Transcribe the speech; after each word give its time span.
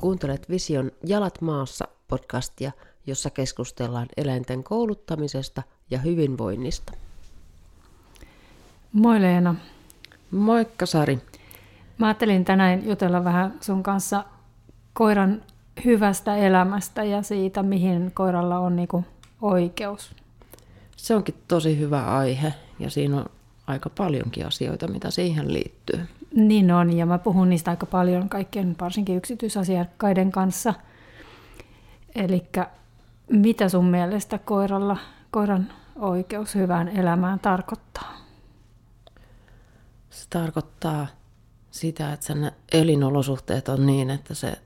Kuuntelet 0.00 0.50
Vision 0.50 0.90
Jalat 1.06 1.40
maassa 1.40 1.88
podcastia, 2.08 2.72
jossa 3.06 3.30
keskustellaan 3.30 4.06
eläinten 4.16 4.64
kouluttamisesta 4.64 5.62
ja 5.90 5.98
hyvinvoinnista. 5.98 6.92
Moi 8.92 9.22
Leena. 9.22 9.54
Moikka 10.30 10.86
Sari. 10.86 11.18
Mä 11.98 12.06
ajattelin 12.06 12.44
tänään 12.44 12.86
jutella 12.86 13.24
vähän 13.24 13.54
sun 13.60 13.82
kanssa 13.82 14.24
koiran 14.92 15.42
hyvästä 15.84 16.36
elämästä 16.36 17.04
ja 17.04 17.22
siitä, 17.22 17.62
mihin 17.62 18.10
koiralla 18.14 18.58
on 18.58 18.76
niinku 18.76 19.04
oikeus. 19.42 20.14
Se 20.96 21.14
onkin 21.14 21.34
tosi 21.48 21.78
hyvä 21.78 22.16
aihe 22.18 22.54
ja 22.78 22.90
siinä 22.90 23.16
on 23.16 23.26
aika 23.66 23.90
paljonkin 23.90 24.46
asioita, 24.46 24.88
mitä 24.88 25.10
siihen 25.10 25.52
liittyy. 25.52 26.00
Niin 26.34 26.70
on, 26.70 26.92
ja 26.92 27.06
mä 27.06 27.18
puhun 27.18 27.50
niistä 27.50 27.70
aika 27.70 27.86
paljon 27.86 28.28
kaikkien, 28.28 28.76
varsinkin 28.80 29.16
yksityisasiakkaiden 29.16 30.32
kanssa. 30.32 30.74
Eli 32.14 32.46
mitä 33.30 33.68
sun 33.68 33.84
mielestä 33.84 34.38
koiralla, 34.38 34.96
koiran 35.30 35.72
oikeus 35.96 36.54
hyvään 36.54 36.88
elämään 36.88 37.40
tarkoittaa? 37.40 38.16
Se 40.10 40.26
tarkoittaa 40.30 41.06
sitä, 41.70 42.12
että 42.12 42.26
sen 42.26 42.52
elinolosuhteet 42.72 43.68
on 43.68 43.86
niin, 43.86 44.10
että 44.10 44.34
se 44.34 44.58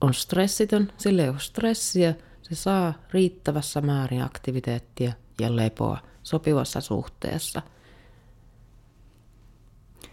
on 0.00 0.14
stressitön, 0.14 0.92
sille 0.96 1.22
ei 1.22 1.28
ole 1.28 1.38
stressiä, 1.38 2.14
se 2.42 2.54
saa 2.54 2.94
riittävässä 3.12 3.80
määrin 3.80 4.22
aktiviteettia 4.22 5.12
ja 5.40 5.56
lepoa 5.56 5.98
sopivassa 6.22 6.80
suhteessa– 6.80 7.62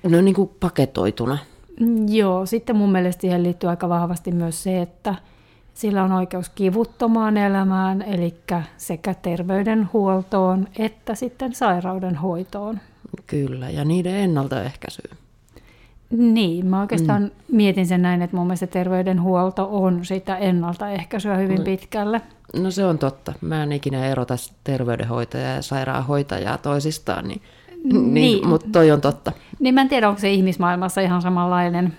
ne 0.10 0.18
on 0.18 0.26
niin 0.26 0.36
kuin 0.36 0.52
paketoituna. 0.60 1.38
Joo, 2.08 2.46
sitten 2.46 2.76
mun 2.76 2.92
mielestä 2.92 3.22
siihen 3.22 3.44
liittyy 3.44 3.70
aika 3.70 3.90
vahvasti 3.90 4.32
myös 4.32 4.64
se, 4.64 4.82
että 4.82 5.16
sillä 5.74 6.04
on 6.04 6.12
oikeus 6.12 6.50
kivuttomaan 6.50 7.38
elämään, 7.38 8.02
eli 8.02 8.36
sekä 8.78 9.14
terveydenhuoltoon 9.14 10.68
että 10.78 11.16
sitten 11.16 11.56
sairaudenhoitoon. 11.56 12.80
Kyllä, 13.28 13.70
ja 13.70 13.86
niiden 13.86 14.16
ennaltaehkäisyyn. 14.16 15.18
Niin, 16.10 16.66
mä 16.66 16.82
oikeastaan 16.82 17.22
mm. 17.22 17.32
mietin 17.52 17.88
sen 17.88 18.02
näin, 18.02 18.22
että 18.22 18.38
mun 18.38 18.48
mielestä 18.48 18.68
terveydenhuolto 18.68 19.70
on 19.72 20.06
sitä 20.06 20.38
ennaltaehkäisyä 20.38 21.38
hyvin 21.38 21.58
no, 21.58 21.64
pitkälle. 21.64 22.22
No 22.56 22.72
se 22.72 22.86
on 22.86 22.98
totta. 22.98 23.34
Mä 23.42 23.64
en 23.64 23.72
ikinä 23.72 24.06
erota 24.06 24.36
terveydenhoitajaa 24.64 25.56
ja 25.56 25.62
sairaanhoitajaa 25.62 26.58
toisistaan, 26.58 27.28
niin 27.28 27.42
niin, 27.84 28.14
niin. 28.14 28.48
mutta 28.48 28.68
toi 28.72 28.92
on 28.92 29.02
totta. 29.02 29.32
Niin 29.60 29.76
mä 29.76 29.82
en 29.82 29.90
tiedä, 29.90 30.10
onko 30.10 30.22
se 30.22 30.32
ihmismaailmassa 30.32 31.02
ihan 31.02 31.22
samanlainen. 31.22 31.94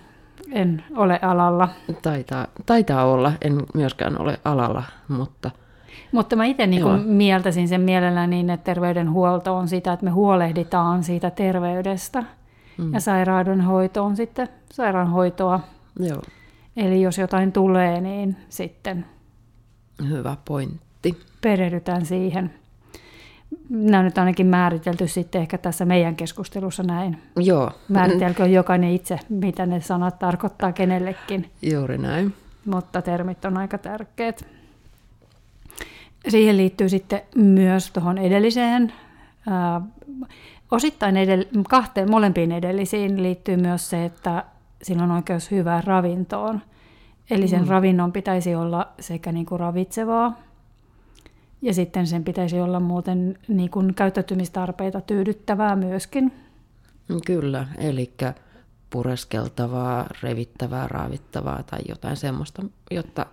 En 0.52 0.84
ole 0.96 1.18
alalla. 1.22 1.68
Taitaa, 2.02 2.46
taitaa 2.66 3.04
olla, 3.04 3.32
en 3.40 3.62
myöskään 3.74 4.20
ole 4.20 4.40
alalla, 4.44 4.82
mutta... 5.08 5.50
Mutta 6.12 6.36
mä 6.36 6.44
itse 6.44 6.66
niin 6.66 6.84
mieltäisin 7.04 7.68
sen 7.68 7.80
mielellä 7.80 8.26
niin, 8.26 8.50
että 8.50 8.64
terveydenhuolto 8.64 9.56
on 9.56 9.68
sitä, 9.68 9.92
että 9.92 10.04
me 10.04 10.10
huolehditaan 10.10 11.02
siitä 11.04 11.30
terveydestä. 11.30 12.24
Mm. 12.78 12.94
Ja 12.94 13.00
sairaudenhoito 13.00 14.04
on 14.04 14.16
sitten 14.16 14.48
sairaanhoitoa. 14.72 15.60
Joo. 15.98 16.22
Eli 16.76 17.02
jos 17.02 17.18
jotain 17.18 17.52
tulee, 17.52 18.00
niin 18.00 18.36
sitten... 18.48 19.06
Hyvä 20.08 20.36
pointti. 20.44 21.20
Perehdytään 21.40 22.06
siihen 22.06 22.50
nämä 23.68 23.98
on 23.98 24.04
nyt 24.04 24.18
ainakin 24.18 24.46
määritelty 24.46 25.08
sitten 25.08 25.40
ehkä 25.40 25.58
tässä 25.58 25.84
meidän 25.84 26.16
keskustelussa 26.16 26.82
näin. 26.82 27.18
Joo. 27.36 27.70
Määritelkö 27.88 28.46
jokainen 28.46 28.90
itse, 28.90 29.18
mitä 29.28 29.66
ne 29.66 29.80
sanat 29.80 30.18
tarkoittaa 30.18 30.72
kenellekin. 30.72 31.50
Juuri 31.62 31.98
näin. 31.98 32.34
Mutta 32.64 33.02
termit 33.02 33.44
on 33.44 33.56
aika 33.56 33.78
tärkeät. 33.78 34.46
Siihen 36.28 36.56
liittyy 36.56 36.88
sitten 36.88 37.22
myös 37.34 37.90
tuohon 37.90 38.18
edelliseen, 38.18 38.92
ää, 39.50 39.80
osittain 40.70 41.14
edell- 41.14 41.62
kahteen 41.68 42.10
molempiin 42.10 42.52
edellisiin 42.52 43.22
liittyy 43.22 43.56
myös 43.56 43.90
se, 43.90 44.04
että 44.04 44.44
sillä 44.82 45.02
on 45.02 45.10
oikeus 45.10 45.50
hyvään 45.50 45.84
ravintoon. 45.84 46.60
Eli 47.30 47.48
sen 47.48 47.62
mm. 47.62 47.68
ravinnon 47.68 48.12
pitäisi 48.12 48.54
olla 48.54 48.88
sekä 49.00 49.32
niin 49.32 49.46
kuin 49.46 49.60
ravitsevaa, 49.60 50.38
ja 51.64 51.74
sitten 51.74 52.06
sen 52.06 52.24
pitäisi 52.24 52.60
olla 52.60 52.80
muuten 52.80 53.38
niin 53.48 53.70
kuin 53.70 53.94
käyttäytymistarpeita 53.94 55.00
tyydyttävää 55.00 55.76
myöskin. 55.76 56.32
Kyllä, 57.26 57.68
eli 57.78 58.14
pureskeltavaa, 58.90 60.06
revittävää, 60.22 60.88
raavittavaa 60.88 61.62
tai 61.62 61.80
jotain 61.88 62.16
semmoista, 62.16 62.62
jotta 62.90 63.26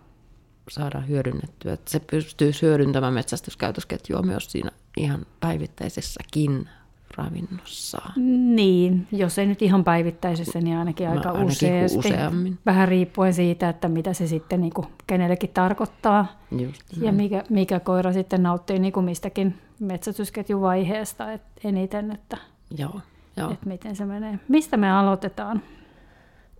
saadaan 0.69 1.07
hyödynnettyä. 1.07 1.73
Että 1.73 1.91
se 1.91 1.99
pystyy 1.99 2.51
hyödyntämään 2.61 3.13
metsästyskäytösketjua 3.13 4.21
myös 4.21 4.51
siinä 4.51 4.71
ihan 4.97 5.25
päivittäisessäkin 5.39 6.69
ravinnossaan. 7.17 8.13
Niin, 8.55 9.07
jos 9.11 9.37
ei 9.37 9.47
nyt 9.47 9.61
ihan 9.61 9.83
päivittäisessä, 9.83 10.59
niin 10.59 10.77
ainakin 10.77 11.05
no, 11.05 11.11
aika 11.11 11.29
no, 11.29 11.35
ainakin 11.35 11.51
useasti. 11.51 11.97
Useammin. 11.97 12.59
Vähän 12.65 12.87
riippuen 12.87 13.33
siitä, 13.33 13.69
että 13.69 13.87
mitä 13.87 14.13
se 14.13 14.27
sitten 14.27 14.61
niin 14.61 14.73
kuin 14.73 14.87
kenellekin 15.07 15.49
tarkoittaa. 15.53 16.39
Just 16.51 16.81
ja 17.01 17.11
mikä, 17.11 17.43
mikä 17.49 17.79
koira 17.79 18.13
sitten 18.13 18.43
nauttii 18.43 18.79
niin 18.79 18.93
kuin 18.93 19.05
mistäkin 19.05 19.55
metsästysketjuvaiheesta 19.79 21.31
et 21.31 21.41
eniten, 21.63 22.11
että, 22.11 22.37
joo, 22.77 23.01
joo. 23.37 23.51
että 23.51 23.65
miten 23.65 23.95
se 23.95 24.05
menee. 24.05 24.39
Mistä 24.47 24.77
me 24.77 24.91
aloitetaan? 24.91 25.61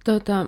Tota, 0.06 0.46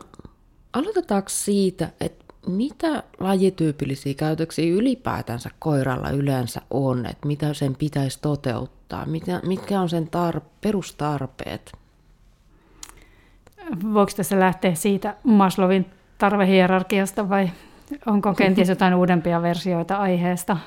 aloitetaanko 0.74 1.30
siitä, 1.30 1.90
että 2.02 2.24
mitä 2.48 3.04
lajityypillisiä 3.20 4.14
käytöksiä 4.14 4.74
ylipäätänsä 4.74 5.50
koiralla 5.60 6.10
yleensä 6.10 6.62
on, 6.72 7.06
että 7.06 7.28
mitä 7.28 7.54
sen 7.54 7.76
pitäisi 7.76 8.20
toteuttaa, 8.22 8.83
mitä, 9.06 9.42
mitkä 9.46 9.80
on 9.80 9.90
sen 9.90 10.08
tar- 10.08 10.42
perustarpeet? 10.62 11.72
Voiko 13.94 14.12
tässä 14.16 14.40
lähteä 14.40 14.76
siitä 14.76 15.16
Maslowin 15.24 15.86
tarvehierarkiasta 16.18 17.30
vai 17.30 17.50
onko 18.06 18.34
kenties 18.34 18.70
jotain 18.76 18.94
uudempia 18.94 19.42
versioita 19.42 19.98
aiheesta? 19.98 20.58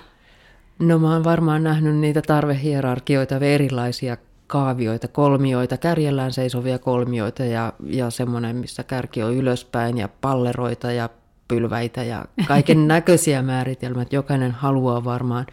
No 0.79 0.99
mä 0.99 1.13
oon 1.13 1.25
varmaan 1.25 1.65
nähnyt 1.65 1.97
niitä 1.97 2.23
tarvehierarkioita, 2.23 3.37
erilaisia 3.37 4.17
kaavioita, 4.47 5.09
kolmioita, 5.09 5.77
kärjellään 5.77 6.33
seisovia 6.33 6.79
kolmioita 6.79 7.45
ja, 7.45 7.73
ja 7.87 8.11
semmoinen, 8.11 8.57
missä 8.57 8.83
kärki 8.85 9.23
on 9.23 9.35
ylöspäin 9.35 9.99
ja 9.99 10.09
palleroita 10.21 10.93
ja 10.93 11.09
pylväitä 11.49 12.03
ja 12.03 12.25
kaiken 12.49 12.89
näköisiä 12.95 13.43
määritelmät. 13.43 14.13
Jokainen 14.13 14.53
haluaa 14.53 15.05
varmaan 15.05 15.47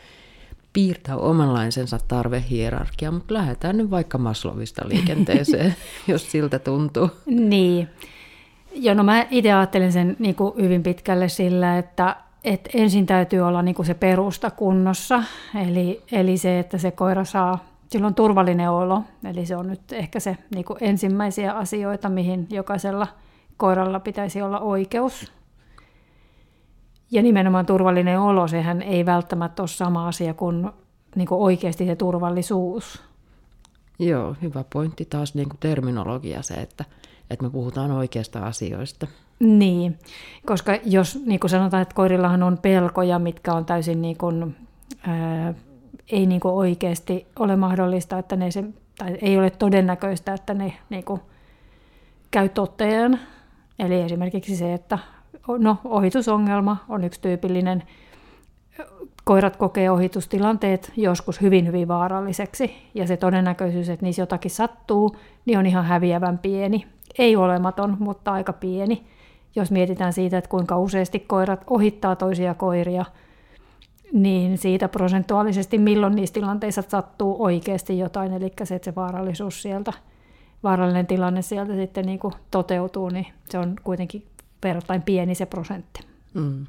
piirtää 0.73 1.17
omanlaisensa 1.17 1.99
tarvehierarkia, 2.07 3.11
mutta 3.11 3.33
lähdetään 3.33 3.77
nyt 3.77 3.91
vaikka 3.91 4.17
Maslovista 4.17 4.81
liikenteeseen, 4.87 5.75
jos 6.07 6.31
siltä 6.31 6.59
tuntuu. 6.59 7.09
Niin. 7.25 7.89
Joo, 8.75 8.95
no 8.95 9.03
mä 9.03 9.25
itse 9.29 9.53
ajattelen 9.53 9.91
sen 9.91 10.15
niin 10.19 10.35
kuin 10.35 10.53
hyvin 10.61 10.83
pitkälle 10.83 11.29
sillä, 11.29 11.77
että, 11.77 12.15
että 12.43 12.69
ensin 12.73 13.05
täytyy 13.05 13.39
olla 13.41 13.61
niin 13.61 13.75
kuin 13.75 13.85
se 13.85 13.93
perusta 13.93 14.51
kunnossa, 14.51 15.23
eli, 15.67 16.03
eli 16.11 16.37
se, 16.37 16.59
että 16.59 16.77
se 16.77 16.91
koira 16.91 17.25
saa, 17.25 17.65
sillä 17.89 18.07
on 18.07 18.15
turvallinen 18.15 18.69
olo, 18.69 19.03
eli 19.29 19.45
se 19.45 19.55
on 19.55 19.67
nyt 19.67 19.91
ehkä 19.91 20.19
se 20.19 20.37
niin 20.55 20.65
kuin 20.65 20.77
ensimmäisiä 20.81 21.53
asioita, 21.53 22.09
mihin 22.09 22.47
jokaisella 22.49 23.07
koiralla 23.57 23.99
pitäisi 23.99 24.41
olla 24.41 24.59
oikeus 24.59 25.31
ja 27.13 27.21
nimenomaan 27.21 27.65
turvallinen 27.65 28.19
olo, 28.19 28.47
sehän 28.47 28.81
ei 28.81 29.05
välttämättä 29.05 29.61
ole 29.61 29.67
sama 29.67 30.07
asia 30.07 30.33
kuin, 30.33 30.69
niin 31.15 31.27
kuin 31.27 31.41
oikeasti 31.41 31.85
se 31.85 31.95
turvallisuus. 31.95 33.03
Joo, 33.99 34.35
hyvä 34.41 34.63
pointti 34.73 35.05
taas 35.05 35.35
niin 35.35 35.49
kuin 35.49 35.59
terminologia 35.59 36.41
se, 36.41 36.53
että, 36.53 36.85
että 37.29 37.45
me 37.45 37.49
puhutaan 37.49 37.91
oikeista 37.91 38.39
asioista. 38.39 39.07
Niin, 39.39 39.99
koska 40.45 40.77
jos 40.85 41.19
niin 41.25 41.39
kuin 41.39 41.49
sanotaan, 41.49 41.81
että 41.81 41.95
koirillahan 41.95 42.43
on 42.43 42.57
pelkoja, 42.57 43.19
mitkä 43.19 43.53
on 43.53 43.65
täysin 43.65 44.01
niin 44.01 44.17
kuin, 44.17 44.55
ää, 45.07 45.53
ei 46.11 46.25
niin 46.25 46.41
kuin 46.41 46.53
oikeasti 46.53 47.27
ole 47.39 47.55
mahdollista, 47.55 48.17
että 48.19 48.35
ne 48.35 48.51
se, 48.51 48.63
tai 48.97 49.17
ei 49.21 49.37
ole 49.37 49.49
todennäköistä, 49.49 50.33
että 50.33 50.53
ne 50.53 50.73
niin 50.89 51.03
kuin, 51.03 51.21
käy 52.31 52.49
toteen. 52.49 53.19
Eli 53.79 54.01
esimerkiksi 54.01 54.55
se, 54.55 54.73
että 54.73 54.99
no, 55.57 55.77
ohitusongelma 55.83 56.77
on 56.89 57.03
yksi 57.03 57.21
tyypillinen. 57.21 57.83
Koirat 59.23 59.55
kokee 59.55 59.91
ohitustilanteet 59.91 60.91
joskus 60.97 61.41
hyvin, 61.41 61.67
hyvin 61.67 61.87
vaaralliseksi, 61.87 62.71
ja 62.93 63.07
se 63.07 63.17
todennäköisyys, 63.17 63.89
että 63.89 64.05
niissä 64.05 64.21
jotakin 64.21 64.51
sattuu, 64.51 65.15
niin 65.45 65.59
on 65.59 65.65
ihan 65.65 65.85
häviävän 65.85 66.37
pieni. 66.37 66.87
Ei 67.17 67.35
olematon, 67.35 67.97
mutta 67.99 68.31
aika 68.31 68.53
pieni. 68.53 69.03
Jos 69.55 69.71
mietitään 69.71 70.13
siitä, 70.13 70.37
että 70.37 70.49
kuinka 70.49 70.77
useasti 70.77 71.19
koirat 71.19 71.63
ohittaa 71.69 72.15
toisia 72.15 72.53
koiria, 72.53 73.05
niin 74.13 74.57
siitä 74.57 74.89
prosentuaalisesti 74.89 75.77
milloin 75.77 76.15
niissä 76.15 76.33
tilanteissa 76.33 76.83
sattuu 76.87 77.43
oikeasti 77.43 77.99
jotain, 77.99 78.33
eli 78.33 78.53
se, 78.63 78.75
että 78.75 78.85
se 78.85 78.95
vaarallisuus 78.95 79.61
sieltä, 79.61 79.93
vaarallinen 80.63 81.07
tilanne 81.07 81.41
sieltä 81.41 81.75
sitten 81.75 82.05
niin 82.05 82.19
kuin 82.19 82.33
toteutuu, 82.51 83.09
niin 83.09 83.27
se 83.49 83.59
on 83.59 83.75
kuitenkin 83.83 84.25
verrattain 84.63 85.01
pieni 85.01 85.35
se 85.35 85.45
prosentti. 85.45 85.99
Mm. 86.33 86.65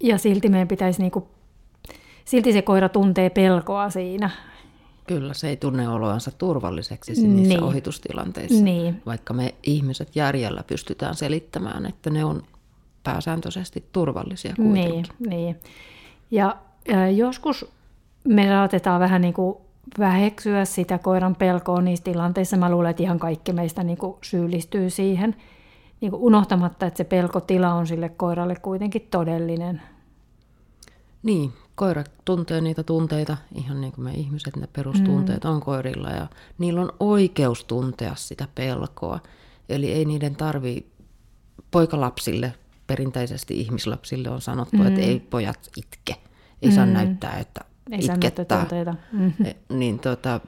Ja 0.00 0.18
silti 0.18 0.48
meidän 0.48 0.68
pitäisi, 0.68 1.02
niin 1.02 1.10
kuin, 1.12 1.24
silti 2.24 2.52
se 2.52 2.62
koira 2.62 2.88
tuntee 2.88 3.30
pelkoa 3.30 3.90
siinä. 3.90 4.30
Kyllä, 5.06 5.34
se 5.34 5.48
ei 5.48 5.56
tunne 5.56 5.88
oloansa 5.88 6.30
turvalliseksi 6.30 7.12
niissä 7.26 7.54
Niin. 7.54 7.62
ohitustilanteissa. 7.62 8.64
Niin, 8.64 9.02
Vaikka 9.06 9.34
me 9.34 9.54
ihmiset 9.62 10.16
järjellä 10.16 10.62
pystytään 10.66 11.14
selittämään, 11.14 11.86
että 11.86 12.10
ne 12.10 12.24
on 12.24 12.42
pääsääntöisesti 13.02 13.84
turvallisia 13.92 14.54
kuitenkin. 14.56 14.92
niin, 14.92 15.06
niin. 15.28 15.56
Ja 16.30 16.56
ä, 16.94 17.08
joskus 17.08 17.66
me 18.24 18.44
saatetaan 18.46 19.00
vähän 19.00 19.20
niin 19.20 19.34
kuin 19.34 19.56
väheksyä 19.98 20.64
sitä 20.64 20.98
koiran 20.98 21.36
pelkoa 21.36 21.80
niissä 21.80 22.04
tilanteissa. 22.04 22.56
Mä 22.56 22.70
luulen, 22.70 22.90
että 22.90 23.02
ihan 23.02 23.18
kaikki 23.18 23.52
meistä 23.52 23.82
niin 23.84 23.98
kuin 23.98 24.16
syyllistyy 24.22 24.90
siihen, 24.90 25.36
niin 26.04 26.10
kuin 26.10 26.22
unohtamatta, 26.22 26.86
että 26.86 26.98
se 26.98 27.04
pelkotila 27.04 27.74
on 27.74 27.86
sille 27.86 28.08
koiralle 28.08 28.54
kuitenkin 28.56 29.08
todellinen. 29.10 29.82
Niin, 31.22 31.52
koirat 31.74 32.10
tuntee 32.24 32.60
niitä 32.60 32.82
tunteita, 32.82 33.36
ihan 33.54 33.80
niin 33.80 33.92
kuin 33.92 34.04
me 34.04 34.10
ihmiset, 34.10 34.56
ne 34.56 34.66
perustunteet 34.66 35.44
mm. 35.44 35.50
on 35.50 35.60
koirilla 35.60 36.10
ja 36.10 36.26
niillä 36.58 36.80
on 36.80 36.92
oikeus 37.00 37.64
tuntea 37.64 38.14
sitä 38.14 38.48
pelkoa. 38.54 39.20
Eli 39.68 39.92
ei 39.92 40.04
niiden 40.04 40.36
tarvi 40.36 40.86
poikalapsille, 41.70 42.54
perinteisesti 42.86 43.60
ihmislapsille 43.60 44.30
on 44.30 44.40
sanottu, 44.40 44.76
mm. 44.76 44.86
että 44.86 45.00
ei 45.00 45.20
pojat 45.20 45.70
itke, 45.76 46.16
ei 46.62 46.68
mm. 46.68 46.74
saa 46.74 46.86
näyttää, 46.86 47.38
että 47.38 47.60
Ei 47.92 48.04
itkettää. 48.04 48.58
tunteita. 48.58 48.94
Mm. 49.12 49.32
Niin 49.68 49.98
tota, 49.98 50.40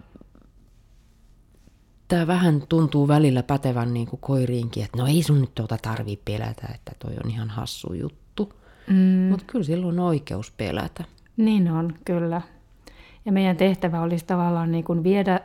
tämä 2.09 2.27
vähän 2.27 2.63
tuntuu 2.69 3.09
välillä 3.09 3.43
pätevän 3.43 3.95
niin 3.95 4.07
kuin 4.07 4.21
koiriinkin, 4.21 4.85
että 4.85 4.99
no 4.99 5.07
ei 5.07 5.23
sun 5.23 5.41
nyt 5.41 5.55
tuota 5.55 5.79
tarvii 5.83 6.21
pelätä, 6.25 6.69
että 6.75 6.93
toi 6.99 7.13
on 7.25 7.31
ihan 7.31 7.51
hassu 7.51 7.93
juttu. 7.93 8.53
Mm. 8.87 9.29
Mutta 9.31 9.45
kyllä 9.47 9.65
sillä 9.65 9.87
on 9.87 9.99
oikeus 9.99 10.51
pelätä. 10.51 11.05
Niin 11.37 11.71
on, 11.71 11.95
kyllä. 12.05 12.43
Ja 13.25 13.33
meidän 13.33 13.57
tehtävä 13.57 14.01
olisi 14.03 14.25
tavallaan 14.27 14.73
niin 14.73 14.85
kuin 14.85 15.05
viedä, 15.05 15.41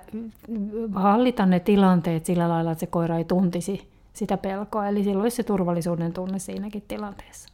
hallita 0.96 1.46
ne 1.46 1.60
tilanteet 1.60 2.26
sillä 2.26 2.50
lailla, 2.50 2.72
että 2.72 2.80
se 2.80 2.88
koira 2.88 3.18
ei 3.18 3.24
tuntisi 3.24 3.92
sitä 4.14 4.38
pelkoa. 4.38 4.88
Eli 4.88 5.04
silloin 5.04 5.22
olisi 5.22 5.36
se 5.36 5.44
turvallisuuden 5.44 6.14
tunne 6.14 6.40
siinäkin 6.40 6.84
tilanteessa. 6.88 7.50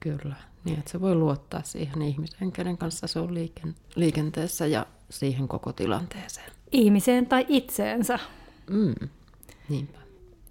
Kyllä, 0.00 0.36
niin 0.64 0.78
että 0.78 0.90
se 0.90 1.00
voi 1.00 1.14
luottaa 1.14 1.62
siihen 1.64 2.02
ihmiseen, 2.02 2.52
kenen 2.52 2.78
kanssa 2.78 3.06
se 3.06 3.18
on 3.18 3.34
liiken, 3.34 3.74
liikenteessä 3.94 4.66
ja 4.66 4.86
siihen 5.10 5.48
koko 5.48 5.72
tilanteeseen. 5.72 6.50
Ihmiseen 6.72 7.26
tai 7.26 7.46
itseensä. 7.48 8.18
Mm, 8.70 9.08
niinpä. 9.68 9.98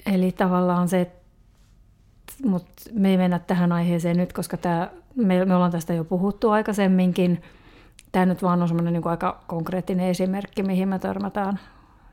Eli 0.05 0.31
tavallaan 0.31 0.89
se, 0.89 1.11
mutta 2.43 2.73
me 2.93 3.09
ei 3.09 3.17
mennä 3.17 3.39
tähän 3.39 3.71
aiheeseen 3.71 4.17
nyt, 4.17 4.33
koska 4.33 4.57
tämä, 4.57 4.91
me, 5.15 5.45
me 5.45 5.55
ollaan 5.55 5.71
tästä 5.71 5.93
jo 5.93 6.03
puhuttu 6.03 6.49
aikaisemminkin. 6.49 7.41
Tämä 8.11 8.25
nyt 8.25 8.43
vaan 8.43 8.61
on 8.61 8.67
semmoinen 8.67 8.93
niin 8.93 9.07
aika 9.07 9.43
konkreettinen 9.47 10.07
esimerkki, 10.07 10.63
mihin 10.63 10.89
me 10.89 10.99
törmätään 10.99 11.59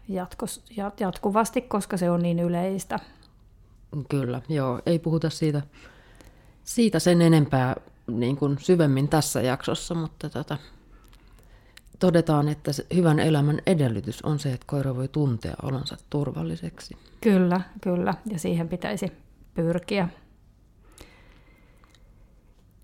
jatkos, 0.09 0.65
jat, 0.77 1.01
jatkuvasti, 1.01 1.61
koska 1.61 1.97
se 1.97 2.11
on 2.11 2.23
niin 2.23 2.39
yleistä. 2.39 2.99
Kyllä, 4.09 4.43
joo, 4.49 4.81
ei 4.87 4.99
puhuta 4.99 5.31
siitä, 5.31 5.63
siitä 6.65 6.99
sen 6.99 7.23
enempää 7.23 7.77
niin 8.07 8.37
kuin 8.37 8.59
syvemmin 8.59 9.09
tässä 9.09 9.43
jaksossa, 9.43 9.95
mutta 9.95 10.31
tota, 10.31 10.59
todetaan, 12.03 12.49
että 12.49 12.71
hyvän 12.95 13.19
elämän 13.19 13.59
edellytys 13.67 14.23
on 14.23 14.39
se, 14.39 14.53
että 14.53 14.67
koira 14.67 14.97
voi 14.97 15.09
tuntea 15.09 15.55
olonsa 15.63 15.97
turvalliseksi. 16.11 16.97
Kyllä, 17.21 17.61
kyllä, 17.81 18.15
ja 18.31 18.39
siihen 18.39 18.69
pitäisi 18.69 19.13
pyrkiä. 19.55 20.09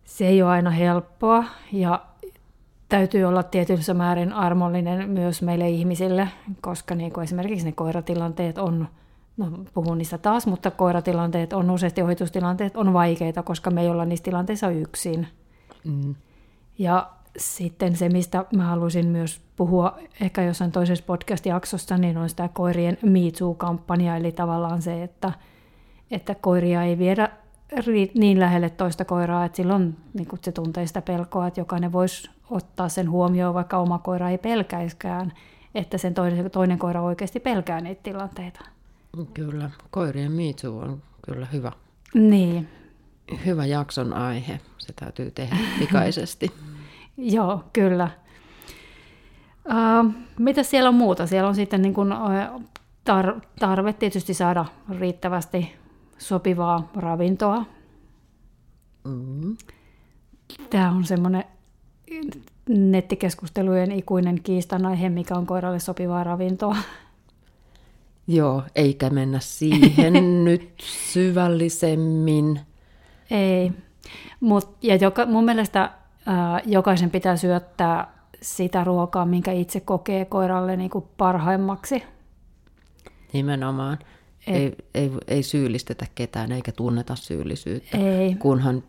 Se 0.04 0.26
ei 0.26 0.42
ole 0.42 0.50
aina 0.50 0.70
helppoa 0.70 1.44
ja 1.72 2.06
täytyy 2.88 3.24
olla 3.24 3.42
tietyssä 3.42 3.94
määrin 3.94 4.32
armollinen 4.32 5.10
myös 5.10 5.42
meille 5.42 5.68
ihmisille, 5.68 6.28
koska 6.60 6.94
niin 6.94 7.12
kuin 7.12 7.24
esimerkiksi 7.24 7.66
ne 7.66 7.72
koiratilanteet 7.72 8.58
on, 8.58 8.88
no 9.36 9.64
puhun 9.74 9.98
niistä 9.98 10.18
taas, 10.18 10.46
mutta 10.46 10.70
koiratilanteet 10.70 11.52
on 11.52 11.70
useasti 11.70 12.02
ohitustilanteet 12.02 12.76
on 12.76 12.92
vaikeita, 12.92 13.42
koska 13.42 13.70
me 13.70 13.82
ei 13.82 13.88
olla 13.88 14.04
niissä 14.04 14.24
tilanteissa 14.24 14.70
yksin. 14.70 15.26
Mm. 15.84 16.14
Ja 16.78 17.17
sitten 17.38 17.96
se, 17.96 18.08
mistä 18.08 18.44
mä 18.56 18.64
haluaisin 18.64 19.06
myös 19.06 19.40
puhua 19.56 19.98
ehkä 20.20 20.42
jossain 20.42 20.72
toisessa 20.72 21.04
podcast-jaksossa, 21.04 21.98
niin 21.98 22.16
on 22.16 22.28
sitä 22.28 22.48
koirien 22.48 22.98
Me 23.02 23.20
Too-kampanja, 23.38 24.16
eli 24.16 24.32
tavallaan 24.32 24.82
se, 24.82 25.02
että, 25.02 25.32
että 26.10 26.34
koiria 26.34 26.82
ei 26.82 26.98
viedä 26.98 27.30
niin 28.14 28.40
lähelle 28.40 28.70
toista 28.70 29.04
koiraa, 29.04 29.44
että 29.44 29.56
silloin 29.56 29.96
niin 30.14 30.28
se 30.42 30.52
tuntee 30.52 30.86
sitä 30.86 31.02
pelkoa, 31.02 31.46
että 31.46 31.60
jokainen 31.60 31.92
voisi 31.92 32.30
ottaa 32.50 32.88
sen 32.88 33.10
huomioon, 33.10 33.54
vaikka 33.54 33.78
oma 33.78 33.98
koira 33.98 34.30
ei 34.30 34.38
pelkäiskään, 34.38 35.32
että 35.74 35.98
sen 35.98 36.14
toinen, 36.14 36.50
toinen 36.50 36.78
koira 36.78 37.02
oikeasti 37.02 37.40
pelkää 37.40 37.80
niitä 37.80 38.02
tilanteita. 38.02 38.60
Kyllä, 39.34 39.70
koirien 39.90 40.32
miitsu 40.32 40.78
on 40.78 41.02
kyllä 41.22 41.46
hyvä, 41.52 41.72
Niin, 42.14 42.68
hyvä 43.46 43.66
jakson 43.66 44.12
aihe. 44.12 44.60
Se 44.78 44.92
täytyy 44.92 45.30
tehdä 45.30 45.56
pikaisesti. 45.78 46.52
Joo, 47.18 47.64
kyllä. 47.72 48.10
Uh, 49.66 50.12
mitä 50.38 50.62
siellä 50.62 50.88
on 50.88 50.94
muuta? 50.94 51.26
Siellä 51.26 51.48
on 51.48 51.54
sitten 51.54 51.82
niin 51.82 51.94
kuin, 51.94 52.12
tar- 53.10 53.40
tarve 53.58 53.92
tietysti 53.92 54.34
saada 54.34 54.64
riittävästi 54.98 55.72
sopivaa 56.18 56.90
ravintoa. 56.96 57.64
Mm. 59.04 59.56
Tämä 60.70 60.90
on 60.90 61.04
semmoinen 61.04 61.44
nettikeskustelujen 62.68 63.92
ikuinen 63.92 64.42
kiistanaihe, 64.42 65.08
mikä 65.08 65.34
on 65.34 65.46
koiralle 65.46 65.78
sopivaa 65.78 66.24
ravintoa. 66.24 66.76
Joo, 68.26 68.62
eikä 68.74 69.10
mennä 69.10 69.40
siihen 69.40 70.44
nyt 70.44 70.72
syvällisemmin. 71.12 72.60
Ei. 73.30 73.72
Mut, 74.40 74.76
ja 74.82 74.96
joka, 74.96 75.26
mun 75.26 75.44
mielestä 75.44 75.90
jokaisen 76.66 77.10
pitää 77.10 77.36
syöttää 77.36 78.12
sitä 78.42 78.84
ruokaa, 78.84 79.24
minkä 79.26 79.52
itse 79.52 79.80
kokee 79.80 80.24
koiralle 80.24 80.76
niin 80.76 80.90
kuin 80.90 81.04
parhaimmaksi. 81.16 82.02
Nimenomaan. 83.32 83.98
Et- 84.46 84.54
Ei, 84.56 84.76
ei, 84.94 85.10
ei 85.28 85.42
syyllistetä 85.42 86.06
ketään 86.14 86.52
eikä 86.52 86.72
tunneta 86.72 87.16
syyllisyyttä, 87.16 87.98
Ei. 87.98 88.34
kunhan 88.34 88.82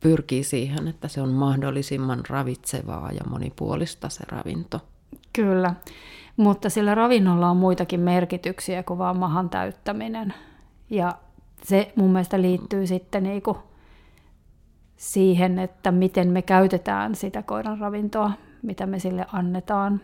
pyrkii 0.00 0.44
siihen, 0.44 0.88
että 0.88 1.08
se 1.08 1.20
on 1.20 1.28
mahdollisimman 1.28 2.20
ravitsevaa 2.28 3.12
ja 3.12 3.20
monipuolista 3.30 4.08
se 4.08 4.24
ravinto. 4.28 4.80
Kyllä, 5.32 5.74
mutta 6.36 6.70
sillä 6.70 6.94
ravinnolla 6.94 7.50
on 7.50 7.56
muitakin 7.56 8.00
merkityksiä 8.00 8.82
kuin 8.82 8.98
vaan 8.98 9.16
mahan 9.16 9.50
täyttäminen. 9.50 10.34
Ja 10.90 11.14
se 11.62 11.92
mun 11.96 12.12
mielestä 12.12 12.40
liittyy 12.42 12.86
sitten 12.86 13.22
niinku 13.22 13.58
siihen, 14.98 15.58
että 15.58 15.90
miten 15.92 16.28
me 16.28 16.42
käytetään 16.42 17.14
sitä 17.14 17.42
koiran 17.42 17.78
ravintoa, 17.78 18.32
mitä 18.62 18.86
me 18.86 18.98
sille 18.98 19.26
annetaan. 19.32 20.00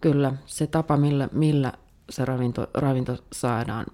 Kyllä, 0.00 0.32
se 0.46 0.66
tapa, 0.66 0.96
millä, 0.96 1.28
millä 1.32 1.72
se 2.10 2.24
ravinto, 2.24 2.66
ravinto 2.74 3.16
saadaan, 3.32 3.86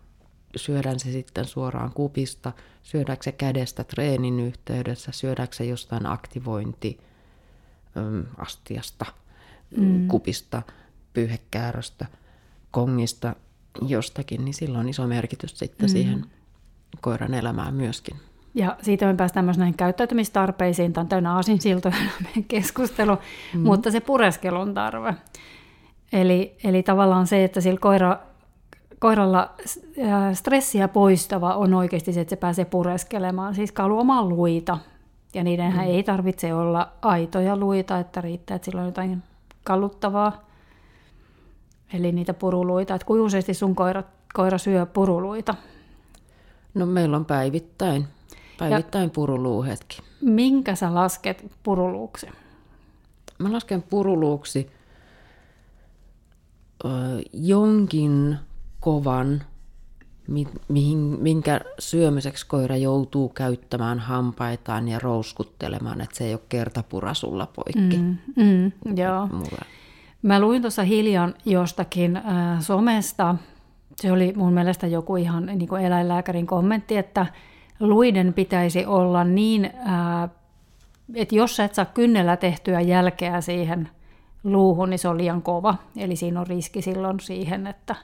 syödään 0.56 1.00
se 1.00 1.12
sitten 1.12 1.44
suoraan 1.44 1.92
kupista, 1.92 2.52
syödäänkö 2.82 3.24
se 3.24 3.32
kädestä 3.32 3.84
treenin 3.84 4.40
yhteydessä, 4.40 5.12
syödäänkö 5.12 5.56
se 5.56 5.64
jostain 5.64 6.06
aktivointi 6.06 7.00
äm, 7.96 8.24
astiasta, 8.38 9.06
mm. 9.76 10.08
kupista, 10.08 10.62
pyyhekääröstä, 11.12 12.06
kongista, 12.70 13.36
jostakin, 13.88 14.44
niin 14.44 14.54
sillä 14.54 14.78
on 14.78 14.88
iso 14.88 15.06
merkitys 15.06 15.58
sitten 15.58 15.88
mm. 15.88 15.92
siihen 15.92 16.26
koiran 17.00 17.34
elämään 17.34 17.74
myöskin. 17.74 18.16
Ja 18.54 18.76
siitä 18.82 19.06
me 19.06 19.14
päästään 19.14 19.44
myös 19.44 19.58
näihin 19.58 19.76
käyttäytymistarpeisiin. 19.76 20.92
Tämä 20.92 21.02
on 21.02 21.08
täynnä 21.08 21.34
aasinsiltoja 21.34 21.94
meidän 22.24 22.44
keskustelu, 22.44 23.16
mm. 23.54 23.60
mutta 23.60 23.90
se 23.90 24.00
pureskelun 24.00 24.74
tarve. 24.74 25.14
Eli, 26.12 26.56
eli 26.64 26.82
tavallaan 26.82 27.26
se, 27.26 27.44
että 27.44 27.60
sillä 27.60 27.80
koira, 27.80 28.18
koiralla 28.98 29.50
ää, 30.08 30.34
stressiä 30.34 30.88
poistava 30.88 31.54
on 31.54 31.74
oikeasti 31.74 32.12
se, 32.12 32.20
että 32.20 32.30
se 32.30 32.36
pääsee 32.36 32.64
pureskelemaan, 32.64 33.54
siis 33.54 33.72
kaluamaan 33.72 34.28
luita. 34.28 34.78
Ja 35.34 35.44
niidenhän 35.44 35.86
mm. 35.86 35.92
ei 35.92 36.02
tarvitse 36.02 36.54
olla 36.54 36.92
aitoja 37.02 37.56
luita, 37.56 37.98
että 37.98 38.20
riittää, 38.20 38.54
että 38.54 38.66
sillä 38.66 38.80
on 38.80 38.86
jotain 38.86 39.22
kalluttavaa. 39.64 40.44
Eli 41.94 42.12
niitä 42.12 42.34
puruluita. 42.34 42.94
Että 42.94 43.06
kuinka 43.06 43.24
useasti 43.24 43.54
sun 43.54 43.74
koira, 43.74 44.02
koira 44.34 44.58
syö 44.58 44.86
puruluita? 44.86 45.54
No 46.74 46.86
meillä 46.86 47.16
on 47.16 47.24
päivittäin, 47.24 48.06
päivittäin 48.70 49.10
puruluuhetkin. 49.10 50.04
Minkä 50.20 50.74
sä 50.74 50.94
lasket 50.94 51.52
puruluuksi? 51.62 52.26
Mä 53.38 53.52
lasken 53.52 53.82
puruluuksi 53.82 54.70
ö, 56.84 56.88
jonkin 57.32 58.38
kovan 58.80 59.42
mihin, 60.68 60.98
minkä 60.98 61.60
syömiseksi 61.78 62.46
koira 62.46 62.76
joutuu 62.76 63.28
käyttämään 63.28 63.98
hampaitaan 63.98 64.88
ja 64.88 64.98
rouskuttelemaan, 64.98 66.00
että 66.00 66.16
se 66.16 66.24
ei 66.24 66.34
ole 66.34 66.40
kertapurasulla 66.48 67.46
poikki. 67.46 67.96
Mm, 67.96 68.16
mm, 68.36 68.72
joo. 68.96 69.26
Mulla. 69.26 69.64
Mä 70.22 70.40
luin 70.40 70.62
tuossa 70.62 70.82
hiljan 70.82 71.34
jostakin 71.44 72.16
äh, 72.16 72.60
somesta, 72.60 73.34
se 73.96 74.12
oli 74.12 74.32
mun 74.36 74.52
mielestä 74.52 74.86
joku 74.86 75.16
ihan 75.16 75.46
niin 75.46 75.68
kuin 75.68 75.84
eläinlääkärin 75.84 76.46
kommentti, 76.46 76.96
että 76.96 77.26
luiden 77.82 78.34
pitäisi 78.34 78.86
olla 78.86 79.24
niin, 79.24 79.64
äh, 79.64 80.30
että 81.14 81.34
jos 81.34 81.56
sä 81.56 81.64
et 81.64 81.74
saa 81.74 81.84
kynnellä 81.84 82.36
tehtyä 82.36 82.80
jälkeä 82.80 83.40
siihen 83.40 83.88
luuhun, 84.44 84.90
niin 84.90 84.98
se 84.98 85.08
on 85.08 85.18
liian 85.18 85.42
kova. 85.42 85.74
Eli 85.96 86.16
siinä 86.16 86.40
on 86.40 86.46
riski 86.46 86.82
silloin 86.82 87.20
siihen, 87.20 87.66
että 87.66 87.96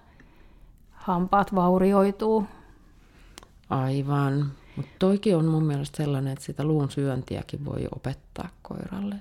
hampaat 0.92 1.54
vaurioituu. 1.54 2.46
Aivan. 3.70 4.52
Mutta 4.76 4.92
toikin 4.98 5.36
on 5.36 5.44
mun 5.44 5.64
mielestä 5.64 5.96
sellainen, 5.96 6.32
että 6.32 6.44
sitä 6.44 6.64
luun 6.64 6.90
syöntiäkin 6.90 7.64
voi 7.64 7.88
opettaa 7.94 8.48
koiralle, 8.62 9.14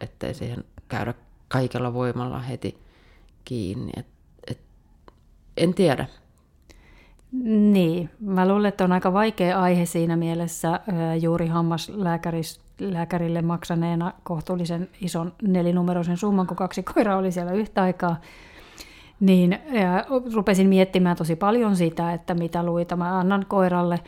ettei 0.00 0.34
siihen 0.34 0.64
käydä 0.88 1.14
kaikella 1.48 1.94
voimalla 1.94 2.38
heti 2.38 2.78
kiinni. 3.44 3.92
Et, 3.96 4.06
et, 4.46 4.60
en 5.56 5.74
tiedä. 5.74 6.06
Niin, 7.42 8.10
mä 8.20 8.48
luulen, 8.48 8.68
että 8.68 8.84
on 8.84 8.92
aika 8.92 9.12
vaikea 9.12 9.60
aihe 9.60 9.86
siinä 9.86 10.16
mielessä 10.16 10.80
juuri 11.20 11.46
hammaslääkärille 11.46 13.42
maksaneena 13.42 14.12
kohtuullisen 14.22 14.88
ison 15.00 15.32
nelinumeroisen 15.42 16.16
summan, 16.16 16.46
kun 16.46 16.56
kaksi 16.56 16.82
koiraa 16.82 17.16
oli 17.16 17.32
siellä 17.32 17.52
yhtä 17.52 17.82
aikaa. 17.82 18.20
Niin 19.20 19.58
ja 19.72 20.04
rupesin 20.34 20.68
miettimään 20.68 21.16
tosi 21.16 21.36
paljon 21.36 21.76
sitä, 21.76 22.12
että 22.12 22.34
mitä 22.34 22.62
luita 22.62 22.96
mä 22.96 23.18
annan 23.18 23.46
koiralle 23.48 24.00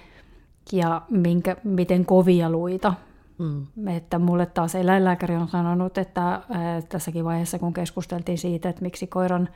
ja 0.73 1.03
minkä, 1.11 1.57
miten 1.65 2.07
kovia 2.07 2.51
luita. 2.51 2.95
Mm. 3.39 3.67
Että 3.89 4.19
mulle 4.19 4.47
taas 4.47 4.75
eläinlääkäri 4.75 5.37
on 5.37 5.49
sanonut, 5.49 5.99
että 5.99 6.41
tässäkin 6.89 7.25
vaiheessa 7.25 7.59
kun 7.59 7.73
keskusteltiin 7.73 8.39
siitä, 8.39 8.69
että 8.69 8.83
miksi 8.83 9.07
koiran 9.07 9.49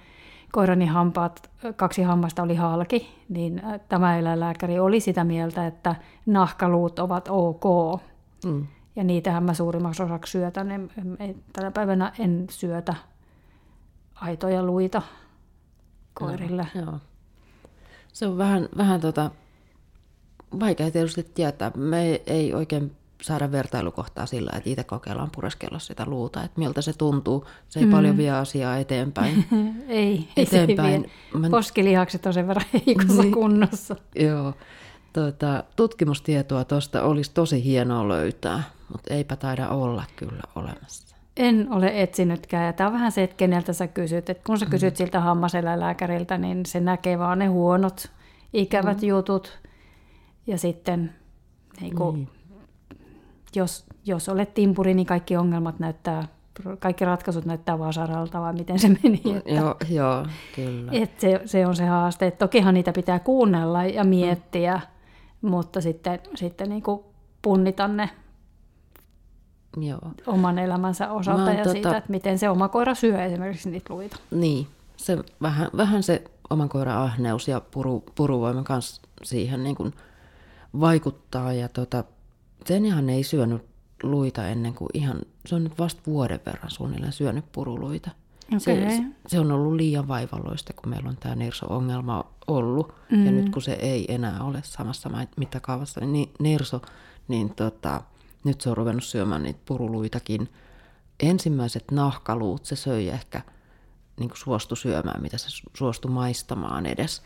koirani 0.52 0.86
hampaat, 0.86 1.50
kaksi 1.76 2.02
hammasta 2.02 2.42
oli 2.42 2.54
halki, 2.54 3.24
niin 3.28 3.62
tämä 3.88 4.18
eläinlääkäri 4.18 4.78
oli 4.78 5.00
sitä 5.00 5.24
mieltä, 5.24 5.66
että 5.66 5.94
nahkaluut 6.26 6.98
ovat 6.98 7.28
ok. 7.28 7.64
Mm. 8.44 8.66
Ja 8.96 9.04
niitähän 9.04 9.44
mä 9.44 9.54
suurimmaksi 9.54 10.02
osaksi 10.02 10.30
syötän. 10.30 10.70
En, 10.70 10.90
en, 11.18 11.34
tänä 11.52 11.70
päivänä 11.70 12.12
en 12.18 12.46
syötä 12.50 12.94
aitoja 14.14 14.62
luita 14.62 15.02
koirille. 16.14 16.66
Joo, 16.74 16.84
joo. 16.84 16.98
Se 18.12 18.26
on 18.26 18.38
vähän, 18.38 18.68
vähän 18.76 19.00
tota, 19.00 19.30
vaikea 20.60 20.90
tietysti 20.90 21.22
tietää. 21.22 21.72
Me 21.76 22.20
ei 22.26 22.54
oikein 22.54 22.96
saada 23.20 23.52
vertailukohtaa 23.52 24.26
sillä, 24.26 24.50
että 24.56 24.70
itse 24.70 24.84
kokeillaan 24.84 25.30
pureskella 25.34 25.78
sitä 25.78 26.04
luuta, 26.06 26.44
että 26.44 26.60
miltä 26.60 26.82
se 26.82 26.92
tuntuu. 26.92 27.46
Se 27.68 27.80
ei 27.80 27.86
mm. 27.86 27.92
paljon 27.92 28.16
vie 28.16 28.30
asiaa 28.30 28.76
eteenpäin. 28.76 29.44
ei, 29.88 30.28
eteenpäin. 30.36 31.04
ei 31.34 31.42
se. 31.42 31.50
Poskilihakset 31.50 32.26
on 32.26 32.34
sen 32.34 32.48
verran 32.48 32.66
heikossa 32.86 33.22
niin, 33.22 33.32
kunnossa. 33.32 33.96
Joo. 34.14 34.54
Tuota, 35.12 35.64
tutkimustietoa 35.76 36.64
tuosta 36.64 37.02
olisi 37.02 37.30
tosi 37.34 37.64
hienoa 37.64 38.08
löytää, 38.08 38.62
mutta 38.92 39.14
eipä 39.14 39.36
taida 39.36 39.68
olla 39.68 40.04
kyllä 40.16 40.42
olemassa. 40.54 41.16
En 41.36 41.66
ole 41.70 42.02
etsinytkään. 42.02 42.66
Ja 42.66 42.72
tämä 42.72 42.88
on 42.88 42.94
vähän 42.94 43.12
se, 43.12 43.22
että 43.22 43.36
keneltä 43.36 43.72
sä 43.72 43.86
kysyt. 43.86 44.30
Et 44.30 44.42
kun 44.46 44.58
sä 44.58 44.66
kysyt 44.66 44.94
mm. 44.94 44.96
siltä 44.96 45.20
hammaseläinlääkäriltä, 45.20 46.38
niin 46.38 46.66
se 46.66 46.80
näkee 46.80 47.18
vaan 47.18 47.38
ne 47.38 47.46
huonot, 47.46 48.10
ikävät 48.52 49.02
mm. 49.02 49.08
jutut. 49.08 49.58
Ja 50.46 50.58
sitten 50.58 51.14
niin 51.80 51.96
kuin, 51.96 52.16
niin 52.16 52.28
jos, 53.54 53.84
jos 54.04 54.28
olet 54.28 54.54
timpuri, 54.54 54.94
niin 54.94 55.06
kaikki 55.06 55.36
ongelmat 55.36 55.78
näyttää, 55.78 56.28
kaikki 56.78 57.04
ratkaisut 57.04 57.44
näyttää 57.44 57.78
vasaralta, 57.78 58.40
vai 58.40 58.52
miten 58.52 58.78
se 58.78 58.88
meni. 58.88 59.22
Että, 59.36 59.50
joo, 59.50 59.74
joo, 59.90 60.26
kyllä. 60.54 60.92
Että 60.94 61.20
se, 61.20 61.40
se 61.44 61.66
on 61.66 61.76
se 61.76 61.86
haaste. 61.86 62.26
Että 62.26 62.38
tokihan 62.38 62.74
niitä 62.74 62.92
pitää 62.92 63.18
kuunnella 63.18 63.84
ja 63.84 64.04
miettiä, 64.04 64.80
mm. 65.42 65.50
mutta 65.50 65.80
sitten, 65.80 66.20
sitten 66.34 66.68
niin 66.68 66.82
kuin 66.82 67.00
punnita 67.42 67.88
ne 67.88 68.10
Joo. 69.76 70.00
oman 70.26 70.58
elämänsä 70.58 71.12
osalta 71.12 71.44
Mä 71.44 71.52
ja 71.52 71.56
tota... 71.56 71.72
siitä, 71.72 71.96
että 71.96 72.10
miten 72.10 72.38
se 72.38 72.50
oma 72.50 72.68
koira 72.68 72.94
syö 72.94 73.24
esimerkiksi 73.24 73.70
niitä 73.70 73.94
luita. 73.94 74.16
Niin, 74.30 74.66
se 74.96 75.18
vähän, 75.42 75.70
vähän 75.76 76.02
se 76.02 76.24
oman 76.50 76.68
koiran 76.68 76.96
ahneus 76.96 77.48
ja 77.48 77.62
puru, 77.70 78.04
puruvoima 78.14 78.62
kanssa 78.62 79.02
siihen 79.22 79.64
niin 79.64 79.76
kuin 79.76 79.94
vaikuttaa. 80.80 81.52
Ja 81.52 81.68
tota, 81.68 82.04
Senjahan 82.66 83.10
ei 83.10 83.22
syönyt 83.22 83.62
luita 84.02 84.48
ennen 84.48 84.74
kuin 84.74 84.88
ihan, 84.94 85.20
se 85.46 85.54
on 85.54 85.64
nyt 85.64 85.78
vasta 85.78 86.02
vuoden 86.06 86.40
verran 86.46 86.70
suunnilleen 86.70 87.12
syönyt 87.12 87.44
puruluita. 87.52 88.10
Okay. 88.46 88.60
Se, 88.60 89.02
se 89.26 89.40
on 89.40 89.52
ollut 89.52 89.74
liian 89.74 90.08
vaivalloista, 90.08 90.72
kun 90.72 90.90
meillä 90.90 91.08
on 91.08 91.16
tämä 91.16 91.34
Nerso-ongelma 91.34 92.24
ollut. 92.46 92.94
Mm. 93.10 93.26
Ja 93.26 93.32
nyt 93.32 93.48
kun 93.48 93.62
se 93.62 93.72
ei 93.72 94.14
enää 94.14 94.42
ole 94.42 94.60
samassa 94.64 95.10
mittakaavassa, 95.36 96.00
niin 96.00 96.30
Nerso, 96.40 96.82
niin 97.28 97.54
tota, 97.54 98.02
nyt 98.44 98.60
se 98.60 98.70
on 98.70 98.76
ruvennut 98.76 99.04
syömään 99.04 99.42
niitä 99.42 99.60
puruluitakin. 99.66 100.48
Ensimmäiset 101.20 101.84
nahkaluut 101.90 102.64
se 102.64 102.76
söi 102.76 103.08
ehkä 103.08 103.42
niin 104.20 104.30
suostu 104.34 104.76
syömään, 104.76 105.22
mitä 105.22 105.38
se 105.38 105.48
suostui 105.74 106.10
maistamaan 106.10 106.86
edes, 106.86 107.22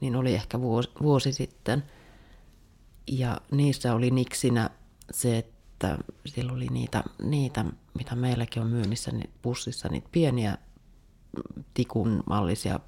niin 0.00 0.16
oli 0.16 0.34
ehkä 0.34 0.60
vuosi, 0.60 0.90
vuosi 1.02 1.32
sitten– 1.32 1.84
ja 3.06 3.40
niissä 3.50 3.94
oli 3.94 4.10
niksinä 4.10 4.70
se, 5.10 5.38
että 5.38 5.98
siellä 6.26 6.52
oli 6.52 6.66
niitä, 6.66 7.04
niitä 7.22 7.64
mitä 7.98 8.16
meilläkin 8.16 8.62
on 8.62 8.68
myynnissä 8.68 9.12
niin 9.12 9.30
pussissa, 9.42 9.88
niitä 9.88 10.08
pieniä 10.12 10.58
tikun 11.74 12.22
mallisia 12.26 12.80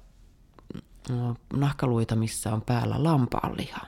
no, 1.09 1.35
nahkaluita, 1.53 2.15
missä 2.15 2.53
on 2.53 2.61
päällä 2.61 3.03
lampaanliha. 3.03 3.81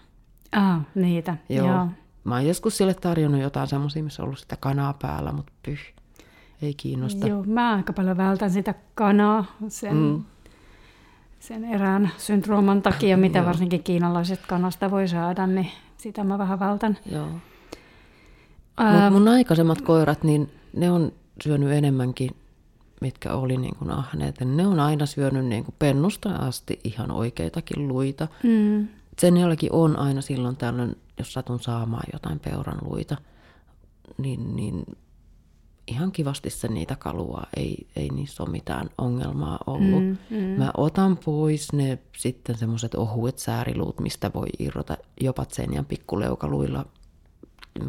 Ah, 0.51 0.81
niitä, 0.95 1.37
joo. 1.49 1.67
joo. 1.67 1.87
Mä 2.23 2.35
oon 2.35 2.47
joskus 2.47 2.77
sille 2.77 2.93
tarjonnut 2.93 3.41
jotain 3.41 3.67
semmoisia, 3.67 4.03
missä 4.03 4.23
on 4.23 4.25
ollut 4.25 4.39
sitä 4.39 4.57
kanaa 4.59 4.93
päällä, 4.93 5.31
mutta 5.31 5.53
pyh, 5.63 5.79
ei 6.61 6.73
kiinnosta. 6.73 7.27
Joo, 7.27 7.43
mä 7.43 7.75
aika 7.75 7.93
paljon 7.93 8.17
vältän 8.17 8.51
sitä 8.51 8.73
kanaa 8.95 9.45
sen, 9.67 9.95
mm. 9.95 10.23
sen 11.39 11.65
erään 11.65 12.11
syndrooman 12.17 12.81
takia, 12.81 13.17
mitä 13.17 13.45
varsinkin 13.45 13.83
kiinalaiset 13.83 14.39
kanasta 14.47 14.91
voi 14.91 15.07
saada, 15.07 15.47
niin 15.47 15.71
sitä 15.97 16.23
mä 16.23 16.37
vähän 16.37 16.59
vältän. 16.59 16.97
Joo. 17.11 17.27
Ää... 18.77 19.09
Mut 19.09 19.19
mun 19.19 19.27
aikaisemmat 19.27 19.81
koirat, 19.81 20.23
niin 20.23 20.51
ne 20.73 20.91
on 20.91 21.11
syönyt 21.43 21.71
enemmänkin, 21.71 22.31
mitkä 23.01 23.33
oli 23.33 23.57
niin 23.57 23.75
kuin 23.75 23.91
ahneet. 23.91 24.35
Ne 24.45 24.67
on 24.67 24.79
aina 24.79 25.05
syönyt 25.05 25.45
niin 25.45 25.65
kuin 25.65 25.75
pennusta 25.79 26.35
asti 26.35 26.79
ihan 26.83 27.11
oikeitakin 27.11 27.87
luita. 27.87 28.27
Mm. 28.43 28.87
Sen 29.19 29.37
jälkeen 29.37 29.73
on 29.73 29.99
aina 29.99 30.21
silloin 30.21 30.57
tällöin, 30.57 30.95
jos 31.17 31.33
satun 31.33 31.59
saamaan 31.59 32.03
jotain 32.13 32.39
peuran 32.39 32.77
luita, 32.81 33.17
niin, 34.17 34.55
niin 34.55 34.83
ihan 35.87 36.11
kivasti 36.11 36.49
se 36.49 36.67
niitä 36.67 36.95
kalua, 36.95 37.43
ei, 37.57 37.87
ei 37.95 38.09
niissä 38.09 38.43
ole 38.43 38.51
mitään 38.51 38.89
ongelmaa 38.97 39.59
ollut. 39.67 40.03
Mm, 40.03 40.17
mm. 40.29 40.37
Mä 40.37 40.71
otan 40.77 41.17
pois 41.17 41.73
ne 41.73 41.99
sitten 42.17 42.57
semmoiset 42.57 42.95
ohuet 42.95 43.39
sääriluut, 43.39 43.99
mistä 43.99 44.31
voi 44.33 44.47
irrota 44.59 44.97
jopa 45.21 45.45
sen 45.49 45.85
pikkuleukaluilla 45.85 46.85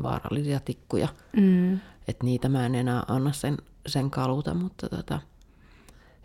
vaarallisia 0.03 0.61
tikkuja. 0.61 1.09
Mm. 1.37 1.75
Että 2.09 2.25
niitä 2.25 2.49
mä 2.49 2.67
en 2.67 2.75
enää 2.75 3.03
anna 3.09 3.33
sen, 3.33 3.57
sen 3.87 4.11
kaluta, 4.11 4.55
mutta 4.55 4.89
tota, 4.89 5.21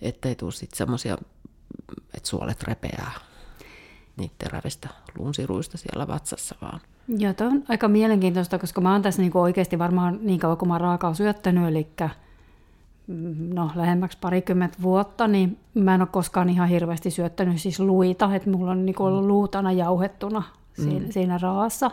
ettei 0.01 0.35
tule 0.35 0.51
sitten 0.51 0.77
semmoisia, 0.77 1.17
että 2.13 2.29
suolet 2.29 2.63
repeää 2.63 3.11
niiden 4.17 4.35
terävistä 4.37 4.89
luunsiruista 5.17 5.77
siellä 5.77 6.07
vatsassa 6.07 6.55
vaan. 6.61 6.81
Joo, 7.07 7.33
tämä 7.33 7.49
on 7.49 7.63
aika 7.67 7.87
mielenkiintoista, 7.87 8.59
koska 8.59 8.81
mä 8.81 8.91
oon 8.91 9.01
tässä 9.01 9.21
niinku 9.21 9.39
oikeasti 9.39 9.79
varmaan 9.79 10.19
niin 10.21 10.39
kauan 10.39 10.57
kuin 10.57 10.69
mä 10.69 10.77
raakaa 10.77 11.13
syöttänyt, 11.13 11.67
eli 11.67 11.87
mm, 13.07 13.53
no, 13.53 13.71
lähemmäksi 13.75 14.17
parikymmentä 14.21 14.77
vuotta, 14.81 15.27
niin 15.27 15.57
mä 15.73 15.95
en 15.95 16.01
ole 16.01 16.09
koskaan 16.11 16.49
ihan 16.49 16.69
hirveästi 16.69 17.11
syöttänyt 17.11 17.61
siis 17.61 17.79
luita, 17.79 18.35
että 18.35 18.49
mulla 18.49 18.71
on 18.71 18.85
niinku 18.85 19.03
ollut 19.03 19.21
mm. 19.21 19.27
luutana 19.27 19.71
jauhettuna 19.71 20.43
siinä, 20.73 21.05
mm. 21.05 21.11
siinä 21.11 21.37
raassa. 21.41 21.91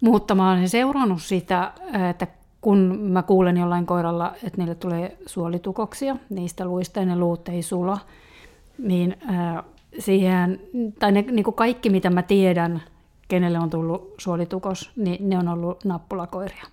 Mutta 0.00 0.34
mä 0.34 0.50
olen 0.50 0.68
seurannut 0.68 1.22
sitä, 1.22 1.72
että 2.10 2.26
kun 2.60 2.98
mä 3.00 3.22
kuulen 3.22 3.56
jollain 3.56 3.86
koiralla, 3.86 4.32
että 4.44 4.58
niille 4.58 4.74
tulee 4.74 5.16
suolitukoksia 5.26 6.16
niistä 6.30 6.64
luista 6.64 7.00
ja 7.00 7.06
ne 7.06 7.16
luut 7.16 7.48
ei 7.48 7.62
sula, 7.62 7.98
niin 8.78 9.16
äh, 9.30 9.64
siihen, 9.98 10.60
tai 10.98 11.12
ne, 11.12 11.22
niin 11.22 11.44
kuin 11.44 11.54
kaikki 11.54 11.90
mitä 11.90 12.10
mä 12.10 12.22
tiedän 12.22 12.82
kenelle 13.28 13.58
on 13.58 13.70
tullut 13.70 14.14
suolitukos, 14.18 14.90
niin 14.96 15.28
ne 15.28 15.38
on 15.38 15.48
ollut 15.48 15.84
nappulakoiria. 15.84 16.64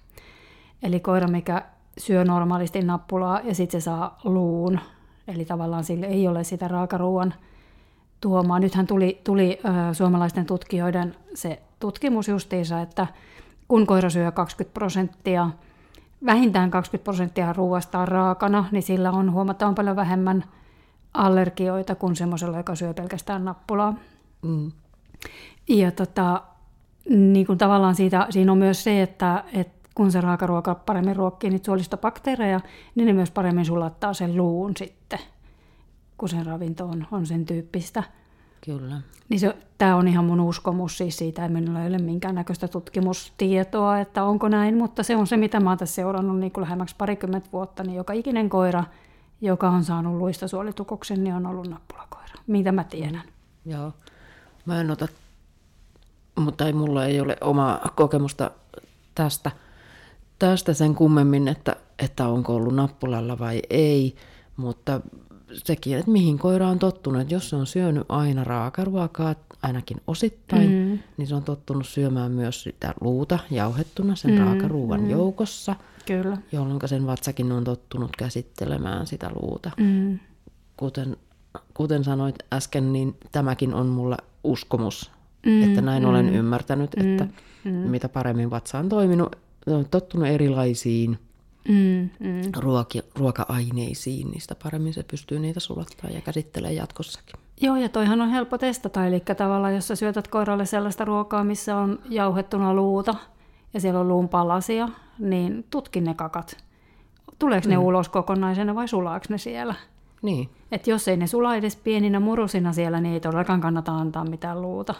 Eli 0.83 0.99
koira, 0.99 1.27
mikä 1.27 1.65
syö 1.97 2.23
normaalisti 2.23 2.81
nappulaa 2.81 3.39
ja 3.43 3.55
sitten 3.55 3.81
se 3.81 3.85
saa 3.85 4.19
luun. 4.23 4.79
Eli 5.27 5.45
tavallaan 5.45 5.83
sille 5.83 6.05
ei 6.05 6.27
ole 6.27 6.43
sitä 6.43 6.67
raakaruuan 6.67 7.33
tuomaan. 8.21 8.61
Nythän 8.61 8.87
tuli, 8.87 9.21
tuli 9.23 9.59
ö, 9.65 9.93
suomalaisten 9.93 10.45
tutkijoiden 10.45 11.15
se 11.33 11.61
tutkimus 11.79 12.27
justiinsa, 12.27 12.81
että 12.81 13.07
kun 13.67 13.87
koira 13.87 14.09
syö 14.09 14.31
20 14.31 14.73
prosenttia, 14.73 15.49
vähintään 16.25 16.71
20 16.71 17.03
prosenttia 17.03 17.53
ruoasta 17.53 18.05
raakana, 18.05 18.65
niin 18.71 18.83
sillä 18.83 19.11
on 19.11 19.31
huomattavan 19.31 19.75
paljon 19.75 19.95
vähemmän 19.95 20.43
allergioita 21.13 21.95
kuin 21.95 22.15
semmoisella, 22.15 22.57
joka 22.57 22.75
syö 22.75 22.93
pelkästään 22.93 23.45
nappulaa. 23.45 23.95
Mm. 24.41 24.71
Ja 25.69 25.91
tota, 25.91 26.41
niin 27.09 27.45
kuin 27.45 27.57
tavallaan 27.57 27.95
siitä, 27.95 28.27
siinä 28.29 28.51
on 28.51 28.57
myös 28.57 28.83
se, 28.83 29.01
että, 29.01 29.43
että 29.53 29.89
kun 29.95 30.11
se 30.11 30.21
raakaruoka 30.21 30.75
paremmin 30.75 31.15
ruokkii 31.15 31.49
niitä 31.49 31.65
suolistobakteereja, 31.65 32.59
niin 32.95 33.07
ne 33.07 33.13
myös 33.13 33.31
paremmin 33.31 33.65
sulattaa 33.65 34.13
sen 34.13 34.37
luun 34.37 34.77
sitten, 34.77 35.19
kun 36.17 36.29
sen 36.29 36.45
ravinto 36.45 36.85
on, 36.85 37.07
on 37.11 37.25
sen 37.25 37.45
tyyppistä. 37.45 38.03
Kyllä. 38.65 39.01
Niin 39.29 39.39
se, 39.39 39.57
tämä 39.77 39.95
on 39.95 40.07
ihan 40.07 40.25
mun 40.25 40.39
uskomus 40.39 40.97
siis 40.97 41.17
siitä, 41.17 41.45
että 41.45 41.59
minulla 41.59 41.81
ei 41.81 41.87
ole 41.87 41.97
minkäännäköistä 41.97 42.67
tutkimustietoa, 42.67 43.99
että 43.99 44.23
onko 44.23 44.49
näin, 44.49 44.77
mutta 44.77 45.03
se 45.03 45.15
on 45.15 45.27
se, 45.27 45.37
mitä 45.37 45.59
mä 45.59 45.69
oon 45.69 45.77
tässä 45.77 45.95
seurannut 45.95 46.39
niin 46.39 46.51
kuin 46.51 46.61
lähemmäksi 46.61 46.95
parikymmentä 46.97 47.49
vuotta, 47.53 47.83
niin 47.83 47.95
joka 47.95 48.13
ikinen 48.13 48.49
koira, 48.49 48.83
joka 49.41 49.69
on 49.69 49.83
saanut 49.83 50.17
luista 50.17 50.47
suolitukoksen, 50.47 51.23
niin 51.23 51.35
on 51.35 51.45
ollut 51.45 51.69
nappulakoira. 51.69 52.35
Mitä 52.47 52.71
mä 52.71 52.83
tiedän. 52.83 53.23
Joo. 53.65 53.93
Mä 54.65 54.81
en 54.81 54.91
ota, 54.91 55.07
mutta 56.35 56.65
ei 56.65 56.73
mulla 56.73 57.05
ei 57.05 57.19
ole 57.19 57.37
omaa 57.41 57.89
kokemusta 57.95 58.51
tästä, 59.15 59.51
tästä 60.39 60.73
sen 60.73 60.95
kummemmin, 60.95 61.47
että, 61.47 61.75
että 61.99 62.27
onko 62.27 62.55
ollut 62.55 62.75
nappulalla 62.75 63.39
vai 63.39 63.61
ei, 63.69 64.15
mutta 64.57 65.01
sekin, 65.53 65.97
että 65.97 66.11
mihin 66.11 66.39
koira 66.39 66.67
on 66.69 66.79
tottunut. 66.79 67.21
Että 67.21 67.33
jos 67.33 67.49
se 67.49 67.55
on 67.55 67.67
syönyt 67.67 68.03
aina 68.09 68.43
raakaruokaa, 68.43 69.35
ainakin 69.61 69.97
osittain, 70.07 70.69
mm. 70.71 70.99
niin 71.17 71.27
se 71.27 71.35
on 71.35 71.43
tottunut 71.43 71.87
syömään 71.87 72.31
myös 72.31 72.63
sitä 72.63 72.93
luuta 73.01 73.39
jauhettuna 73.51 74.15
sen 74.15 74.31
mm. 74.31 74.37
raakaruuan 74.37 75.01
mm. 75.01 75.09
joukossa. 75.09 75.75
Kyllä. 76.05 76.37
Jolloin 76.51 76.79
sen 76.85 77.07
vatsakin 77.07 77.51
on 77.51 77.63
tottunut 77.63 78.15
käsittelemään 78.17 79.07
sitä 79.07 79.31
luuta. 79.41 79.71
Mm. 79.77 80.19
Kuten, 80.77 81.17
kuten 81.73 82.03
sanoit 82.03 82.35
äsken, 82.53 82.93
niin 82.93 83.17
tämäkin 83.31 83.73
on 83.73 83.85
mulla 83.85 84.17
uskomus, 84.43 85.11
mm. 85.45 85.63
että 85.63 85.81
näin 85.81 86.03
mm. 86.03 86.09
olen 86.09 86.35
ymmärtänyt, 86.35 86.95
mm. 86.95 87.11
että 87.11 87.27
mm. 87.63 87.71
mitä 87.71 88.09
paremmin 88.09 88.49
vatsa 88.49 88.79
on 88.79 88.89
toiminut, 88.89 89.35
on 89.67 89.85
tottunut 89.91 90.27
erilaisiin 90.27 91.19
mm, 91.69 92.09
mm. 92.19 92.41
Ruoki, 92.57 93.01
ruoka-aineisiin, 93.15 94.31
niistä 94.31 94.55
paremmin 94.63 94.93
se 94.93 95.03
pystyy 95.03 95.39
niitä 95.39 95.59
sulattaa 95.59 96.09
ja 96.09 96.21
käsittelee 96.21 96.73
jatkossakin. 96.73 97.39
Joo, 97.61 97.75
ja 97.75 97.89
toihan 97.89 98.21
on 98.21 98.29
helppo 98.29 98.57
testata, 98.57 99.07
eli 99.07 99.19
tavallaan 99.19 99.75
jos 99.75 99.87
sä 99.87 99.95
syötät 99.95 100.27
koiralle 100.27 100.65
sellaista 100.65 101.05
ruokaa, 101.05 101.43
missä 101.43 101.77
on 101.77 101.99
jauhettuna 102.09 102.73
luuta, 102.73 103.15
ja 103.73 103.79
siellä 103.79 103.99
on 103.99 104.07
luun 104.07 104.29
palasia, 104.29 104.89
niin 105.19 105.65
tutkin 105.69 106.03
ne 106.03 106.13
kakat. 106.13 106.57
Tuleeko 107.39 107.67
mm. 107.67 107.69
ne 107.69 107.77
ulos 107.77 108.09
kokonaisena 108.09 108.75
vai 108.75 108.87
sulaako 108.87 109.25
ne 109.29 109.37
siellä? 109.37 109.75
Niin. 110.21 110.49
Et 110.71 110.87
jos 110.87 111.07
ei 111.07 111.17
ne 111.17 111.27
sula 111.27 111.55
edes 111.55 111.75
pieninä 111.75 112.19
murusina 112.19 112.73
siellä, 112.73 113.01
niin 113.01 113.13
ei 113.13 113.19
todellakaan 113.19 113.61
kannata 113.61 113.91
antaa 113.91 114.25
mitään 114.25 114.61
luuta. 114.61 114.93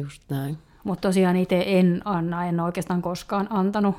Just 0.00 0.22
näin. 0.28 0.58
Mutta 0.84 1.08
tosiaan 1.08 1.36
itse 1.36 1.64
en 1.66 2.02
anna, 2.04 2.46
en 2.46 2.60
oikeastaan 2.60 3.02
koskaan 3.02 3.46
antanut 3.50 3.96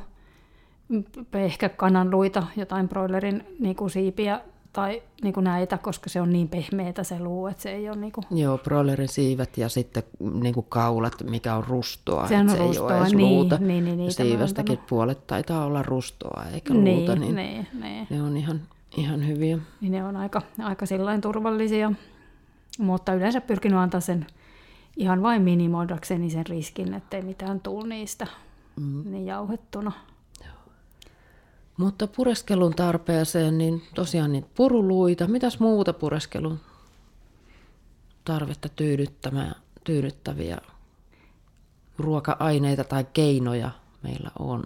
ehkä 1.34 1.70
kananluita, 1.70 2.44
jotain 2.58 2.90
broilerin 2.90 3.44
niin 3.60 3.76
kuin 3.76 3.90
siipiä 3.90 4.42
tai 4.74 5.02
niin 5.24 5.34
kuin 5.34 5.44
näitä, 5.44 5.78
koska 5.78 6.10
se 6.10 6.22
on 6.22 6.34
niin 6.34 6.50
pehmeitä 6.50 7.04
se 7.04 7.20
luu, 7.20 7.48
että 7.48 7.64
se 7.64 7.72
ei 7.72 7.90
ole... 7.90 7.98
Niin 7.98 8.12
kuin... 8.12 8.26
Joo, 8.32 8.58
broilerin 8.58 9.08
siivet 9.08 9.58
ja 9.58 9.70
sitten 9.70 10.04
niin 10.42 10.54
kuin 10.54 10.66
kaulat, 10.70 11.14
mikä 11.30 11.56
on 11.56 11.64
rustoa. 11.64 12.28
Sehän 12.28 12.50
on 12.50 12.56
se 12.56 12.58
rustoa, 12.58 12.90
ei 12.90 12.94
ole 12.94 13.02
edes 13.02 13.14
niin, 13.14 13.28
luuta. 13.28 13.58
Niin, 13.58 13.86
niin, 13.86 13.98
niin, 13.98 14.12
Siivestäkin 14.12 14.80
puolet 14.90 15.28
taitaa 15.28 15.66
olla 15.66 15.84
rustoa 15.84 16.44
eikä 16.54 16.74
niin, 16.74 16.98
luuta, 16.98 17.16
niin, 17.16 17.36
niin, 17.36 17.68
niin. 17.82 18.08
ne 18.10 18.22
on 18.22 18.38
ihan, 18.38 18.62
ihan 18.98 19.28
hyviä. 19.28 19.58
Niin 19.82 19.92
ne 19.92 20.04
on 20.04 20.16
aika, 20.16 20.42
aika 20.64 20.86
sillain 20.86 21.22
turvallisia, 21.22 21.92
mutta 22.80 23.14
yleensä 23.14 23.42
pyrkinyt 23.42 23.80
antaa 23.80 24.00
sen 24.02 24.28
ihan 24.98 25.24
vain 25.24 25.42
minimoidakseni 25.42 26.30
sen 26.30 26.48
riskin, 26.48 26.94
ettei 26.94 27.22
mitään 27.22 27.60
tule 27.60 27.88
niistä 27.88 28.28
mm. 28.76 29.12
niin 29.12 29.26
jauhettuna. 29.26 29.92
Mutta 31.78 32.08
pureskelun 32.08 32.76
tarpeeseen, 32.76 33.58
niin 33.58 33.82
tosiaan 33.96 34.32
niitä 34.32 34.48
puruluita. 34.56 35.28
Mitäs 35.28 35.60
muuta 35.60 35.94
pureskelun 35.94 36.60
tarvetta 38.26 38.70
tyydyttäviä 39.84 40.58
ruoka-aineita 41.98 42.84
tai 42.84 43.06
keinoja 43.14 43.72
meillä 44.04 44.32
on? 44.40 44.64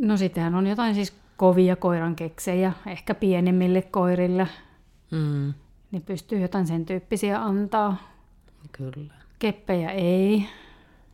No 0.00 0.16
sittenhän 0.16 0.54
on 0.54 0.66
jotain 0.66 0.94
siis 0.94 1.12
kovia 1.36 1.76
koiran 1.76 2.16
keksejä, 2.16 2.72
ehkä 2.86 3.14
pienemmille 3.14 3.82
koirille. 3.82 4.48
Mm. 5.10 5.54
Niin 5.90 6.02
pystyy 6.02 6.40
jotain 6.40 6.66
sen 6.66 6.86
tyyppisiä 6.86 7.42
antaa. 7.42 8.15
Kyllä. 8.72 9.14
Keppejä 9.38 9.90
ei. 9.90 10.46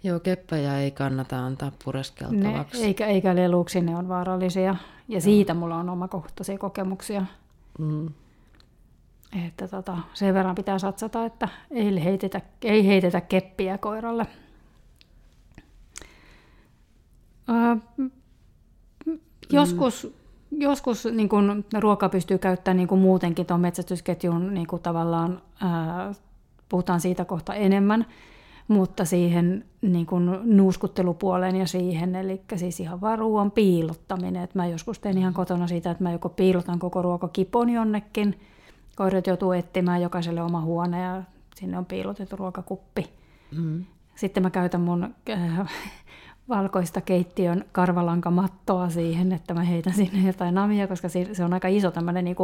Joo, 0.02 0.20
keppejä 0.20 0.78
ei 0.78 0.90
kannata 0.90 1.46
antaa 1.46 1.72
pureskeltavaksi. 1.84 2.80
Ne, 2.80 2.86
eikä, 2.86 3.06
eikä 3.06 3.34
leluksi, 3.36 3.80
ne 3.80 3.96
on 3.96 4.08
vaarallisia. 4.08 4.76
Ja 5.08 5.20
siitä 5.20 5.54
mulla 5.54 5.76
on 5.76 5.88
omakohtaisia 5.88 6.58
kokemuksia. 6.58 7.24
Mm. 7.78 8.08
Että 9.46 9.68
tota, 9.68 9.98
sen 10.14 10.34
verran 10.34 10.54
pitää 10.54 10.78
satsata, 10.78 11.24
että 11.24 11.48
ei 11.70 12.04
heitetä, 12.04 12.40
ei 12.62 12.86
heitetä 12.86 13.20
keppiä 13.20 13.78
koiralle. 13.78 14.26
Öö, 17.48 18.06
joskus 19.52 20.12
joskus 20.58 21.04
niin 21.04 21.28
kun, 21.28 21.64
ruoka 21.80 22.08
pystyy 22.08 22.38
käyttämään 22.38 22.76
niin 22.76 22.88
kun 22.88 22.98
muutenkin 22.98 23.46
tuon 23.46 23.60
metsästysketjun 23.60 24.54
niin 24.54 24.66
kun, 24.66 24.80
tavallaan, 24.80 25.42
ää, 25.60 26.12
puhutaan 26.72 27.00
siitä 27.00 27.24
kohta 27.24 27.54
enemmän, 27.54 28.06
mutta 28.68 29.04
siihen 29.04 29.64
niin 29.82 30.06
kuin 30.06 30.30
nuuskuttelupuoleen 30.42 31.56
ja 31.56 31.66
siihen, 31.66 32.14
eli 32.14 32.42
siis 32.56 32.80
ihan 32.80 33.00
vaan 33.00 33.18
ruoan 33.18 33.50
piilottaminen. 33.50 34.42
Et 34.42 34.54
mä 34.54 34.66
joskus 34.66 34.98
teen 34.98 35.18
ihan 35.18 35.34
kotona 35.34 35.66
siitä, 35.66 35.90
että 35.90 36.02
mä 36.02 36.12
joko 36.12 36.28
piilotan 36.28 36.78
koko 36.78 37.02
ruokakipon 37.02 37.70
jonnekin, 37.70 38.40
koirat 38.96 39.26
joutuu 39.26 39.52
etsimään 39.52 40.02
jokaiselle 40.02 40.42
oma 40.42 40.60
huone 40.60 41.02
ja 41.02 41.22
sinne 41.54 41.78
on 41.78 41.86
piilotettu 41.86 42.36
ruokakuppi. 42.36 43.10
Mm. 43.56 43.84
Sitten 44.14 44.42
mä 44.42 44.50
käytän 44.50 44.80
mun 44.80 45.14
äh, 45.30 45.72
valkoista 46.48 47.00
keittiön 47.00 47.64
karvalankamattoa 47.72 48.90
siihen, 48.90 49.32
että 49.32 49.54
mä 49.54 49.62
heitän 49.62 49.94
sinne 49.94 50.26
jotain 50.26 50.54
namia, 50.54 50.88
koska 50.88 51.08
se 51.08 51.44
on 51.44 51.52
aika 51.52 51.68
iso 51.68 51.90
tämmöinen 51.90 52.24
niin 52.24 52.36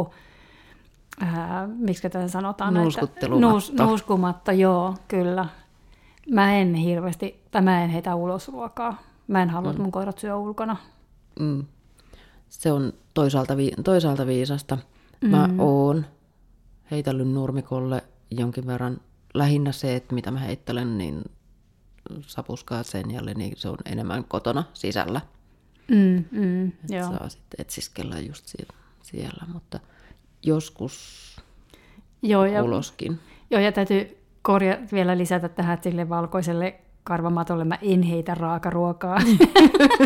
äh, 1.23 1.29
miksi 1.67 2.01
tätä 2.01 2.27
sanotaan? 2.27 2.73
Nuuskuttelumatto. 2.73 3.49
Nuus, 3.49 3.73
nuuskumatto, 3.73 4.51
joo, 4.51 4.95
kyllä 5.07 5.45
mä 6.29 6.55
en 6.55 6.73
hirveästi, 6.73 7.43
tai 7.51 7.61
mä 7.61 7.83
en 7.83 7.89
heitä 7.89 8.15
ulos 8.15 8.47
ruokaa. 8.47 9.01
Mä 9.27 9.41
en 9.41 9.49
halua, 9.49 9.69
mm. 9.69 9.71
että 9.71 9.83
mun 9.83 9.91
koirat 9.91 10.19
syö 10.19 10.37
ulkona. 10.37 10.77
Mm. 11.39 11.65
Se 12.49 12.71
on 12.71 12.93
toisaalta, 13.13 13.57
vi- 13.57 13.73
toisaalta 13.83 14.27
viisasta. 14.27 14.77
Mä 15.21 15.47
mm. 15.47 15.59
oon 15.59 16.05
heitellyt 16.91 17.27
nurmikolle 17.27 18.03
jonkin 18.31 18.67
verran 18.67 18.97
lähinnä 19.33 19.71
se, 19.71 19.95
että 19.95 20.15
mitä 20.15 20.31
mä 20.31 20.39
heittelen, 20.39 20.97
niin 20.97 21.23
sapuskaa 22.21 22.83
sen 22.83 23.11
jälleen, 23.11 23.37
niin 23.37 23.53
se 23.55 23.69
on 23.69 23.77
enemmän 23.85 24.23
kotona 24.23 24.63
sisällä. 24.73 25.21
Mm, 25.87 26.25
mm, 26.31 26.67
että 26.67 26.95
joo. 26.95 27.09
saa 27.09 27.29
sitten 27.29 27.61
etsiskellä 27.61 28.19
just 28.19 28.55
siellä, 29.03 29.43
mutta 29.53 29.79
joskus 30.43 31.19
joo, 32.21 32.45
ja, 32.45 32.63
uloskin. 32.63 33.19
Joo, 33.51 33.61
ja 33.61 33.71
täytyy 33.71 34.17
korja 34.41 34.77
vielä 34.91 35.17
lisätä 35.17 35.49
tähän, 35.49 35.73
että 35.73 35.89
sille 35.89 36.09
valkoiselle 36.09 36.79
karvamatolle 37.03 37.63
mä 37.63 37.77
en 37.81 38.01
heitä 38.01 38.35
raakaruokaa. 38.35 39.17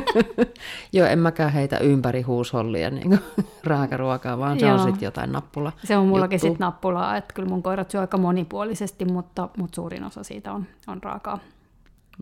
Joo, 0.94 1.08
en 1.08 1.20
mäkään 1.20 1.54
heitä 1.54 1.78
ympäri 1.78 2.22
huushollia 2.22 2.90
niin 2.90 3.20
raakaruokaa, 3.64 4.38
vaan 4.38 4.60
se 4.60 4.66
Joo. 4.66 4.74
on 4.76 4.84
sitten 4.84 5.06
jotain 5.08 5.32
nappula. 5.32 5.72
Se 5.84 5.98
on 5.98 6.08
mullakin 6.08 6.40
sitten 6.40 6.60
nappulaa, 6.60 7.18
että 7.18 7.34
kyllä 7.34 7.50
mun 7.50 7.64
koirat 7.64 7.92
syö 7.92 8.02
aika 8.02 8.18
monipuolisesti, 8.18 9.06
mutta, 9.06 9.50
mutta 9.58 9.76
suurin 9.76 10.04
osa 10.04 10.24
siitä 10.24 10.54
on, 10.54 10.66
on 10.88 11.04
raakaa. 11.04 11.40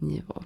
Joo. 0.01 0.43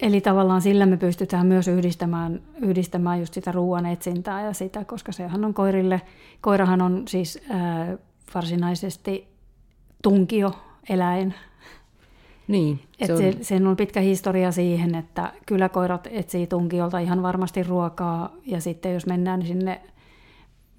Eli 0.00 0.20
tavallaan 0.20 0.60
sillä 0.60 0.86
me 0.86 0.96
pystytään 0.96 1.46
myös 1.46 1.68
yhdistämään, 1.68 2.40
yhdistämään 2.60 3.20
just 3.20 3.34
sitä 3.34 3.52
ruoan 3.52 3.86
etsintää 3.86 4.44
ja 4.44 4.52
sitä, 4.52 4.84
koska 4.84 5.12
sehän 5.12 5.44
on 5.44 5.54
koirille, 5.54 6.00
koirahan 6.40 6.82
on 6.82 7.02
siis 7.08 7.38
äh, 7.50 7.98
varsinaisesti 8.34 9.28
tunkio 10.02 10.52
eläin. 10.88 11.34
Niin, 12.48 12.80
se 13.04 13.12
on... 13.12 13.18
Se, 13.18 13.36
sen 13.40 13.66
on 13.66 13.76
pitkä 13.76 14.00
historia 14.00 14.52
siihen, 14.52 14.94
että 14.94 15.32
kyllä 15.46 15.68
koirat 15.68 16.08
etsii 16.10 16.46
tunkiolta 16.46 16.98
ihan 16.98 17.22
varmasti 17.22 17.62
ruokaa, 17.62 18.32
ja 18.46 18.60
sitten 18.60 18.94
jos 18.94 19.06
mennään 19.06 19.46
sinne 19.46 19.80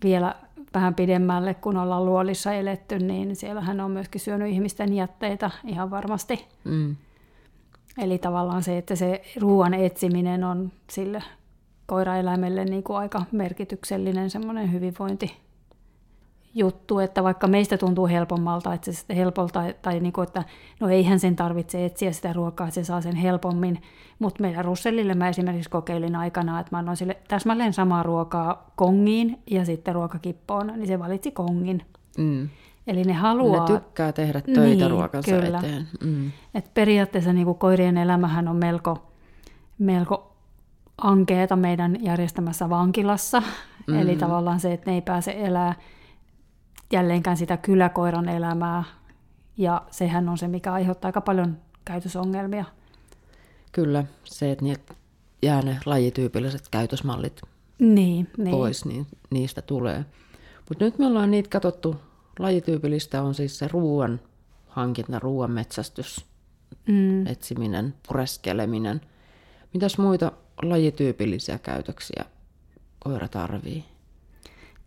vielä 0.03 0.35
vähän 0.73 0.95
pidemmälle, 0.95 1.53
kun 1.53 1.77
ollaan 1.77 2.05
luolissa 2.05 2.53
eletty, 2.53 2.99
niin 2.99 3.35
siellähän 3.35 3.79
on 3.79 3.91
myöskin 3.91 4.21
syönyt 4.21 4.51
ihmisten 4.51 4.93
jätteitä 4.93 5.51
ihan 5.65 5.89
varmasti. 5.89 6.45
Mm. 6.63 6.95
Eli 8.01 8.17
tavallaan 8.17 8.63
se, 8.63 8.77
että 8.77 8.95
se 8.95 9.21
ruoan 9.39 9.73
etsiminen 9.73 10.43
on 10.43 10.71
sille 10.89 11.23
koiraeläimelle 11.85 12.65
niin 12.65 12.83
kuin 12.83 12.97
aika 12.97 13.21
merkityksellinen 13.31 14.29
semmoinen 14.29 14.71
hyvinvointi 14.73 15.37
juttu, 16.55 16.99
että 16.99 17.23
vaikka 17.23 17.47
meistä 17.47 17.77
tuntuu 17.77 18.07
helpommalta, 18.07 18.73
että 18.73 18.91
se 18.91 19.15
helpolta, 19.15 19.63
tai 19.81 19.99
niin 19.99 20.13
kuin, 20.13 20.27
että 20.27 20.43
no 20.79 20.89
eihän 20.89 21.19
sen 21.19 21.35
tarvitse 21.35 21.85
etsiä 21.85 22.11
sitä 22.11 22.33
ruokaa, 22.33 22.67
että 22.67 22.75
se 22.75 22.83
saa 22.83 23.01
sen 23.01 23.15
helpommin, 23.15 23.81
mutta 24.19 24.41
meidän 24.41 24.65
Russellille 24.65 25.15
mä 25.15 25.29
esimerkiksi 25.29 25.69
kokeilin 25.69 26.15
aikana, 26.15 26.59
että 26.59 26.75
mä 26.75 26.79
annoin 26.79 26.97
sille 26.97 27.17
täsmälleen 27.27 27.73
samaa 27.73 28.03
ruokaa 28.03 28.71
kongiin 28.75 29.39
ja 29.51 29.65
sitten 29.65 29.95
ruokakippoon, 29.95 30.67
niin 30.67 30.87
se 30.87 30.99
valitsi 30.99 31.31
kongin. 31.31 31.81
Mm. 32.17 32.49
Eli 32.89 33.03
ne 33.03 33.13
haluaa... 33.13 33.69
Ne 33.69 33.79
tykkää 33.79 34.11
tehdä 34.11 34.41
töitä 34.41 34.61
niin, 34.61 34.91
ruokansa 34.91 35.31
kyllä. 35.31 35.57
eteen. 35.57 35.87
Mm. 36.03 36.31
Et 36.53 36.73
periaatteessa 36.73 37.33
niin 37.33 37.45
kuin 37.45 37.57
koirien 37.57 37.97
elämähän 37.97 38.47
on 38.47 38.55
melko, 38.55 39.11
melko 39.79 40.35
ankeeta 40.97 41.55
meidän 41.55 41.97
järjestämässä 42.03 42.69
vankilassa. 42.69 43.43
Mm. 43.87 43.99
Eli 43.99 44.15
tavallaan 44.15 44.59
se, 44.59 44.73
että 44.73 44.91
ne 44.91 44.95
ei 44.95 45.01
pääse 45.01 45.35
elää 45.37 45.75
jälleenkään 46.91 47.37
sitä 47.37 47.57
kyläkoiran 47.57 48.29
elämää. 48.29 48.83
Ja 49.57 49.81
sehän 49.91 50.29
on 50.29 50.37
se, 50.37 50.47
mikä 50.47 50.73
aiheuttaa 50.73 51.09
aika 51.09 51.21
paljon 51.21 51.57
käytösongelmia. 51.85 52.65
Kyllä, 53.71 54.03
se, 54.23 54.51
että 54.51 54.65
niitä 54.65 54.93
jää 55.41 55.61
ne 55.61 55.77
lajityypilliset 55.85 56.69
käytösmallit 56.71 57.41
niin, 57.79 58.29
niin. 58.37 58.51
pois, 58.51 58.85
niin 58.85 59.07
niistä 59.29 59.61
tulee. 59.61 60.05
Mutta 60.69 60.85
nyt 60.85 60.99
me 60.99 61.05
ollaan 61.05 61.31
niitä 61.31 61.49
katsottu, 61.49 61.95
lajityypillistä 62.39 63.21
on 63.21 63.35
siis 63.35 63.57
se 63.59 63.67
ruoan 63.67 64.19
hankinta, 64.67 65.19
ruoan 65.19 65.51
metsästys, 65.51 66.25
mm. 66.87 67.27
etsiminen, 67.27 67.93
pureskeleminen. 68.07 69.01
Mitäs 69.73 69.97
muita 69.97 70.31
lajityypillisiä 70.61 71.57
käytöksiä 71.57 72.25
koira 72.99 73.27
tarvii? 73.27 73.85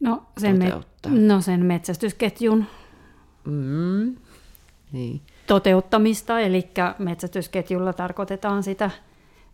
No 0.01 0.23
sen, 0.39 0.59
me, 0.59 0.73
no 1.11 1.41
sen 1.41 1.65
metsästysketjun 1.67 2.65
mm, 3.45 4.17
niin. 4.93 5.21
toteuttamista, 5.47 6.41
eli 6.41 6.71
metsästysketjulla 6.99 7.93
tarkoitetaan 7.93 8.63
sitä 8.63 8.91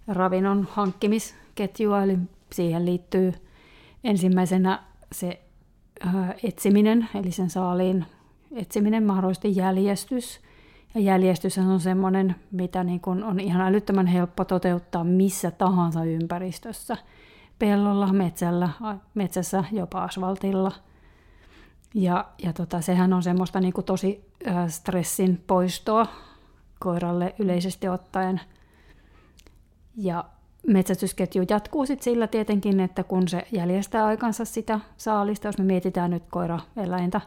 ravinnon 0.09 0.69
hankkimisketjua, 0.71 2.03
eli 2.03 2.19
siihen 2.53 2.87
liittyy 2.87 3.33
ensimmäisenä 4.05 4.83
se 5.13 5.41
etsiminen, 6.45 7.09
eli 7.15 7.33
sen 7.33 7.51
saaliin 7.51 8.05
etsiminen, 8.53 9.07
mahdollisesti 9.07 9.57
jäljestys. 9.57 10.41
Ja 10.95 11.01
jäljestys 11.01 11.59
on 11.59 11.81
semmoinen, 11.81 12.35
mitä 12.51 12.85
niin 12.85 13.01
kun 13.01 13.25
on 13.25 13.41
ihan 13.41 13.61
älyttömän 13.61 14.07
helppo 14.07 14.45
toteuttaa 14.45 15.05
missä 15.05 15.51
tahansa 15.51 16.05
ympäristössä– 16.05 16.97
pellolla, 17.59 18.13
metsällä, 18.13 18.69
metsässä, 19.15 19.65
jopa 19.73 20.05
asfaltilla. 20.05 20.73
Ja, 21.95 22.25
ja 22.43 22.53
tota, 22.53 22.81
sehän 22.81 23.13
on 23.13 23.23
semmoista 23.23 23.61
niin 23.61 23.73
kuin 23.73 23.85
tosi 23.85 24.31
äh, 24.49 24.69
stressin 24.69 25.45
poistoa 25.47 26.07
koiralle 26.79 27.35
yleisesti 27.39 27.89
ottaen. 27.89 28.41
Ja 29.97 30.25
metsästysketju 30.69 31.45
jatkuu 31.51 31.87
sitten 31.87 32.05
sillä 32.05 32.27
tietenkin, 32.27 32.81
että 32.81 33.05
kun 33.05 33.29
se 33.29 33.47
jäljestää 33.53 34.07
aikansa 34.07 34.45
sitä 34.45 34.81
saalista, 34.97 35.49
jos 35.49 35.59
me 35.59 35.65
mietitään 35.65 36.11
nyt 36.11 36.23
koiraeläintä, 36.31 37.21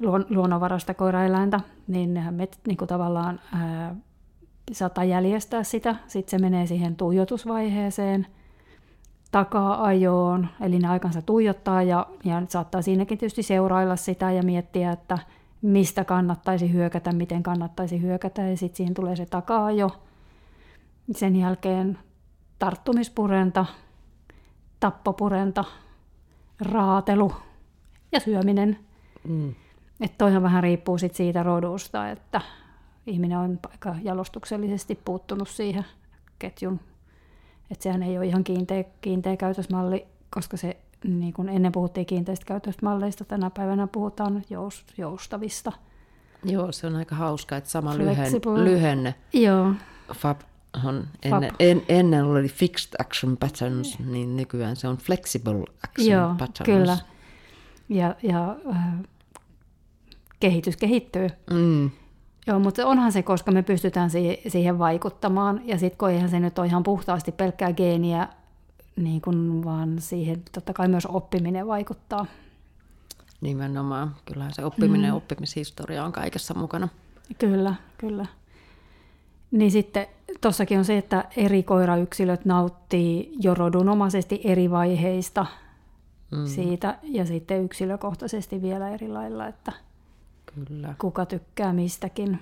luon, 0.00 0.26
luonnonvarasta 0.30 0.94
koiraeläintä, 0.94 1.60
niin 1.86 2.10
me 2.30 2.48
niin 2.66 2.76
kuin 2.76 2.88
tavallaan 2.88 3.40
ää, 3.54 3.94
saattaa 4.72 5.04
jäljestää 5.04 5.62
sitä. 5.62 5.96
Sitten 6.06 6.30
se 6.30 6.44
menee 6.44 6.66
siihen 6.66 6.96
tuijotusvaiheeseen– 6.96 8.26
takaa-ajoon, 9.34 10.48
eli 10.60 10.78
ne 10.78 10.88
aikansa 10.88 11.22
tuijottaa 11.22 11.82
ja, 11.82 12.06
ja 12.24 12.42
saattaa 12.48 12.82
siinäkin 12.82 13.18
tietysti 13.18 13.42
seurailla 13.42 13.96
sitä 13.96 14.32
ja 14.32 14.42
miettiä, 14.42 14.92
että 14.92 15.18
mistä 15.62 16.04
kannattaisi 16.04 16.72
hyökätä, 16.72 17.12
miten 17.12 17.42
kannattaisi 17.42 18.02
hyökätä 18.02 18.42
ja 18.42 18.56
sitten 18.56 18.76
siihen 18.76 18.94
tulee 18.94 19.16
se 19.16 19.26
takaa-ajo. 19.26 19.90
Sen 21.12 21.36
jälkeen 21.36 21.98
tarttumispurenta, 22.58 23.66
tappopurenta, 24.80 25.64
raatelu 26.60 27.32
ja 28.12 28.20
syöminen. 28.20 28.78
Mm. 29.28 29.54
Että 30.00 30.18
toihan 30.18 30.42
vähän 30.42 30.62
riippuu 30.62 30.98
sit 30.98 31.14
siitä 31.14 31.42
rodusta, 31.42 32.10
että 32.10 32.40
ihminen 33.06 33.38
on 33.38 33.58
aika 33.70 33.94
jalostuksellisesti 34.02 35.00
puuttunut 35.04 35.48
siihen 35.48 35.84
ketjun 36.38 36.80
että 37.70 37.82
sehän 37.82 38.02
ei 38.02 38.18
ole 38.18 38.26
ihan 38.26 38.44
kiinteä, 38.44 38.84
kiinteä 39.00 39.36
käytösmalli, 39.36 40.06
koska 40.30 40.56
se, 40.56 40.76
niin 41.04 41.32
kuin 41.32 41.48
ennen 41.48 41.72
puhuttiin 41.72 42.06
kiinteistä 42.06 42.46
käytösmalleista, 42.46 43.24
tänä 43.24 43.50
päivänä 43.50 43.86
puhutaan 43.86 44.42
joust, 44.50 44.98
joustavista. 44.98 45.72
Joo, 46.44 46.72
se 46.72 46.86
on 46.86 46.96
aika 46.96 47.14
hauska, 47.14 47.56
että 47.56 47.70
sama 47.70 47.98
lyhen, 47.98 48.32
lyhenne. 48.64 49.14
Joo. 49.32 49.72
FAB 50.14 50.40
on 50.84 51.08
ennen, 51.22 51.52
en, 51.58 51.82
ennen 51.88 52.24
oli 52.24 52.48
fixed 52.48 52.92
action 52.98 53.36
patterns, 53.36 53.98
niin 53.98 54.36
nykyään 54.36 54.76
se 54.76 54.88
on 54.88 54.96
flexible 54.96 55.64
action 55.84 56.10
Joo, 56.10 56.34
patterns. 56.38 56.64
kyllä. 56.64 56.98
Ja, 57.88 58.14
ja 58.22 58.56
äh, 58.70 58.94
kehitys 60.40 60.76
kehittyy. 60.76 61.28
Mm. 61.50 61.90
Joo, 62.46 62.58
mutta 62.58 62.86
onhan 62.86 63.12
se, 63.12 63.22
koska 63.22 63.50
me 63.50 63.62
pystytään 63.62 64.10
siihen 64.48 64.78
vaikuttamaan. 64.78 65.60
Ja 65.64 65.78
sitten 65.78 65.98
kun 65.98 66.10
eihän 66.10 66.30
se 66.30 66.40
nyt 66.40 66.58
ole 66.58 66.66
ihan 66.66 66.82
puhtaasti 66.82 67.32
pelkkää 67.32 67.72
geeniä, 67.72 68.28
niin 68.96 69.20
kun, 69.20 69.64
vaan 69.64 69.96
siihen 69.98 70.42
totta 70.52 70.72
kai 70.72 70.88
myös 70.88 71.06
oppiminen 71.06 71.66
vaikuttaa. 71.66 72.26
Nimenomaan. 73.40 74.16
Kyllähän 74.24 74.54
se 74.54 74.64
oppiminen 74.64 75.10
mm. 75.10 75.16
oppimishistoria 75.16 76.04
on 76.04 76.12
kaikessa 76.12 76.54
mukana. 76.54 76.88
Kyllä, 77.38 77.74
kyllä. 77.98 78.26
Niin 79.50 79.70
sitten 79.70 80.06
tuossakin 80.40 80.78
on 80.78 80.84
se, 80.84 80.98
että 80.98 81.24
eri 81.36 81.62
koirayksilöt 81.62 82.44
nauttii 82.44 83.32
jo 83.40 83.54
rodunomaisesti 83.54 84.40
eri 84.44 84.70
vaiheista 84.70 85.46
mm. 86.30 86.46
siitä 86.46 86.98
ja 87.02 87.26
sitten 87.26 87.64
yksilökohtaisesti 87.64 88.62
vielä 88.62 88.88
eri 88.88 89.08
lailla, 89.08 89.46
että– 89.46 89.72
Kyllä. 90.54 90.94
kuka 90.98 91.26
tykkää 91.26 91.72
mistäkin. 91.72 92.38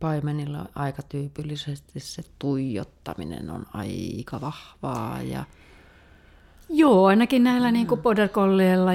Paimenilla 0.00 0.66
aika 0.74 1.02
tyypillisesti 1.02 2.00
se 2.00 2.22
tuijottaminen 2.38 3.50
on 3.50 3.66
aika 3.74 4.40
vahvaa. 4.40 5.22
Ja... 5.22 5.44
Joo, 6.68 7.06
ainakin 7.06 7.44
näillä 7.44 7.68
mm. 7.68 7.72
niin 7.72 7.86
kuin 7.86 8.02
border 8.02 8.28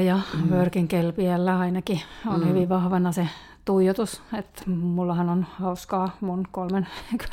ja 0.05 0.19
mm. 0.33 0.87
Kelpiellä 0.87 1.59
ainakin 1.59 2.01
on 2.27 2.39
mm. 2.39 2.47
hyvin 2.47 2.69
vahvana 2.69 3.11
se 3.11 3.27
tuijotus. 3.65 4.21
Et 4.37 4.63
mullahan 4.67 5.29
on 5.29 5.45
hauskaa 5.51 6.17
mun 6.21 6.47
kolmen 6.51 6.87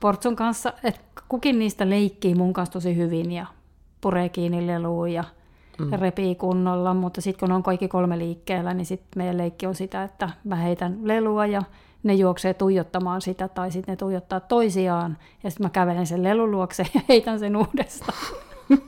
portsun 0.00 0.36
kanssa, 0.36 0.72
että 0.84 1.00
kukin 1.28 1.58
niistä 1.58 1.90
leikkii 1.90 2.34
mun 2.34 2.52
kanssa 2.52 2.72
tosi 2.72 2.96
hyvin 2.96 3.32
ja 3.32 3.46
puree 4.00 4.28
kiinni 4.28 4.66
leluun 4.66 5.12
ja 5.12 5.24
mm. 5.78 6.00
repii 6.00 6.34
kunnolla, 6.34 6.94
mutta 6.94 7.20
sitten 7.20 7.40
kun 7.40 7.56
on 7.56 7.62
kaikki 7.62 7.88
kolme 7.88 8.18
liikkeellä, 8.18 8.74
niin 8.74 8.86
sitten 8.86 9.08
meidän 9.16 9.38
leikki 9.38 9.66
on 9.66 9.74
sitä, 9.74 10.02
että 10.02 10.30
mä 10.44 10.56
heitän 10.56 10.98
lelua 11.02 11.46
ja 11.46 11.62
ne 12.02 12.14
juoksee 12.14 12.54
tuijottamaan 12.54 13.20
sitä, 13.20 13.48
tai 13.48 13.70
sitten 13.70 13.92
ne 13.92 13.96
tuijottaa 13.96 14.40
toisiaan, 14.40 15.18
ja 15.42 15.50
sitten 15.50 15.66
mä 15.66 15.70
kävelen 15.70 16.06
sen 16.06 16.22
lelun 16.22 16.50
luokse 16.50 16.86
ja 16.94 17.00
heitän 17.08 17.38
sen 17.38 17.56
uudestaan. 17.56 18.18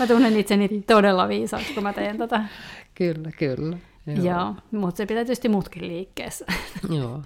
mä 0.00 0.06
tunnen 0.06 0.36
itseni 0.36 0.84
todella 0.86 1.28
viisaaksi, 1.28 1.74
kun 1.74 1.82
mä 1.82 1.92
teen 1.92 2.18
tätä. 2.18 2.44
Kyllä, 2.94 3.30
kyllä. 3.38 3.76
Joo. 4.06 4.24
Joo, 4.24 4.54
mutta 4.72 4.96
se 4.96 5.06
pitää 5.06 5.24
tietysti 5.24 5.48
muutkin 5.48 5.88
liikkeessä. 5.88 6.44
Joo. 6.98 7.22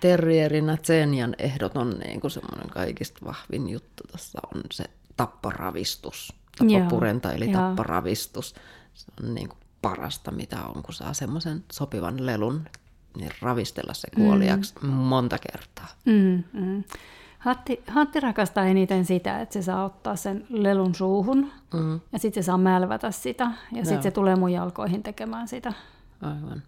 Terrierinä 0.00 0.76
Tsenian 0.76 1.34
ehdoton 1.38 1.90
niin 1.90 2.20
kuin 2.20 2.30
semmoinen 2.30 2.70
kaikista 2.70 3.26
vahvin 3.26 3.68
juttu 3.68 4.02
tässä 4.12 4.38
on 4.54 4.62
se 4.70 4.84
tapporavistus 5.16 6.32
tappopurenta 6.56 7.32
eli 7.32 7.50
joo. 7.50 7.60
tapporavistus. 7.60 8.54
Se 8.94 9.06
on 9.22 9.34
niin 9.34 9.48
kuin 9.48 9.58
parasta, 9.82 10.30
mitä 10.30 10.64
on, 10.64 10.82
kun 10.82 10.94
saa 10.94 11.14
semmoisen 11.14 11.64
sopivan 11.72 12.26
lelun, 12.26 12.64
niin 13.16 13.30
ravistella 13.40 13.94
se 13.94 14.08
kuoliaksi 14.14 14.74
mm. 14.82 14.88
monta 14.88 15.38
kertaa. 15.52 15.88
Mm, 16.04 16.44
mm. 16.52 16.84
Hatti, 17.46 17.82
hatti 17.86 18.20
rakastaa 18.20 18.64
eniten 18.64 19.04
sitä, 19.04 19.40
että 19.40 19.52
se 19.52 19.62
saa 19.62 19.84
ottaa 19.84 20.16
sen 20.16 20.46
lelun 20.48 20.94
suuhun 20.94 21.50
mm. 21.74 22.00
ja 22.12 22.18
sitten 22.18 22.42
se 22.42 22.46
saa 22.46 22.58
mälvätä 22.58 23.10
sitä 23.10 23.50
ja 23.72 23.84
sitten 23.84 24.02
se 24.02 24.10
tulee 24.10 24.36
mun 24.36 24.52
jalkoihin 24.52 25.02
tekemään 25.02 25.48
sitä. 25.48 25.72
Aivan. 26.22 26.62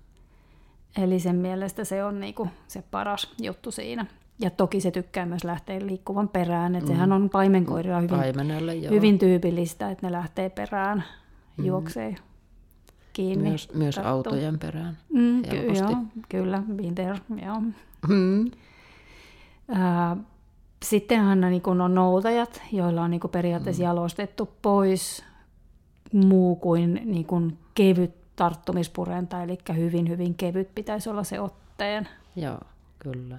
Eli 0.99 1.21
sen 1.21 1.37
mielestä 1.37 1.85
se 1.85 2.05
on 2.05 2.21
niinku 2.21 2.49
se 2.69 2.83
paras 2.91 3.35
juttu 3.43 3.71
siinä. 3.71 4.07
Ja 4.41 4.51
toki 4.51 4.81
se 4.81 4.91
tykkää 4.91 5.27
myös 5.27 5.45
lähteä 5.45 5.87
liikkuvan 5.87 6.29
perään, 6.29 6.75
että 6.75 6.91
mm. 6.91 6.95
sehän 6.95 7.13
on 7.13 7.31
paimenkoirilla 7.31 8.01
hyvin, 8.01 8.91
hyvin 8.91 9.19
tyypillistä, 9.19 9.91
että 9.91 10.07
ne 10.07 10.13
lähtee 10.13 10.51
perään, 10.51 11.05
mm. 11.57 11.65
juoksee 11.65 12.17
kiinni. 13.13 13.49
Myös, 13.49 13.75
myös 13.75 13.95
tarttuu. 13.95 14.13
autojen 14.13 14.59
perään 14.59 14.99
Mm, 15.13 15.43
ky- 15.43 15.57
joo, 15.57 15.97
kyllä, 16.29 16.63
there, 16.95 17.19
joo. 17.47 17.63
Mm. 18.09 18.51
Ää, 19.69 20.17
Sittenhän 20.85 21.41
niin 21.41 21.63
kun 21.63 21.81
on 21.81 21.95
noutajat, 21.95 22.63
joilla 22.73 23.03
on 23.03 23.11
niin 23.11 23.21
kun 23.21 23.29
Mm. 23.31 23.33
periaatteessa 23.33 23.83
jalostettu 23.83 24.49
pois 24.63 25.25
muu 26.13 26.57
kuin, 26.57 27.01
niin 27.05 27.25
kun 27.25 27.59
kevyt 27.75 28.15
tarttumispurenta, 28.37 29.43
eli 29.43 29.59
hyvin 29.77 30.09
hyvin 30.09 30.35
kevyt 30.35 30.75
pitäisi 30.75 31.11
olla 31.11 31.25
se 31.25 31.41
otteen. 31.41 32.09
Joo, 32.37 32.59
kyllä. 32.99 33.39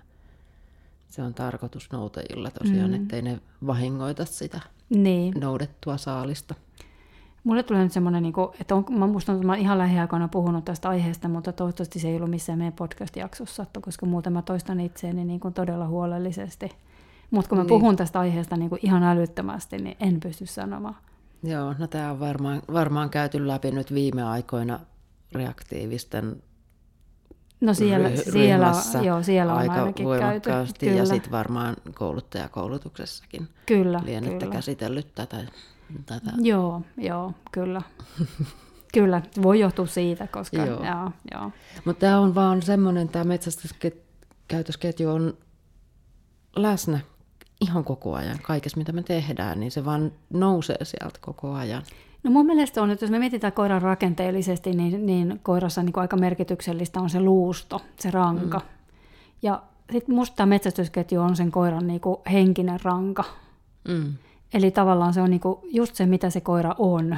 Se 1.07 1.21
on 1.21 1.33
tarkoitus 1.33 1.91
noutajilla 1.91 2.51
tosiaan, 2.51 2.91
mm. 2.91 2.95
ettei 2.95 3.21
ne 3.21 3.39
vahingoita 3.67 4.25
sitä 4.25 4.59
Niin. 4.89 5.33
noudettua 5.41 5.97
saalista. 5.97 6.55
Mulle 7.43 7.63
tulee 7.63 7.83
nyt 7.83 7.91
semmoinen, 7.91 8.23
niin 8.23 8.33
kuin, 8.33 8.49
että 8.61 8.75
on, 8.75 8.85
mä 8.89 9.07
muistan, 9.07 9.35
että 9.35 9.45
mä 9.47 9.51
oon 9.51 9.61
ihan 9.61 9.77
lähiaikoina 9.77 10.27
puhunut 10.27 10.65
tästä 10.65 10.89
aiheesta, 10.89 11.27
mutta 11.29 11.53
toivottavasti 11.53 11.99
se 11.99 12.09
ei 12.09 12.15
ollut 12.15 12.29
missään 12.29 12.57
meidän 12.57 12.73
podcast-jaksossa, 12.73 13.65
koska 13.81 14.05
muuten 14.05 14.33
mä 14.33 14.41
toistan 14.41 14.79
itseäni 14.79 15.25
niin 15.25 15.39
kuin 15.39 15.53
todella 15.53 15.87
huolellisesti. 15.87 16.69
Mutta 17.31 17.49
kun 17.49 17.57
mä 17.57 17.63
Niin. 17.63 17.69
puhun 17.69 17.95
tästä 17.95 18.19
aiheesta 18.19 18.57
niin 18.57 18.69
kuin 18.69 18.79
ihan 18.83 19.03
älyttömästi, 19.03 19.77
niin 19.77 19.97
en 19.99 20.19
pysty 20.19 20.45
sanomaan. 20.45 20.95
Joo, 21.43 21.75
no 21.79 21.87
tämä 21.87 22.11
on 22.11 22.19
varmaan, 22.19 22.61
varmaan 22.73 23.09
käyty 23.09 23.47
läpi 23.47 23.71
nyt 23.71 23.93
viime 23.93 24.23
aikoina 24.23 24.79
reaktiivisten 25.31 26.43
No 27.61 27.73
siellä, 27.73 28.09
ry- 28.09 28.31
siellä, 28.31 28.71
joo, 29.03 29.23
siellä 29.23 29.53
on 29.53 29.59
aika 29.59 29.73
ainakin 29.73 29.93
käyty. 29.93 30.21
voimakkaasti 30.21 30.85
Kyllä, 30.85 30.97
ja 30.97 31.05
sitten 31.05 31.31
varmaan 31.31 31.75
kouluttajakoulutuksessakin 31.95 33.47
kyllä, 33.65 34.01
lienette 34.05 34.39
kyllä. 34.39 34.53
käsitellyt 34.55 35.15
tätä. 35.15 35.37
tätä. 36.05 36.31
Joo, 36.37 36.81
joo, 36.97 37.33
kyllä. 37.51 37.81
kyllä, 38.93 39.21
voi 39.41 39.59
johtua 39.59 39.85
siitä, 39.85 40.27
koska 40.27 40.57
Joo. 40.57 40.67
joo. 40.67 40.85
Joo, 40.85 41.11
joo. 41.33 41.51
Mutta 41.85 41.99
tämä 41.99 42.19
on 42.19 42.35
vaan 42.35 42.61
semmoinen, 42.61 43.09
tämä 43.09 43.23
metsästyskäytösketju 43.25 45.09
on 45.09 45.37
läsnä 46.55 46.99
ihan 47.61 47.83
koko 47.83 48.13
ajan. 48.13 48.39
Kaikessa, 48.41 48.77
mitä 48.77 48.91
me 48.91 49.03
tehdään, 49.03 49.59
niin 49.59 49.71
se 49.71 49.85
vaan 49.85 50.11
nousee 50.29 50.85
sieltä 50.85 51.19
koko 51.21 51.53
ajan. 51.53 51.83
No 52.23 52.31
mun 52.31 52.45
mielestä 52.45 52.81
on, 52.81 52.91
että 52.91 53.05
jos 53.05 53.11
me 53.11 53.19
mietitään 53.19 53.53
koiran 53.53 53.81
rakenteellisesti, 53.81 54.71
niin, 54.71 55.05
niin 55.05 55.39
koirassa 55.43 55.83
niin 55.83 55.99
aika 55.99 56.17
merkityksellistä 56.17 56.99
on 56.99 57.09
se 57.09 57.19
luusto, 57.19 57.81
se 57.99 58.11
ranka. 58.11 58.59
Mm. 58.59 58.65
Ja 59.41 59.63
sitten 59.91 60.15
musta 60.15 60.35
tämä 60.35 60.45
metsästysketju 60.45 61.21
on 61.21 61.35
sen 61.35 61.51
koiran 61.51 61.87
niin 61.87 62.01
kuin 62.01 62.17
henkinen 62.31 62.79
ranka. 62.83 63.23
Mm. 63.87 64.13
Eli 64.53 64.71
tavallaan 64.71 65.13
se 65.13 65.21
on 65.21 65.29
niin 65.29 65.39
kuin 65.39 65.59
just 65.63 65.95
se, 65.95 66.05
mitä 66.05 66.29
se 66.29 66.41
koira 66.41 66.75
on. 66.77 67.17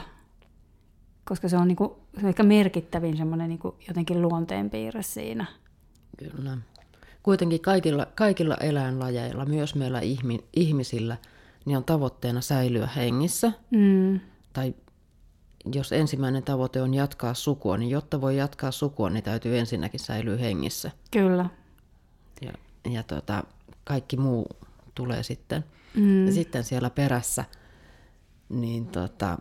Koska 1.23 1.49
se 1.49 1.57
on, 1.57 1.67
niin 1.67 1.75
kuin, 1.75 1.91
se 2.13 2.21
on 2.21 2.29
ehkä 2.29 2.43
merkittävin 2.43 3.17
semmoinen 3.17 3.49
niin 3.49 3.59
jotenkin 3.87 4.21
luonteenpiirre 4.21 5.01
siinä. 5.01 5.45
Kyllä. 6.17 6.57
Kuitenkin 7.23 7.61
kaikilla, 7.61 8.05
kaikilla 8.05 8.55
eläinlajeilla, 8.55 9.45
myös 9.45 9.75
meillä 9.75 9.99
ihmi, 9.99 10.39
ihmisillä, 10.55 11.17
niin 11.65 11.77
on 11.77 11.83
tavoitteena 11.83 12.41
säilyä 12.41 12.87
hengissä. 12.87 13.51
Mm. 13.71 14.19
Tai 14.53 14.73
jos 15.73 15.91
ensimmäinen 15.91 16.43
tavoite 16.43 16.81
on 16.81 16.93
jatkaa 16.93 17.33
sukua, 17.33 17.77
niin 17.77 17.89
jotta 17.89 18.21
voi 18.21 18.37
jatkaa 18.37 18.71
sukua, 18.71 19.09
niin 19.09 19.23
täytyy 19.23 19.57
ensinnäkin 19.57 19.99
säilyä 19.99 20.37
hengissä. 20.37 20.91
Kyllä. 21.11 21.49
Ja, 22.41 22.53
ja 22.91 23.03
tota, 23.03 23.43
kaikki 23.83 24.17
muu 24.17 24.47
tulee 24.95 25.23
sitten. 25.23 25.63
Mm. 25.95 26.25
Ja 26.25 26.33
sitten 26.33 26.63
siellä 26.63 26.89
perässä, 26.89 27.45
niin 28.49 28.87
tota, 28.87 29.37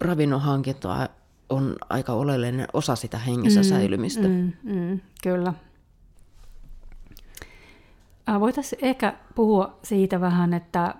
ravinnon 0.00 0.40
hankinta 0.40 1.08
on 1.48 1.76
aika 1.88 2.12
oleellinen 2.12 2.66
osa 2.72 2.96
sitä 2.96 3.18
hengissä 3.18 3.60
mm, 3.60 3.64
säilymistä. 3.64 4.28
Mm. 4.28 4.52
Mm, 4.62 4.78
mm, 4.78 5.00
kyllä. 5.22 5.54
Äh, 8.30 8.40
Voitaisiin 8.40 8.84
ehkä 8.84 9.14
puhua 9.34 9.78
siitä 9.82 10.20
vähän, 10.20 10.54
että 10.54 10.94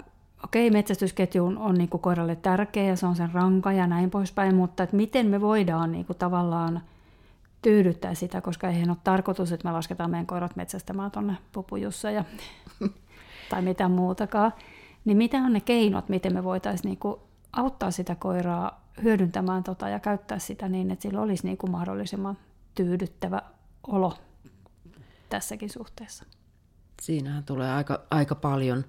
okei, 0.44 0.70
metsästysketju 0.70 1.46
on, 1.46 1.58
on 1.58 1.74
niin 1.74 1.88
kuin 1.88 2.00
koiralle 2.00 2.36
tärkeä 2.36 2.84
ja 2.84 2.96
se 2.96 3.06
on 3.06 3.16
sen 3.16 3.32
ranka 3.32 3.72
ja 3.72 3.86
näin 3.86 4.10
poispäin, 4.10 4.54
mutta 4.54 4.82
että 4.82 4.96
miten 4.96 5.26
me 5.26 5.40
voidaan 5.40 5.92
niin 5.92 6.04
kuin 6.04 6.18
tavallaan 6.18 6.80
tyydyttää 7.62 8.14
sitä, 8.14 8.40
koska 8.40 8.68
eihän 8.68 8.90
ole 8.90 8.96
tarkoitus, 9.04 9.52
että 9.52 9.68
me 9.68 9.72
lasketaan 9.72 10.10
meidän 10.10 10.26
koirat 10.26 10.56
metsästämään 10.56 11.10
tuonne 11.10 11.36
pupujussa 11.52 12.10
ja, 12.10 12.24
tai 13.50 13.62
mitään 13.62 13.90
muutakaan. 13.90 14.52
Niin 15.04 15.16
mitä 15.16 15.38
on 15.38 15.52
ne 15.52 15.60
keinot, 15.60 16.08
miten 16.08 16.34
me 16.34 16.44
voitaisiin 16.44 16.88
niin 16.88 16.98
kuin 16.98 17.20
auttaa 17.52 17.90
sitä 17.90 18.14
koiraa 18.14 18.84
hyödyntämään 19.02 19.62
tota 19.62 19.88
ja 19.88 19.98
käyttää 19.98 20.38
sitä 20.38 20.68
niin, 20.68 20.90
että 20.90 21.02
sillä 21.02 21.20
olisi 21.20 21.46
niin 21.46 21.58
kuin 21.58 21.70
mahdollisimman 21.70 22.38
tyydyttävä 22.74 23.42
olo 23.86 24.14
tässäkin 25.28 25.70
suhteessa. 25.70 26.24
Siinähän 27.00 27.44
tulee 27.44 27.70
aika, 27.72 28.02
aika 28.10 28.34
paljon, 28.34 28.84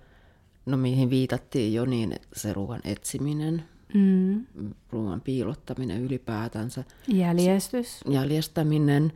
no 0.65 0.77
mihin 0.77 1.09
viitattiin 1.09 1.73
jo, 1.73 1.85
niin 1.85 2.15
se 2.33 2.53
ruoan 2.53 2.81
etsiminen, 2.83 3.63
Mm. 3.93 4.45
ruoan 4.89 5.21
piilottaminen 5.21 6.01
ylipäätänsä, 6.01 6.83
Jäljestys, 7.07 8.01
jäljestäminen, 8.09 9.13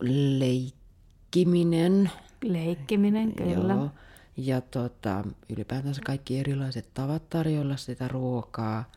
leikkiminen, 0.00 2.10
leikkiminen, 2.44 3.32
kyllä. 3.32 3.74
Joo. 3.74 3.90
Ja 4.36 4.60
tota, 4.60 5.24
ylipäätänsä 5.48 6.02
kaikki 6.04 6.38
erilaiset 6.38 6.94
tavat 6.94 7.28
tarjolla 7.30 7.76
sitä 7.76 8.08
ruokaa. 8.08 8.92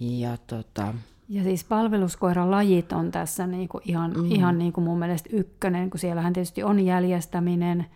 Ja 0.00 0.36
tota, 0.36 0.94
Ja 1.28 1.42
siis 1.42 1.64
palveluskoiran 1.64 2.50
lajit 2.50 2.92
on 2.92 3.10
tässä 3.10 3.46
niinku 3.46 3.80
ihan, 3.84 4.12
mm. 4.16 4.30
ihan 4.30 4.58
niinku 4.58 4.80
mun 4.80 4.98
mielestä 4.98 5.30
ykkönen, 5.32 5.90
kun 5.90 6.00
siellähän 6.00 6.32
tietysti 6.32 6.62
on 6.62 6.80
jäljestäminen, 6.80 7.86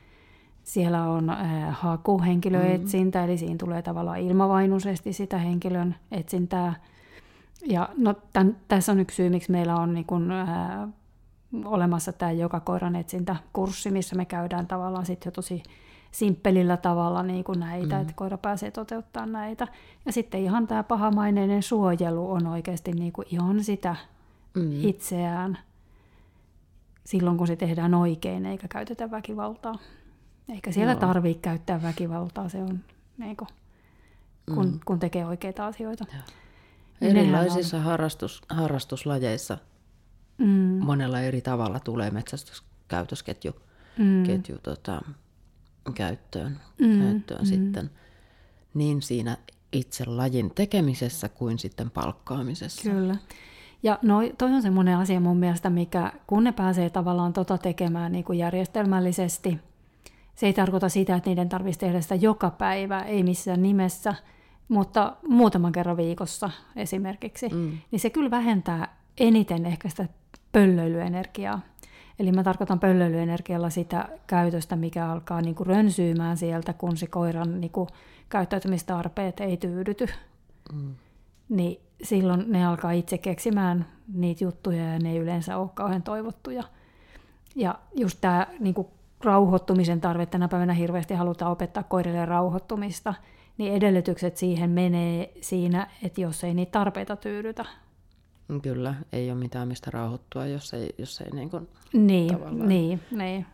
siellä 0.63 1.11
on 1.11 1.31
äh, 1.31 1.41
haku, 1.71 2.23
henkilöetsintä, 2.23 3.19
mm. 3.19 3.25
eli 3.25 3.39
siinä 3.39 3.57
tulee 3.59 3.83
tavallaan 3.83 4.21
ilmavainuisesti 4.21 5.13
sitä 5.13 5.39
henkilön 5.39 5.95
etsintää. 6.11 6.75
Ja 7.67 7.89
no, 7.97 8.15
tämän, 8.33 8.57
tässä 8.69 8.93
on 8.93 9.01
yksi 9.01 9.17
syy, 9.17 9.31
miksi 9.31 9.53
meillä 9.53 9.77
on 9.77 9.95
niin 9.95 10.07
kun, 10.07 10.33
äh, 10.33 10.49
olemassa 11.65 12.13
tämä 12.13 12.33
joka 12.33 12.61
koiran 12.61 12.97
etsintäkurssi, 12.97 13.91
missä 13.91 14.17
me 14.17 14.25
käydään 14.25 14.67
tavallaan 14.67 15.07
sitten 15.07 15.31
jo 15.31 15.33
tosi 15.33 15.63
simppelillä 16.13 16.77
tavalla 16.77 17.23
niin 17.23 17.45
kuin 17.45 17.61
näitä, 17.61 17.95
mm. 17.95 18.01
että 18.01 18.13
koira 18.17 18.39
pääsee 18.39 18.71
toteuttamaan 18.71 19.33
näitä. 19.33 19.69
Ja 20.07 20.13
sitten 20.13 20.41
ihan 20.41 20.67
tämä 20.67 20.83
pahamaineinen 20.83 21.63
suojelu 21.63 22.33
on 22.33 22.47
oikeasti 22.47 22.93
niin 22.93 23.13
kuin 23.13 23.27
ihan 23.31 23.65
sitä 23.65 23.97
mm. 24.55 24.85
itseään 24.85 25.59
silloin, 27.05 27.39
kun 27.39 27.47
se 27.47 27.57
tehdään 27.57 27.95
oikein, 27.95 28.47
eikä 28.47 28.69
käytetä 28.69 29.11
väkivaltaa. 29.11 29.75
Eikä 30.49 30.73
siellä 30.73 30.97
tarvitse 30.97 31.43
käyttää 31.43 31.83
väkivaltaa, 31.83 32.49
se 32.49 32.59
on 32.59 32.81
niin 33.19 33.37
kuin, 33.37 33.49
kun, 34.55 34.67
mm. 34.67 34.81
kun 34.85 34.99
tekee 34.99 35.27
oikeita 35.27 35.67
asioita. 35.67 36.05
Niin 37.01 37.17
Erilaisissa 37.17 37.81
harrastus, 37.81 38.43
harrastuslajeissa 38.49 39.59
mm. 40.39 40.85
monella 40.85 41.21
eri 41.21 41.41
tavalla 41.41 41.81
tulee 41.81 42.11
metsästyskäytösketju 42.11 43.53
mm. 43.99 44.23
ketju, 44.23 44.59
tota, 44.63 45.03
käyttöön, 45.95 46.61
mm. 46.79 47.01
käyttöön 47.01 47.41
mm. 47.41 47.47
sitten 47.47 47.91
niin 48.75 49.03
siinä 49.03 49.37
itse 49.73 50.05
lajin 50.07 50.51
tekemisessä 50.55 51.29
kuin 51.29 51.59
sitten 51.59 51.91
palkkaamisessa. 51.91 52.91
Kyllä. 52.91 53.17
Ja 53.83 53.99
no, 54.03 54.19
toi 54.39 54.53
on 54.53 54.63
semmoinen 54.63 54.97
asia 54.97 55.21
mun 55.21 55.37
mielestä, 55.37 55.71
mikä 55.71 56.13
kun 56.27 56.45
ne 56.45 56.53
pääsee 56.53 56.91
tavallaan 56.91 57.33
tota 57.33 57.59
tekemään 57.59 58.13
niin 58.13 58.25
kuin 58.25 58.39
järjestelmällisesti, 58.39 59.59
se 60.35 60.47
ei 60.47 60.53
tarkoita 60.53 60.89
sitä, 60.89 61.17
että 61.17 61.31
niiden 61.31 61.49
tarvitsisi 61.49 61.81
tehdä 61.81 62.01
sitä 62.01 62.15
joka 62.15 62.51
päivä, 62.51 63.01
ei 63.01 63.23
missään 63.23 63.63
nimessä, 63.63 64.15
mutta 64.69 65.17
muutaman 65.29 65.73
kerran 65.73 65.97
viikossa 65.97 66.51
esimerkiksi, 66.77 67.49
mm. 67.49 67.79
niin 67.91 68.01
se 68.01 68.11
kyllä 68.11 68.31
vähentää 68.31 68.97
eniten 69.19 69.67
ehkä 69.67 69.89
sitä 69.89 70.09
pöllöilyenergiaa. 70.53 71.61
Eli 72.19 72.33
mä 72.33 72.43
tarkoitan 72.43 72.81
pöllöilyenergialla 72.81 73.71
sitä 73.71 74.09
käytöstä, 74.27 74.77
mikä 74.77 75.07
alkaa 75.07 75.41
niin 75.41 75.55
kuin 75.55 75.67
rönsyymään 75.67 76.37
sieltä, 76.37 76.73
kun 76.73 76.97
se 76.97 77.07
koiran 77.07 77.61
niin 77.61 77.71
kuin 77.71 77.89
käyttäytymistarpeet 78.29 79.41
ei 79.41 79.57
tyydyty. 79.57 80.07
Mm. 80.73 80.95
Niin 81.49 81.81
silloin 82.03 82.45
ne 82.49 82.67
alkaa 82.67 82.91
itse 82.91 83.19
keksimään 83.19 83.87
niitä 84.13 84.45
juttuja 84.45 84.93
ja 84.93 84.99
ne 84.99 85.11
ei 85.11 85.19
yleensä 85.19 85.57
ole 85.57 85.69
kauhean 85.75 86.03
toivottuja. 86.03 86.63
Ja 87.57 87.79
just 87.95 88.19
tämä 88.21 88.47
niin 88.61 88.75
kuin 88.75 88.89
rauhoittumisen 89.25 90.01
tarve, 90.01 90.27
tänä 90.27 90.49
päivänä 90.49 90.73
hirveästi 90.73 91.15
halutaan 91.15 91.53
opettaa 91.53 91.83
koirille 91.83 92.27
rauhoittumista, 92.27 93.15
niin 93.59 93.73
edellytykset 93.73 94.37
siihen 94.37 94.71
menee 94.71 95.33
siinä, 95.41 95.87
että 96.03 96.21
jos 96.21 96.45
ei 96.45 96.55
niitä 96.55 96.73
tarpeita 96.73 97.17
tyydytä. 97.17 97.65
Kyllä, 98.61 98.95
ei 99.13 99.31
ole 99.31 99.39
mitään 99.39 99.69
mistä 99.69 99.91
rauhoittua, 99.91 100.47
jos 100.47 100.75
ei, 100.75 100.95
jos 100.99 101.21
ei 101.21 101.31
niin 101.31 101.51
kuin 101.51 101.69
niin, 101.93 102.39
niin, 102.69 103.01
niin. 103.11 103.47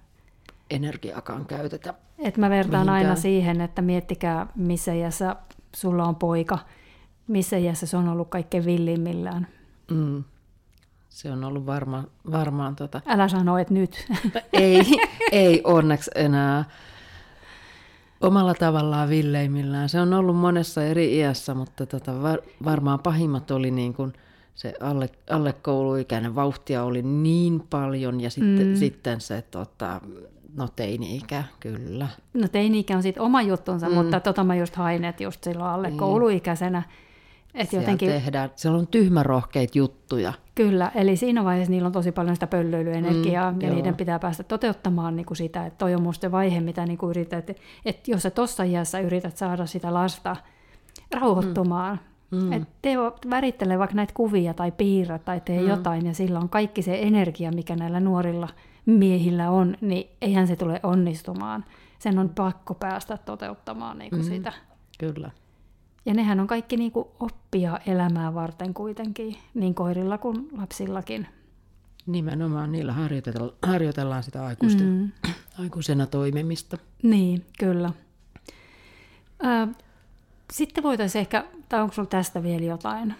energiaakaan 0.71 1.47
käytetä. 1.47 1.95
Et 2.19 2.37
mä 2.37 2.51
vertaan 2.51 2.87
mihinkään. 2.87 3.09
aina 3.09 3.17
siihen, 3.17 3.61
että 3.61 3.83
miettikää 3.83 4.47
missä 4.55 4.93
iässä 4.93 5.37
sulla 5.77 6.05
on 6.05 6.17
poika, 6.17 6.59
missä 7.29 7.57
iässä 7.57 7.87
se 7.87 7.97
on 7.97 8.09
ollut 8.09 8.29
kaikkein 8.29 8.65
villimmillään. 8.65 9.47
Mm. 9.91 10.25
Se 11.09 11.33
on 11.33 11.45
ollut 11.45 11.67
varma, 11.67 12.05
varmaan 12.31 12.77
tota... 12.77 13.01
Älä 13.07 13.29
sano, 13.29 13.59
että 13.59 13.75
nyt. 13.75 14.07
ei, 14.53 14.83
ei 15.33 15.61
onneksi 15.65 16.11
enää 16.15 16.65
omalla 18.21 18.55
tavallaan 18.55 19.09
villeimmillään. 19.09 19.89
Se 19.89 20.01
on 20.01 20.15
ollut 20.15 20.37
monessa 20.37 20.85
eri 20.85 21.17
iässä, 21.17 21.55
mutta 21.55 21.87
tota, 21.87 22.23
var, 22.23 22.39
varmaan 22.65 23.01
pahimmat 23.01 23.51
oli 23.51 23.71
niin 23.71 23.95
kuin 23.95 24.13
se 24.59 24.75
alle, 24.81 25.09
alle 25.31 25.53
kouluikäinen 25.53 26.35
vauhtia 26.35 26.85
oli 26.85 27.03
niin 27.03 27.63
paljon 27.71 28.21
ja 28.21 28.31
sitten, 28.31 28.67
mm. 28.67 28.77
sitten 28.77 29.21
se 29.21 29.43
tota, 29.43 30.01
no 30.57 30.69
teini-ikä, 30.77 31.45
kyllä. 31.61 32.09
No 32.35 32.49
teini-ikä 32.49 32.97
on 32.97 33.03
sitten 33.03 33.23
oma 33.23 33.43
juttunsa, 33.43 33.89
mm. 33.89 33.95
mutta 33.95 34.21
tota 34.21 34.45
mä 34.45 34.57
just 34.57 34.77
hain, 34.77 35.05
että 35.05 35.23
just 35.23 35.45
silloin 35.45 35.71
alle 35.71 35.89
niin. 35.89 35.99
kouluikäisenä 35.99 36.83
et 37.55 37.73
jotenkin... 37.73 38.09
tehdään, 38.09 38.51
siellä 38.57 38.79
on 38.79 38.87
tyhmärohkeita 38.87 39.79
juttuja. 39.79 40.33
Kyllä, 40.55 40.93
eli 40.95 41.17
siinä 41.17 41.45
vaiheessa 41.45 41.71
niillä 41.71 41.87
on 41.87 41.93
tosi 41.93 42.13
paljon 42.13 42.37
sitä 42.37 42.47
pöllöilyenergiaa 42.47 43.53
mm, 43.53 43.61
ja 43.61 43.67
joo. 43.67 43.77
niiden 43.77 43.97
pitää 43.97 44.19
päästä 44.19 44.43
toteuttamaan 44.43 45.17
niin 45.17 45.27
kuin 45.27 45.37
sitä, 45.37 45.67
että 45.67 45.79
toi 45.79 45.95
on 45.95 46.03
musta 46.03 46.21
se 46.21 46.33
vaihe, 46.33 46.61
mitä 46.61 46.87
niin 46.87 46.99
kuin 46.99 47.11
yrität, 47.11 47.51
että 47.85 48.11
jos 48.11 48.23
sä 48.23 48.31
tuossa 48.31 48.63
iässä 48.63 49.01
yrität 49.01 49.37
saada 49.37 49.67
sitä 49.67 49.95
lasta 49.95 50.37
rauhoittumaan, 51.15 51.97
mm. 51.97 52.18
Mm. 52.31 52.53
että 52.53 52.69
tee, 52.83 52.97
värittele 53.31 53.79
vaikka 53.79 53.97
näitä 53.97 54.13
kuvia 54.15 54.55
tai 54.55 54.73
piirrä 54.73 55.19
tai 55.19 55.41
tee 55.41 55.61
mm. 55.61 55.69
jotain 55.69 56.07
ja 56.07 56.15
sillä 56.15 56.39
on 56.39 56.49
kaikki 56.49 56.83
se 56.83 56.99
energia, 57.03 57.53
mikä 57.53 57.77
näillä 57.77 58.01
nuorilla 58.01 58.49
miehillä 58.87 59.51
on, 59.51 59.77
niin 59.81 60.11
eihän 60.23 60.47
se 60.47 60.57
tule 60.57 60.81
onnistumaan. 60.83 61.65
Sen 61.99 62.19
on 62.19 62.29
pakko 62.29 62.75
päästä 62.75 63.17
toteuttamaan 63.17 63.99
niin 63.99 64.11
kuin 64.11 64.23
mm. 64.23 64.29
sitä. 64.29 64.53
Kyllä. 64.99 65.31
Ja 66.07 66.15
nehän 66.15 66.41
on 66.41 66.47
kaikki 66.47 66.77
niin 66.77 66.93
kuin 66.93 67.09
oppia 67.21 67.79
elämää 67.87 68.35
varten 68.35 68.75
kuitenkin, 68.75 69.37
niin 69.55 69.75
koirilla 69.75 70.19
kuin 70.19 70.49
lapsillakin. 70.59 71.27
Nimenomaan 72.07 72.73
niillä 72.73 72.93
harjoitellaan, 72.93 73.53
harjoitellaan 73.63 74.23
sitä 74.23 74.47
aikuisten, 74.47 74.87
mm. 74.87 75.33
aikuisena 75.63 76.07
toimimista. 76.07 76.79
Niin, 77.03 77.47
kyllä. 77.59 77.93
Ö, 79.45 79.75
sitten 80.53 80.85
voitaisiin 80.85 81.21
ehkä, 81.21 81.45
tai 81.69 81.81
onko 81.81 81.95
sinulla 81.95 82.11
tästä 82.11 82.43
vielä 82.43 82.65
jotain? 82.65 83.15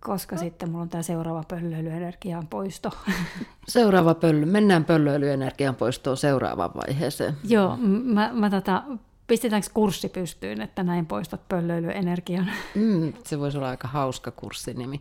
Koska 0.00 0.36
no. 0.36 0.40
sitten 0.42 0.70
mulla 0.70 0.82
on 0.82 0.88
tämä 0.88 1.02
seuraava 1.02 1.44
pöllöilyenergian 1.48 2.46
poisto. 2.46 2.90
Seuraava 3.68 4.14
pöllö, 4.14 4.46
mennään 4.46 4.84
pöllöilyenergian 4.84 5.74
poistoon 5.74 6.16
seuraavaan 6.16 6.70
vaiheeseen. 6.74 7.34
Joo, 7.44 7.76
mä, 8.04 8.30
mä 8.32 8.50
tota, 8.50 8.82
Pistetäänkö 9.26 9.68
kurssi 9.74 10.08
pystyyn, 10.08 10.60
että 10.60 10.82
näin 10.82 11.06
poistat 11.06 11.48
pöllöilyenergian? 11.48 12.50
Mm, 12.74 13.12
se 13.24 13.38
voisi 13.38 13.58
olla 13.58 13.68
aika 13.68 13.88
hauska 13.88 14.30
kurssinimi. 14.30 15.00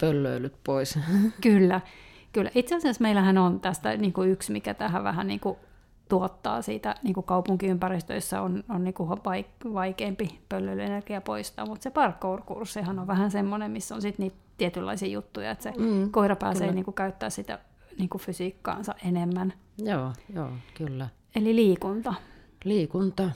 Pöllöilyt 0.00 0.54
pois. 0.64 0.98
Kyllä. 1.42 1.80
Kyllä. 2.32 2.50
Itse 2.54 2.74
asiassa 2.74 3.02
meillähän 3.02 3.38
on 3.38 3.60
tästä 3.60 3.96
niin 3.96 4.12
kuin 4.12 4.30
yksi, 4.30 4.52
mikä 4.52 4.74
tähän 4.74 5.04
vähän 5.04 5.26
niin 5.26 5.40
kuin 5.40 5.58
tuottaa 6.08 6.62
siitä 6.62 6.94
niin 7.02 7.14
kuin 7.14 7.26
kaupunkiympäristöissä 7.26 8.42
on, 8.42 8.64
on 8.68 8.84
niin 8.84 8.94
kuin 8.94 9.10
vaikeampi 9.74 10.40
pöllöilyenergia 10.48 11.20
poistaa, 11.20 11.66
mutta 11.66 11.82
se 11.82 11.90
parkour-kurssihan 11.90 12.98
on 12.98 13.06
vähän 13.06 13.30
semmoinen, 13.30 13.70
missä 13.70 13.94
on 13.94 14.02
sitten 14.02 14.24
niitä 14.24 14.36
tietynlaisia 14.58 15.08
juttuja, 15.08 15.50
että 15.50 15.62
se 15.62 15.72
mm, 15.78 16.10
koira 16.10 16.36
pääsee 16.36 16.72
niin 16.72 16.84
kuin 16.84 16.94
käyttää 16.94 17.30
sitä 17.30 17.58
niin 17.98 18.08
kuin 18.08 18.20
fysiikkaansa 18.20 18.94
enemmän. 19.04 19.52
Joo, 19.78 20.12
joo, 20.34 20.50
kyllä. 20.74 21.08
Eli 21.36 21.56
liikunta. 21.56 22.14
Liikunta. 22.64 23.30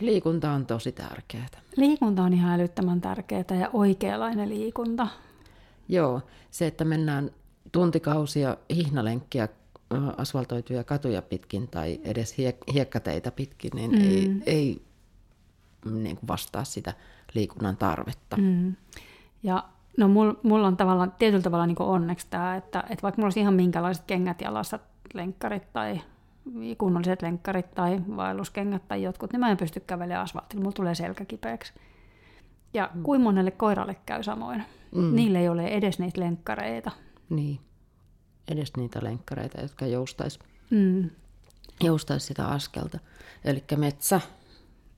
Liikunta 0.00 0.50
on 0.50 0.66
tosi 0.66 0.92
tärkeää. 0.92 1.46
Liikunta 1.76 2.22
on 2.22 2.32
ihan 2.32 2.60
älyttömän 2.60 3.00
tärkeää 3.00 3.44
ja 3.60 3.70
oikeanlainen 3.72 4.48
liikunta. 4.48 5.08
Joo, 5.88 6.20
se, 6.50 6.66
että 6.66 6.84
mennään 6.84 7.30
tuntikausia 7.72 8.56
hihnalenkkiä 8.74 9.48
asfaltoituja 10.16 10.84
katuja 10.84 11.22
pitkin 11.22 11.68
tai 11.68 12.00
edes 12.04 12.32
hiek- 12.32 12.72
hiekkateitä 12.72 13.30
pitkin, 13.30 13.70
niin 13.74 13.90
mm. 13.90 13.98
ei, 14.00 14.42
ei 14.46 14.82
niin 15.90 16.16
kuin 16.16 16.28
vastaa 16.28 16.64
sitä 16.64 16.94
liikunnan 17.34 17.76
tarvetta. 17.76 18.36
Mm. 18.36 18.76
Ja 19.42 19.64
no 19.96 20.08
mulla 20.08 20.34
mul 20.42 20.64
on 20.64 20.76
tavallaan, 20.76 21.12
tietyllä 21.18 21.42
tavalla 21.42 21.66
niin 21.66 21.82
onneksi 21.82 22.26
tämä, 22.30 22.56
että, 22.56 22.84
että 22.90 23.02
vaikka 23.02 23.18
mulla 23.18 23.26
olisi 23.26 23.40
ihan 23.40 23.54
minkälaiset 23.54 24.04
kengät 24.04 24.40
jalassa, 24.40 24.78
lenkkarit 25.14 25.72
tai 25.72 26.00
kunnolliset 26.78 27.22
lenkkarit 27.22 27.74
tai 27.74 28.00
vaelluskengät 28.16 28.88
tai 28.88 29.02
jotkut, 29.02 29.32
niin 29.32 29.40
mä 29.40 29.50
en 29.50 29.56
pysty 29.56 29.80
kävelemään 29.80 30.22
asfaltilla, 30.22 30.62
mulla 30.62 30.74
tulee 30.74 30.94
selkä 30.94 31.24
kipeäksi. 31.24 31.72
Ja 32.74 32.90
mm. 32.94 33.02
kuin 33.02 33.20
monelle 33.20 33.50
koiralle 33.50 33.96
käy 34.06 34.22
samoin. 34.22 34.62
Mm. 34.94 35.14
Niille 35.14 35.38
ei 35.38 35.48
ole 35.48 35.66
edes 35.66 35.98
niitä 35.98 36.20
lenkkareita. 36.20 36.90
Niin, 37.30 37.60
edes 38.50 38.76
niitä 38.76 39.00
lenkkareita, 39.02 39.60
jotka 39.60 39.86
joustaisi 39.86 40.38
mm. 40.70 41.10
joustais 41.84 42.26
sitä 42.26 42.48
askelta. 42.48 42.98
Eli 43.44 43.64
metsä, 43.76 44.20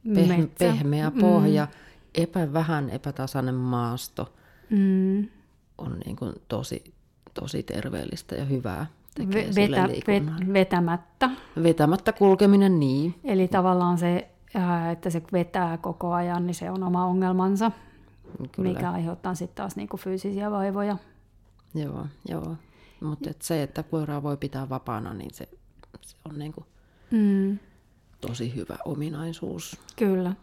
peh- 0.08 0.28
metsä, 0.28 0.48
pehmeä 0.58 1.10
pohja, 1.20 1.64
mm. 1.64 1.70
epä, 2.22 2.52
vähän 2.52 2.90
epätasainen 2.90 3.54
maasto 3.54 4.34
mm. 4.70 5.28
on 5.78 5.98
niin 6.04 6.16
kuin 6.16 6.32
tosi, 6.48 6.94
tosi 7.34 7.62
terveellistä 7.62 8.34
ja 8.34 8.44
hyvää 8.44 8.86
tekee 9.14 9.50
Vetä, 9.54 9.88
vet, 10.06 10.52
vetämättä. 10.52 11.30
Vetämättä 11.62 12.12
kulkeminen, 12.12 12.80
niin. 12.80 13.14
Eli 13.24 13.48
tavallaan 13.48 13.98
se, 13.98 14.28
äh, 14.56 14.90
että 14.90 15.10
se 15.10 15.22
vetää 15.32 15.78
koko 15.78 16.12
ajan, 16.12 16.46
niin 16.46 16.54
se 16.54 16.70
on 16.70 16.82
oma 16.82 17.06
ongelmansa, 17.06 17.70
Kyllä. 18.52 18.68
mikä 18.68 18.90
aiheuttaa 18.90 19.34
sitten 19.34 19.56
taas 19.56 19.76
niinku 19.76 19.96
fyysisiä 19.96 20.50
vaivoja. 20.50 20.96
Joo, 21.74 22.06
joo. 22.28 22.56
Mutta 23.00 23.30
et 23.30 23.42
se, 23.42 23.62
että 23.62 23.82
koiraa 23.82 24.22
voi 24.22 24.36
pitää 24.36 24.68
vapaana, 24.68 25.14
niin 25.14 25.34
se, 25.34 25.48
se 26.00 26.16
on 26.30 26.38
niinku 26.38 26.66
mm. 27.10 27.58
tosi 28.20 28.54
hyvä 28.54 28.76
ominaisuus. 28.84 29.80
Kyllä. 29.96 30.34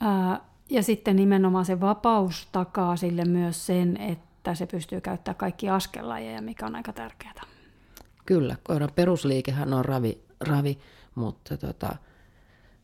Ää, 0.00 0.40
ja 0.70 0.82
sitten 0.82 1.16
nimenomaan 1.16 1.64
se 1.64 1.80
vapaus 1.80 2.48
takaa 2.52 2.96
sille 2.96 3.24
myös 3.24 3.66
sen, 3.66 3.96
että 3.96 4.54
se 4.54 4.66
pystyy 4.66 5.00
käyttämään 5.00 5.36
kaikki 5.36 5.68
askellajeja, 5.68 6.42
mikä 6.42 6.66
on 6.66 6.76
aika 6.76 6.92
tärkeää. 6.92 7.42
Kyllä, 8.26 8.56
koiran 8.62 8.90
perusliikehän 8.94 9.72
on 9.72 9.84
ravi, 9.84 10.24
ravi 10.40 10.78
mutta 11.14 11.56
tota, 11.56 11.96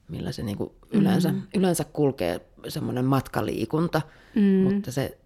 millä 0.09 0.33
se 0.33 0.43
niinku 0.43 0.75
yleensä, 0.91 1.33
mm. 1.33 1.43
yleensä 1.55 1.85
kulkee 1.85 2.41
semmoinen 2.69 3.05
matkaliikunta, 3.05 4.03
mm. 4.35 4.43
mutta 4.43 4.93
se 4.93 5.19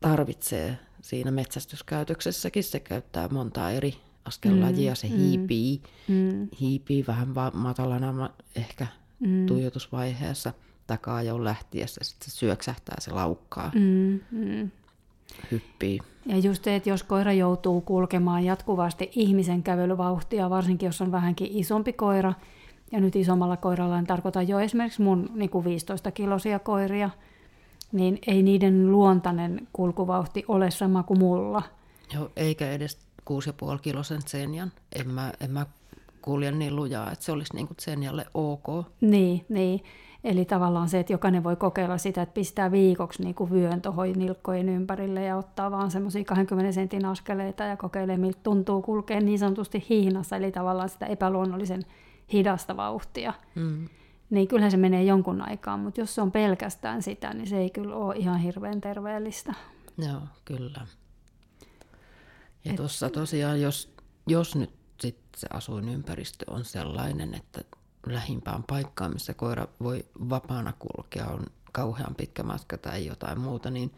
tarvitsee 0.00 0.78
siinä 1.06 1.30
metsästyskäytöksessäkin, 1.30 2.64
se 2.64 2.80
käyttää 2.80 3.28
montaa 3.28 3.70
eri 3.70 3.94
askellajia, 4.24 4.92
mm. 4.92 4.96
se 4.96 5.08
hiipii, 5.08 5.82
mm. 6.08 6.48
hiipii 6.60 7.04
vähän 7.06 7.28
matalana 7.54 8.30
ehkä 8.56 8.86
mm. 9.20 9.46
tuijotusvaiheessa 9.46 10.52
takaa 10.86 11.22
jo 11.22 11.44
lähtiessä, 11.44 12.00
sitten 12.04 12.30
se 12.30 12.36
syöksähtää, 12.36 12.96
se 12.98 13.10
laukkaa. 13.10 13.72
Mm. 13.74 14.20
Mm 14.30 14.70
hyppii. 15.50 15.98
Ja 16.26 16.38
just 16.38 16.64
se, 16.64 16.76
että 16.76 16.88
jos 16.88 17.02
koira 17.02 17.32
joutuu 17.32 17.80
kulkemaan 17.80 18.44
jatkuvasti 18.44 19.10
ihmisen 19.12 19.62
kävelyvauhtia, 19.62 20.50
varsinkin 20.50 20.86
jos 20.86 21.00
on 21.00 21.12
vähänkin 21.12 21.48
isompi 21.50 21.92
koira, 21.92 22.32
ja 22.92 23.00
nyt 23.00 23.16
isommalla 23.16 23.56
koiralla 23.56 23.98
en 23.98 24.06
tarkoita 24.06 24.42
jo 24.42 24.60
esimerkiksi 24.60 25.02
mun 25.02 25.30
niin 25.34 25.50
kuin 25.50 25.64
15-kilosia 25.64 26.58
koiria, 26.58 27.10
niin 27.92 28.18
ei 28.26 28.42
niiden 28.42 28.92
luontainen 28.92 29.68
kulkuvauhti 29.72 30.44
ole 30.48 30.70
sama 30.70 31.02
kuin 31.02 31.18
mulla. 31.18 31.62
Joo, 32.14 32.30
eikä 32.36 32.70
edes 32.70 32.98
6,5 33.30 33.78
kilosen 33.82 34.24
Tsenjan. 34.24 34.72
En 34.92 35.08
mä, 35.08 35.32
en 35.40 35.50
mä 35.50 35.66
kulje 36.22 36.50
niin 36.50 36.76
lujaa, 36.76 37.12
että 37.12 37.24
se 37.24 37.32
olisi 37.32 37.54
niin 37.54 37.66
kuin 37.66 37.76
Tsenjalle 37.76 38.26
ok. 38.34 38.86
Niin, 39.00 39.44
niin. 39.48 39.80
Eli 40.24 40.44
tavallaan 40.44 40.88
se, 40.88 41.00
että 41.00 41.12
jokainen 41.12 41.44
voi 41.44 41.56
kokeilla 41.56 41.98
sitä, 41.98 42.22
että 42.22 42.34
pistää 42.34 42.72
viikoksi 42.72 43.22
niin 43.22 43.34
kuin 43.34 43.50
vyön 43.50 43.82
tuohon 43.82 44.12
nilkkojen 44.12 44.68
ympärille 44.68 45.22
ja 45.24 45.36
ottaa 45.36 45.70
vaan 45.70 45.90
semmoisia 45.90 46.24
20 46.24 46.72
sentin 46.72 47.04
askeleita 47.04 47.64
ja 47.64 47.76
kokeilee, 47.76 48.16
miltä 48.16 48.38
tuntuu 48.42 48.82
kulkea 48.82 49.20
niin 49.20 49.38
sanotusti 49.38 49.86
hihnassa, 49.88 50.36
eli 50.36 50.52
tavallaan 50.52 50.88
sitä 50.88 51.06
epäluonnollisen 51.06 51.82
hidasta 52.32 52.76
vauhtia. 52.76 53.34
Mm. 53.54 53.88
Niin 54.30 54.48
kyllähän 54.48 54.70
se 54.70 54.76
menee 54.76 55.04
jonkun 55.04 55.42
aikaa, 55.42 55.76
mutta 55.76 56.00
jos 56.00 56.14
se 56.14 56.20
on 56.20 56.32
pelkästään 56.32 57.02
sitä, 57.02 57.34
niin 57.34 57.46
se 57.46 57.58
ei 57.58 57.70
kyllä 57.70 57.96
ole 57.96 58.16
ihan 58.16 58.38
hirveän 58.38 58.80
terveellistä. 58.80 59.54
Joo, 59.98 60.20
kyllä. 60.44 60.86
Ja 62.64 62.74
tuossa 62.74 63.10
tosiaan, 63.10 63.60
jos, 63.60 63.94
jos 64.26 64.56
nyt 64.56 64.70
sit 65.00 65.18
se 65.36 65.46
asuinympäristö 65.52 66.44
on 66.50 66.64
sellainen, 66.64 67.34
että 67.34 67.60
lähimpään 68.06 68.62
paikkaan, 68.62 69.12
missä 69.12 69.34
koira 69.34 69.68
voi 69.82 70.04
vapaana 70.28 70.72
kulkea, 70.78 71.26
on 71.26 71.46
kauhean 71.72 72.14
pitkä 72.14 72.42
matka 72.42 72.78
tai 72.78 73.06
jotain 73.06 73.40
muuta, 73.40 73.70
niin 73.70 73.90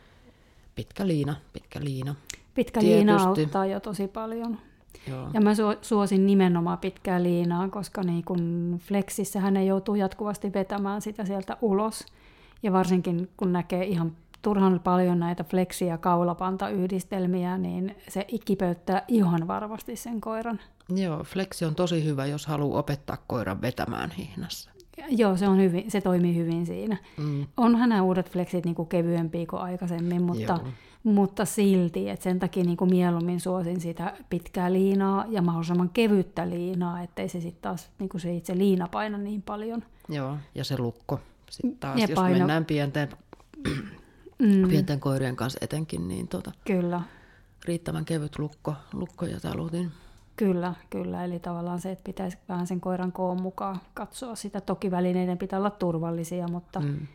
pitkä 0.74 1.06
liina, 1.06 1.36
pitkä 1.52 1.80
liina. 1.84 2.14
Pitkä 2.54 2.80
Tietysti. 2.80 2.96
liina 2.96 3.24
auttaa 3.24 3.66
jo 3.66 3.80
tosi 3.80 4.08
paljon. 4.08 4.58
Joo. 5.08 5.28
Ja 5.34 5.40
mä 5.40 5.50
suosin 5.82 6.26
nimenomaan 6.26 6.78
pitkää 6.78 7.22
liinaa, 7.22 7.68
koska 7.68 8.02
niin 8.02 8.24
kun 8.24 8.76
fleksissä 8.82 9.40
hän 9.40 9.66
joutuu 9.66 9.94
jatkuvasti 9.94 10.52
vetämään 10.52 11.02
sitä 11.02 11.24
sieltä 11.24 11.56
ulos. 11.60 12.06
Ja 12.62 12.72
varsinkin 12.72 13.28
kun 13.36 13.52
näkee 13.52 13.84
ihan 13.84 14.12
turhan 14.42 14.80
paljon 14.84 15.18
näitä 15.18 15.44
fleksi- 15.44 15.86
ja 15.86 15.98
kaulapantayhdistelmiä, 15.98 17.58
niin 17.58 17.96
se 18.08 18.26
kipeyttää 18.44 19.02
ihan 19.08 19.48
varmasti 19.48 19.96
sen 19.96 20.20
koiran. 20.20 20.60
Joo, 20.96 21.24
fleksi 21.24 21.64
on 21.64 21.74
tosi 21.74 22.04
hyvä, 22.04 22.26
jos 22.26 22.46
haluaa 22.46 22.78
opettaa 22.78 23.16
koiran 23.26 23.62
vetämään 23.62 24.10
hihnassa. 24.10 24.70
Joo, 25.08 25.36
se, 25.36 25.48
on 25.48 25.58
hyvin, 25.58 25.90
se 25.90 26.00
toimii 26.00 26.36
hyvin 26.36 26.66
siinä. 26.66 26.96
Mm. 27.16 27.46
Onhan 27.56 27.88
nämä 27.88 28.02
uudet 28.02 28.30
flexit 28.30 28.64
niin 28.64 28.74
kuin 28.74 28.88
kevyempiä 28.88 29.46
kuin 29.46 29.62
aikaisemmin, 29.62 30.22
mutta, 30.22 30.60
mutta 31.14 31.44
silti, 31.44 32.08
että 32.08 32.24
sen 32.24 32.38
takia 32.38 32.64
niin 32.64 32.76
kuin 32.76 32.90
mieluummin 32.90 33.40
suosin 33.40 33.80
sitä 33.80 34.16
pitkää 34.30 34.72
liinaa 34.72 35.24
ja 35.28 35.42
mahdollisimman 35.42 35.88
kevyttä 35.88 36.50
liinaa, 36.50 37.02
ettei 37.02 37.28
se 37.28 37.40
sitten 37.40 37.62
taas 37.62 37.90
niin 37.98 38.08
kuin 38.08 38.20
se 38.20 38.34
itse 38.34 38.58
liina 38.58 38.88
paina 38.88 39.18
niin 39.18 39.42
paljon. 39.42 39.84
Joo, 40.08 40.36
ja 40.54 40.64
se 40.64 40.78
lukko. 40.78 41.20
Sitten 41.50 41.78
taas, 41.78 42.00
ja 42.00 42.06
jos 42.08 42.14
paino... 42.14 42.38
mennään 42.38 42.64
pienten, 42.64 43.08
mm. 44.38 44.68
pienten 44.68 45.00
koirien 45.00 45.36
kanssa 45.36 45.58
etenkin, 45.62 46.08
niin 46.08 46.28
tota, 46.28 46.52
Kyllä. 46.64 47.02
riittävän 47.64 48.04
kevyt 48.04 48.38
lukko, 48.38 48.74
lukko 48.92 49.26
ja 49.26 49.40
talutin. 49.40 49.90
Kyllä, 50.36 50.74
kyllä. 50.90 51.24
Eli 51.24 51.38
tavallaan 51.38 51.80
se, 51.80 51.90
että 51.90 52.04
pitäisi 52.04 52.38
vähän 52.48 52.66
sen 52.66 52.80
koiran 52.80 53.12
koon 53.12 53.42
mukaan 53.42 53.80
katsoa 53.94 54.34
sitä. 54.34 54.60
Toki 54.60 54.90
välineiden 54.90 55.38
pitää 55.38 55.58
olla 55.58 55.70
turvallisia, 55.70 56.48
mutta, 56.48 56.80
mm. 56.80 57.06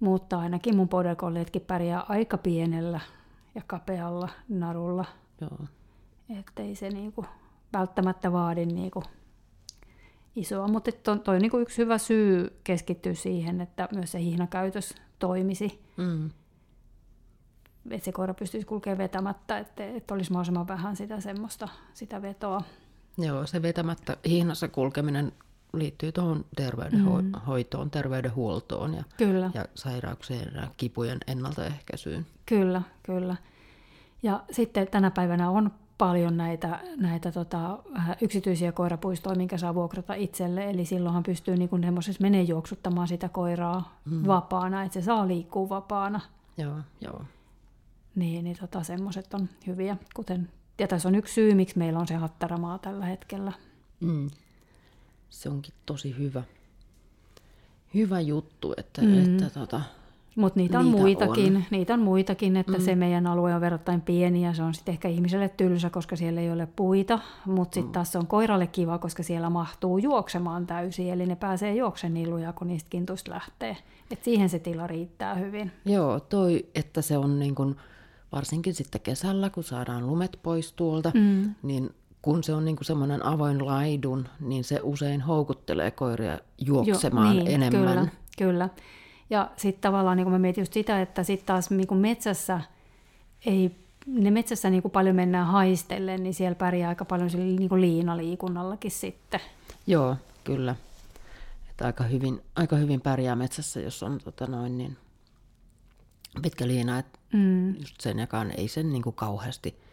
Mutta 0.00 0.38
ainakin 0.38 0.76
mun 0.76 0.88
border 0.88 1.16
pärjää 1.66 2.04
aika 2.08 2.38
pienellä 2.38 3.00
ja 3.54 3.62
kapealla 3.66 4.28
narulla. 4.48 5.04
Joo. 5.40 5.58
Ettei 6.38 6.74
se 6.74 6.88
niinku 6.88 7.24
välttämättä 7.72 8.32
vaadi 8.32 8.66
niinku 8.66 9.02
isoa. 10.36 10.68
Mutta 10.68 10.92
toi, 10.92 11.18
toi 11.18 11.38
niinku 11.40 11.58
yksi 11.58 11.78
hyvä 11.78 11.98
syy 11.98 12.60
keskittyy 12.64 13.14
siihen, 13.14 13.60
että 13.60 13.88
myös 13.92 14.12
se 14.12 14.20
hihnakäytös 14.20 14.94
toimisi. 15.18 15.80
Mm 15.96 16.30
että 17.90 18.04
se 18.04 18.12
koira 18.12 18.34
pystyisi 18.34 18.66
kulkemaan 18.66 18.98
vetämättä, 18.98 19.58
että, 19.58 19.86
että 19.86 20.14
olisi 20.14 20.32
mahdollisimman 20.32 20.68
vähän 20.68 20.96
sitä 20.96 21.20
semmoista 21.20 21.68
sitä 21.94 22.22
vetoa. 22.22 22.62
Joo, 23.18 23.46
se 23.46 23.62
vetämättä 23.62 24.16
hihnassa 24.28 24.68
kulkeminen 24.68 25.32
liittyy 25.72 26.12
tuohon 26.12 26.44
terveydenhoitoon, 26.56 27.86
mm. 27.86 27.90
terveydenhuoltoon 27.90 28.94
ja, 28.94 29.04
kyllä. 29.16 29.50
ja 29.54 29.64
sairauksien 29.74 30.52
ja 30.54 30.68
kipujen 30.76 31.18
ennaltaehkäisyyn. 31.26 32.26
Kyllä, 32.46 32.82
kyllä. 33.02 33.36
Ja 34.22 34.44
sitten 34.50 34.88
tänä 34.88 35.10
päivänä 35.10 35.50
on 35.50 35.70
paljon 35.98 36.36
näitä, 36.36 36.80
näitä 36.96 37.32
tota, 37.32 37.78
yksityisiä 38.20 38.72
koirapuistoja, 38.72 39.36
minkä 39.36 39.58
saa 39.58 39.74
vuokrata 39.74 40.14
itselle. 40.14 40.70
Eli 40.70 40.84
silloinhan 40.84 41.22
pystyy 41.22 41.56
niin 41.56 41.70
menee 42.20 42.42
juoksuttamaan 42.42 43.08
sitä 43.08 43.28
koiraa 43.28 43.98
mm. 44.04 44.26
vapaana, 44.26 44.82
että 44.82 45.00
se 45.00 45.04
saa 45.04 45.28
liikkua 45.28 45.68
vapaana. 45.68 46.20
Joo, 46.58 46.76
joo. 47.00 47.24
Niin, 48.14 48.44
niin 48.44 48.56
tota, 48.60 48.82
semmoiset 48.82 49.34
on 49.34 49.48
hyviä. 49.66 49.96
Kuten, 50.14 50.48
ja 50.78 50.88
tässä 50.88 51.08
on 51.08 51.14
yksi 51.14 51.34
syy, 51.34 51.54
miksi 51.54 51.78
meillä 51.78 51.98
on 51.98 52.06
se 52.06 52.14
hattaramaa 52.14 52.78
tällä 52.78 53.06
hetkellä. 53.06 53.52
Mm. 54.00 54.30
Se 55.30 55.48
onkin 55.48 55.74
tosi 55.86 56.14
hyvä. 56.18 56.42
Hyvä 57.94 58.20
juttu, 58.20 58.74
että, 58.76 59.02
mm. 59.02 59.24
että 59.24 59.60
tota, 59.60 59.80
mutta 60.36 60.60
niitä, 60.60 60.78
niitä 60.78 60.96
on 60.96 61.00
muitakin, 61.00 61.56
on. 61.56 61.64
niitä 61.70 61.94
on 61.94 62.00
muitakin, 62.00 62.56
että 62.56 62.78
mm. 62.78 62.84
se 62.84 62.94
meidän 62.94 63.26
alue 63.26 63.54
on 63.54 63.60
verrattain 63.60 64.00
pieni 64.00 64.44
ja 64.44 64.54
se 64.54 64.62
on 64.62 64.74
sitten 64.74 64.92
ehkä 64.92 65.08
ihmiselle 65.08 65.48
tylsä, 65.48 65.90
koska 65.90 66.16
siellä 66.16 66.40
ei 66.40 66.50
ole 66.50 66.68
puita, 66.76 67.18
mutta 67.46 67.74
sitten 67.74 67.88
mm. 67.88 67.92
taas 67.92 68.12
se 68.12 68.18
on 68.18 68.26
koiralle 68.26 68.66
kiva, 68.66 68.98
koska 68.98 69.22
siellä 69.22 69.50
mahtuu 69.50 69.98
juoksemaan 69.98 70.66
täysin, 70.66 71.12
eli 71.12 71.26
ne 71.26 71.36
pääsee 71.36 71.74
juoksen 71.74 72.14
niin 72.14 72.30
lujaa, 72.30 72.52
kun 72.52 72.68
niistä 72.68 72.90
kintuista 72.90 73.30
lähtee. 73.30 73.76
Et 74.10 74.24
siihen 74.24 74.48
se 74.48 74.58
tila 74.58 74.86
riittää 74.86 75.34
hyvin. 75.34 75.72
Joo, 75.84 76.20
toi, 76.20 76.66
että 76.74 77.02
se 77.02 77.18
on 77.18 77.38
niin 77.38 77.54
kun 77.54 77.76
varsinkin 78.32 78.74
sitten 78.74 79.00
kesällä, 79.00 79.50
kun 79.50 79.64
saadaan 79.64 80.06
lumet 80.06 80.38
pois 80.42 80.72
tuolta, 80.72 81.12
mm. 81.14 81.54
niin 81.62 81.90
kun 82.26 82.44
se 82.44 82.54
on 82.54 82.64
niin 82.64 82.76
kuin 82.76 82.86
semmoinen 82.86 83.26
avoin 83.26 83.66
laidun, 83.66 84.28
niin 84.40 84.64
se 84.64 84.80
usein 84.82 85.20
houkuttelee 85.20 85.90
koiria 85.90 86.38
juoksemaan 86.58 87.36
jo, 87.36 87.44
niin, 87.44 87.54
enemmän. 87.54 87.94
Kyllä, 87.94 88.08
kyllä. 88.38 88.68
Ja 89.30 89.50
sitten 89.56 89.80
tavallaan 89.80 90.16
niin 90.16 90.30
mä 90.30 90.38
mietin 90.38 90.62
just 90.62 90.72
sitä, 90.72 91.02
että 91.02 91.22
sitten 91.22 91.46
taas 91.46 91.70
niin 91.70 91.86
kuin 91.86 92.00
metsässä 92.00 92.60
ei, 93.46 93.76
ne 94.06 94.30
metsässä 94.30 94.70
niin 94.70 94.82
kuin 94.82 94.92
paljon 94.92 95.16
mennään 95.16 95.46
haistellen, 95.46 96.22
niin 96.22 96.34
siellä 96.34 96.54
pärjää 96.54 96.88
aika 96.88 97.04
paljon 97.04 97.30
sillä 97.30 97.44
niin 97.44 97.68
kuin 97.68 97.80
liinaliikunnallakin 97.80 98.90
sitten. 98.90 99.40
Joo, 99.86 100.16
kyllä. 100.44 100.76
Että 101.70 101.86
aika 101.86 102.04
hyvin, 102.04 102.42
aika 102.56 102.76
hyvin 102.76 103.00
pärjää 103.00 103.36
metsässä, 103.36 103.80
jos 103.80 104.02
on 104.02 104.18
tota 104.24 104.46
noin, 104.46 104.78
niin 104.78 104.96
pitkä 106.42 106.66
liina, 106.66 106.98
että 106.98 107.18
mm. 107.32 107.74
just 107.74 108.00
sen 108.00 108.18
jakaan 108.18 108.50
ei 108.50 108.68
sen 108.68 108.92
niin 108.92 109.02
kuin 109.02 109.16
kauheasti 109.16 109.85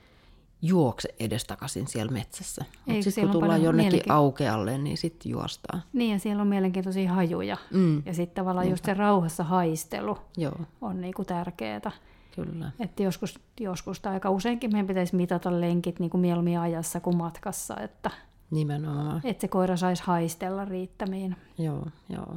juokse 0.66 1.10
edestakaisin 1.20 1.88
siellä 1.88 2.12
metsässä. 2.12 2.66
Mutta 2.86 3.04
sitten 3.04 3.24
kun 3.24 3.32
tullaan 3.32 3.64
jonnekin 3.64 3.92
mielenki... 3.92 4.10
aukealle, 4.10 4.78
niin 4.78 4.98
sitten 4.98 5.32
juostaan. 5.32 5.84
Niin, 5.94 6.12
ja 6.12 6.20
siellä 6.20 6.42
on 6.42 6.48
mielenkiintoisia 6.48 7.14
hajuja. 7.14 7.58
Mm. 7.72 8.04
Ja 8.06 8.14
sitten 8.14 8.36
tavallaan 8.36 8.66
Niinpä. 8.66 8.74
just 8.74 8.86
se 8.86 8.94
rauhassa 8.94 9.44
haistelu 9.44 10.18
Joo. 10.38 10.60
on 10.82 11.02
niinku 11.02 11.26
tärkeää. 11.26 11.92
Kyllä. 12.36 12.72
Että 12.80 13.04
joskus, 13.04 13.40
joskus 13.60 14.00
tai 14.00 14.14
aika 14.14 14.30
useinkin 14.30 14.72
meidän 14.72 14.88
pitäisi 14.88 15.16
mitata 15.16 15.62
lenkit 15.62 16.00
niin 16.00 16.10
kuin 16.10 16.22
mieluummin 16.22 16.60
ajassa 16.60 17.00
kuin 17.00 17.18
matkassa, 17.18 17.78
että, 17.78 18.12
Nimenomaan. 18.52 19.22
että 19.24 19.42
se 19.42 19.48
koira 19.48 19.78
saisi 19.78 20.04
haistella 20.04 20.66
riittämiin. 20.66 21.36
Joo, 21.58 21.88
joo. 22.10 22.36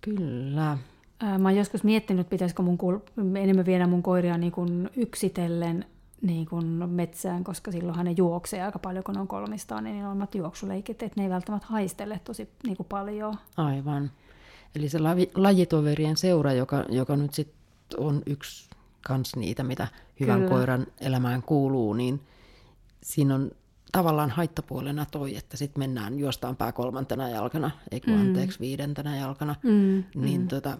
Kyllä. 0.00 0.78
Mä 1.22 1.48
oon 1.48 1.56
joskus 1.56 1.84
miettinyt, 1.84 2.28
pitäisikö 2.28 2.62
mun 2.62 2.78
kul- 2.78 3.36
enemmän 3.38 3.66
viedä 3.66 3.86
mun 3.86 4.02
koiria 4.02 4.38
niin 4.38 4.52
kuin 4.52 4.90
yksitellen 4.96 5.84
niin 6.22 6.46
kuin 6.46 6.66
metsään, 6.90 7.44
koska 7.44 7.72
silloinhan 7.72 8.04
ne 8.04 8.14
juoksee 8.16 8.62
aika 8.62 8.78
paljon, 8.78 9.04
kun 9.04 9.18
on 9.18 9.28
kolmistaan, 9.28 9.84
niin 9.84 9.96
ne 9.96 10.08
on 10.08 10.28
juoksuleikit, 10.34 11.02
että 11.02 11.20
ne 11.20 11.24
ei 11.24 11.30
välttämättä 11.30 11.66
haistele 11.70 12.20
tosi 12.24 12.48
niin 12.66 12.76
kuin 12.76 12.86
paljon. 12.88 13.34
Aivan. 13.56 14.10
Eli 14.74 14.88
se 14.88 14.98
lajitoverien 15.34 16.16
seura, 16.16 16.52
joka, 16.52 16.84
joka 16.88 17.16
nyt 17.16 17.34
sit 17.34 17.52
on 17.96 18.22
yksi 18.26 18.70
kans 19.06 19.36
niitä, 19.36 19.62
mitä 19.62 19.88
hyvän 20.20 20.38
Kyllä. 20.38 20.50
koiran 20.50 20.86
elämään 21.00 21.42
kuuluu, 21.42 21.92
niin 21.92 22.20
siinä 23.02 23.34
on 23.34 23.50
tavallaan 23.92 24.30
haittapuolena 24.30 25.06
toi, 25.10 25.36
että 25.36 25.56
sitten 25.56 25.80
mennään 25.80 26.18
juostaan 26.18 26.56
pää 26.56 26.72
kolmantena 26.72 27.28
jalkana, 27.28 27.70
eikö 27.90 28.10
mm. 28.10 28.20
anteeksi 28.20 28.60
viidentenä 28.60 29.16
jalkana, 29.16 29.54
mm, 29.62 30.04
niin 30.14 30.40
mm. 30.40 30.48
Tota, 30.48 30.78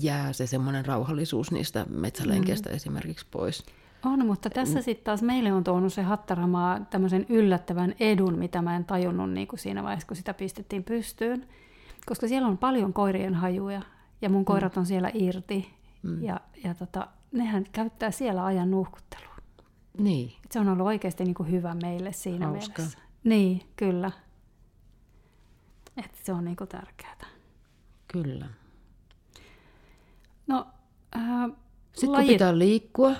jää 0.00 0.32
se 0.32 0.46
semmoinen 0.46 0.86
rauhallisuus 0.86 1.52
niistä 1.52 1.86
metsälenkeistä 1.88 2.70
mm. 2.70 2.76
esimerkiksi 2.76 3.26
pois. 3.30 3.64
On, 4.04 4.26
mutta 4.26 4.50
tässä 4.50 4.82
sitten 4.82 5.04
taas 5.04 5.22
meille 5.22 5.52
on 5.52 5.64
tuonut 5.64 5.92
se 5.92 6.02
hattaramaa 6.02 6.80
tämmöisen 6.80 7.26
yllättävän 7.28 7.94
edun, 8.00 8.38
mitä 8.38 8.62
mä 8.62 8.76
en 8.76 8.84
tajunnut 8.84 9.30
niin 9.30 9.48
kuin 9.48 9.60
siinä 9.60 9.82
vaiheessa, 9.82 10.08
kun 10.08 10.16
sitä 10.16 10.34
pistettiin 10.34 10.84
pystyyn. 10.84 11.48
Koska 12.06 12.28
siellä 12.28 12.48
on 12.48 12.58
paljon 12.58 12.92
koirien 12.92 13.34
hajuja 13.34 13.82
ja 14.22 14.28
mun 14.28 14.44
koirat 14.44 14.76
mm. 14.76 14.80
on 14.80 14.86
siellä 14.86 15.10
irti. 15.14 15.74
Mm. 16.02 16.22
Ja, 16.22 16.40
ja 16.64 16.74
tota, 16.74 17.08
nehän 17.32 17.64
käyttää 17.72 18.10
siellä 18.10 18.44
ajan 18.44 18.70
nuhkuttelua. 18.70 19.36
Niin. 19.98 20.32
Et 20.44 20.52
se 20.52 20.60
on 20.60 20.68
ollut 20.68 20.86
oikeasti 20.86 21.24
niin 21.24 21.34
kuin 21.34 21.50
hyvä 21.50 21.74
meille 21.82 22.12
siinä 22.12 22.46
Hauska. 22.46 22.74
mielessä. 22.78 22.98
Niin, 23.24 23.62
kyllä. 23.76 24.10
Että 25.96 26.18
se 26.22 26.32
on 26.32 26.44
niin 26.44 26.56
kuin 26.56 26.68
tärkeää. 26.68 27.26
Kyllä. 28.08 28.46
No, 30.46 30.66
äh, 31.16 31.50
Sitten 31.92 32.12
lajit... 32.12 32.26
kun 32.26 32.34
pitää 32.34 32.58
liikkua. 32.58 33.10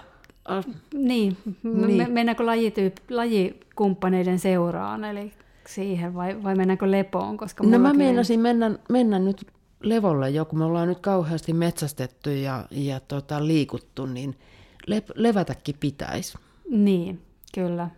Äh. 0.51 0.65
Niin, 0.95 1.37
niin. 1.63 2.13
mennäänkö 2.13 2.47
lajityyp... 2.47 2.97
lajikumppaneiden 3.11 4.39
seuraan, 4.39 5.05
eli 5.05 5.33
siihen, 5.69 6.15
vai, 6.15 6.43
vai 6.43 6.55
mennäänkö 6.55 6.91
lepoon? 6.91 7.37
Koska 7.37 7.65
no 7.65 7.79
mä 7.79 7.93
meinasin 7.93 8.41
mennä, 8.41 8.79
mennä 8.89 9.19
nyt 9.19 9.47
levolle 9.81 10.31
jo, 10.31 10.45
kun 10.45 10.59
me 10.59 10.65
ollaan 10.65 10.89
nyt 10.89 10.99
kauheasti 10.99 11.53
metsästetty 11.53 12.39
ja, 12.39 12.65
ja 12.71 13.01
tota, 13.01 13.47
liikuttu, 13.47 14.07
niin 14.07 14.39
le, 14.87 15.03
levätäkin 15.15 15.77
pitäisi. 15.81 16.39
Niin, 16.71 17.23
kyllä. 17.55 17.91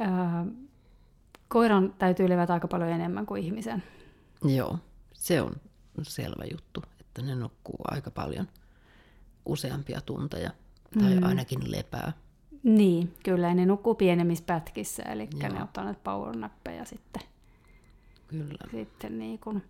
Äh, 0.00 0.46
koiran 1.48 1.94
täytyy 1.98 2.28
levätä 2.28 2.54
aika 2.54 2.68
paljon 2.68 2.90
enemmän 2.90 3.26
kuin 3.26 3.42
ihmisen. 3.42 3.82
Joo, 4.44 4.78
se 5.12 5.42
on 5.42 5.52
selvä 6.02 6.44
juttu 6.52 6.82
että 7.14 7.22
ne 7.22 7.34
nukkuu 7.34 7.76
aika 7.90 8.10
paljon 8.10 8.48
useampia 9.46 10.00
tunteja 10.00 10.50
tai 10.98 11.16
mm. 11.16 11.22
ainakin 11.22 11.70
lepää. 11.70 12.12
Niin, 12.62 13.14
kyllä, 13.24 13.54
ne 13.54 13.66
nukkuu 13.66 13.94
pienemmissä 13.94 14.44
pätkissä, 14.46 15.02
eli 15.02 15.28
Joo. 15.40 15.52
ne 15.52 15.62
ottaa 15.62 15.84
näitä 15.84 16.00
powernappeja 16.04 16.84
sitten. 16.84 17.22
Kyllä. 18.26 18.70
Sitten 18.70 19.18
niin 19.18 19.38
kun, 19.38 19.62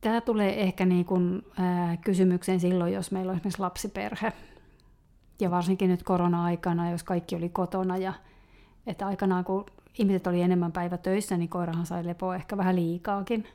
tämä 0.00 0.20
tulee 0.20 0.62
ehkä 0.62 0.86
niin 0.86 1.04
kun, 1.04 1.42
ää, 1.58 1.96
kysymykseen 1.96 2.60
silloin, 2.60 2.92
jos 2.92 3.10
meillä 3.10 3.30
on 3.30 3.36
esimerkiksi 3.36 3.60
lapsiperhe. 3.60 4.32
Ja 5.40 5.50
varsinkin 5.50 5.90
nyt 5.90 6.02
korona-aikana, 6.02 6.90
jos 6.90 7.04
kaikki 7.04 7.36
oli 7.36 7.48
kotona 7.48 7.96
ja 7.96 8.12
että 8.86 9.06
aikanaan 9.06 9.44
kun 9.44 9.66
ihmiset 9.98 10.26
oli 10.26 10.42
enemmän 10.42 10.72
päivätöissä, 10.72 11.36
niin 11.36 11.48
koirahan 11.48 11.86
sai 11.86 12.06
lepoa 12.06 12.36
ehkä 12.36 12.56
vähän 12.56 12.76
liikaakin. 12.76 13.46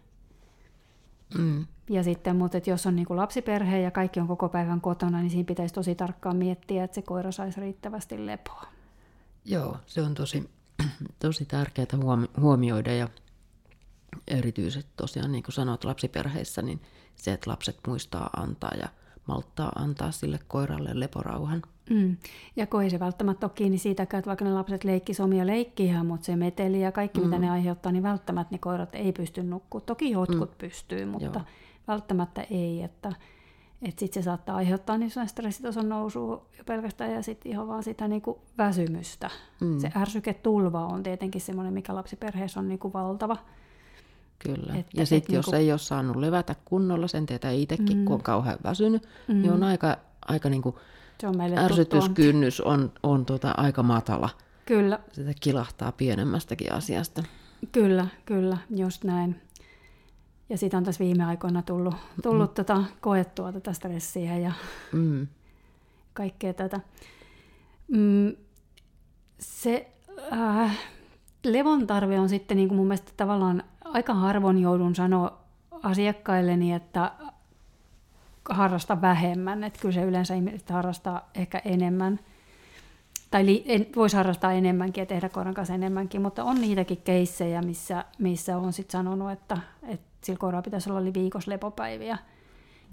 Mm. 1.37 1.65
Ja 1.89 2.03
sitten, 2.03 2.35
mutta 2.35 2.57
että 2.57 2.69
jos 2.69 2.85
on 2.85 2.95
niin 2.95 3.05
kuin 3.05 3.17
lapsiperhe 3.17 3.79
ja 3.79 3.91
kaikki 3.91 4.19
on 4.19 4.27
koko 4.27 4.49
päivän 4.49 4.81
kotona, 4.81 5.19
niin 5.19 5.29
siinä 5.29 5.47
pitäisi 5.47 5.73
tosi 5.73 5.95
tarkkaan 5.95 6.37
miettiä, 6.37 6.83
että 6.83 6.95
se 6.95 7.01
koira 7.01 7.31
saisi 7.31 7.61
riittävästi 7.61 8.25
lepoa. 8.25 8.65
Joo, 9.45 9.77
se 9.85 10.01
on 10.01 10.13
tosi, 10.13 10.49
tosi 11.19 11.45
tärkeää 11.45 11.87
huomioida 12.39 12.93
ja 12.93 13.09
erityisesti 14.27 14.91
tosiaan 14.95 15.31
niin 15.31 15.43
kuin 15.43 15.53
sanot 15.53 15.83
lapsiperheissä, 15.83 16.61
niin 16.61 16.81
se, 17.15 17.33
että 17.33 17.51
lapset 17.51 17.79
muistaa 17.87 18.29
antaa 18.37 18.71
ja 18.81 18.89
malttaa 19.27 19.71
antaa 19.75 20.11
sille 20.11 20.39
koiralle 20.47 20.89
leporauhan. 20.93 21.61
Mm. 21.89 22.17
Ja 22.55 22.67
kun 22.67 22.83
ei 22.83 22.89
se 22.89 22.99
välttämättä 22.99 23.45
ole 23.45 23.51
kiinni 23.55 23.77
siitäkään, 23.77 24.19
että 24.19 24.27
vaikka 24.27 24.45
ne 24.45 24.53
lapset 24.53 24.83
leikkisivät 24.83 25.25
omia 25.25 25.47
leikkiä, 25.47 26.03
mutta 26.03 26.25
se 26.25 26.35
meteli 26.35 26.81
ja 26.81 26.91
kaikki, 26.91 27.19
mm. 27.19 27.25
mitä 27.25 27.39
ne 27.39 27.49
aiheuttaa, 27.49 27.91
niin 27.91 28.03
välttämättä 28.03 28.55
ne 28.55 28.57
koirat 28.57 28.95
ei 28.95 29.11
pysty 29.11 29.43
nukkumaan. 29.43 29.85
Toki 29.85 30.11
jotkut 30.11 30.49
mm. 30.49 30.57
pystyy, 30.57 31.05
mutta 31.05 31.39
Joo. 31.39 31.45
välttämättä 31.87 32.41
ei. 32.41 32.83
Että, 32.83 33.13
että 33.81 33.99
sitten 33.99 34.23
se 34.23 34.25
saattaa 34.25 34.55
aiheuttaa 34.55 34.97
niin 34.97 35.11
stressitason 35.25 35.89
nousua 35.89 36.45
jo 36.57 36.63
pelkästään 36.63 37.11
ja 37.11 37.21
sitten 37.21 37.51
ihan 37.51 37.67
vaan 37.67 37.83
sitä 37.83 38.07
niin 38.07 38.21
kuin 38.21 38.37
väsymystä. 38.57 39.29
Mm. 39.61 39.79
Se 39.79 39.91
ärsyke-tulva 39.95 40.85
on 40.85 41.03
tietenkin 41.03 41.41
semmoinen, 41.41 41.73
mikä 41.73 41.95
lapsiperheessä 41.95 42.59
on 42.59 42.67
niin 42.67 42.79
kuin 42.79 42.93
valtava. 42.93 43.37
Kyllä. 44.39 44.75
Että, 44.75 44.91
ja 44.93 45.05
sitten 45.05 45.35
jos 45.35 45.45
niinku... 45.45 45.57
ei 45.57 45.71
ole 45.71 45.79
saanut 45.79 46.15
levätä 46.15 46.55
kunnolla, 46.65 47.07
sen 47.07 47.25
tietää 47.25 47.51
itsekin, 47.51 47.97
mm. 47.97 48.05
kun 48.05 48.13
on 48.13 48.23
kauhean 48.23 48.57
väsynyt, 48.63 49.07
mm. 49.27 49.41
niin 49.41 49.51
on 49.51 49.63
aika, 49.63 49.97
aika 50.27 50.49
niin 50.49 50.61
kuin 50.61 50.75
se 51.21 51.27
on 51.27 51.37
meille 51.37 51.57
ärsytyskynnys 51.57 52.61
on, 52.61 52.91
on 53.03 53.25
tuota 53.25 53.53
aika 53.57 53.83
matala. 53.83 54.29
Kyllä. 54.65 54.99
Sitä 55.11 55.31
kilahtaa 55.39 55.91
pienemmästäkin 55.91 56.73
asiasta. 56.73 57.23
Kyllä, 57.71 58.07
kyllä, 58.25 58.57
just 58.75 59.03
näin. 59.03 59.41
Ja 60.49 60.57
siitä 60.57 60.77
on 60.77 60.83
tässä 60.83 61.03
viime 61.03 61.25
aikoina 61.25 61.61
tullut, 61.61 61.95
tullut 62.23 62.51
mm. 62.51 62.55
tota, 62.55 62.83
koettua 63.01 63.51
tätä 63.51 63.73
stressiä 63.73 64.37
ja 64.37 64.51
mm. 64.91 65.27
kaikkea 66.13 66.53
tätä. 66.53 66.79
Mm, 67.87 68.35
se 69.39 69.91
äh, 70.33 70.77
levon 71.43 71.87
tarve 71.87 72.19
on 72.19 72.29
sitten 72.29 72.57
niin 72.57 72.67
kuin 72.67 72.77
mun 72.77 72.87
mielestä 72.87 73.11
tavallaan 73.17 73.63
aika 73.95 74.13
harvoin 74.13 74.57
joudun 74.61 74.95
sanoa 74.95 75.37
asiakkailleni, 75.83 76.73
että 76.73 77.11
harrasta 78.49 79.01
vähemmän. 79.01 79.63
Että 79.63 79.79
kyllä 79.79 79.93
se 79.93 80.01
yleensä 80.01 80.35
ihmiset 80.35 80.69
harrastaa 80.69 81.29
ehkä 81.35 81.61
enemmän. 81.65 82.19
Tai 83.31 83.45
li, 83.45 83.63
en, 83.65 83.87
voisi 83.95 84.17
harrastaa 84.17 84.53
enemmänkin 84.53 85.01
ja 85.01 85.05
tehdä 85.05 85.29
koiran 85.29 85.53
kanssa 85.53 85.73
enemmänkin, 85.73 86.21
mutta 86.21 86.43
on 86.43 86.61
niitäkin 86.61 87.01
keissejä, 87.03 87.61
missä, 87.61 88.05
missä 88.19 88.57
on 88.57 88.73
sitten 88.73 88.91
sanonut, 88.91 89.31
että, 89.31 89.57
että 89.87 90.05
sillä 90.23 90.39
koiralla 90.39 90.61
pitäisi 90.61 90.89
olla 90.91 91.13
viikossa 91.13 91.51
lepopäiviä. 91.51 92.17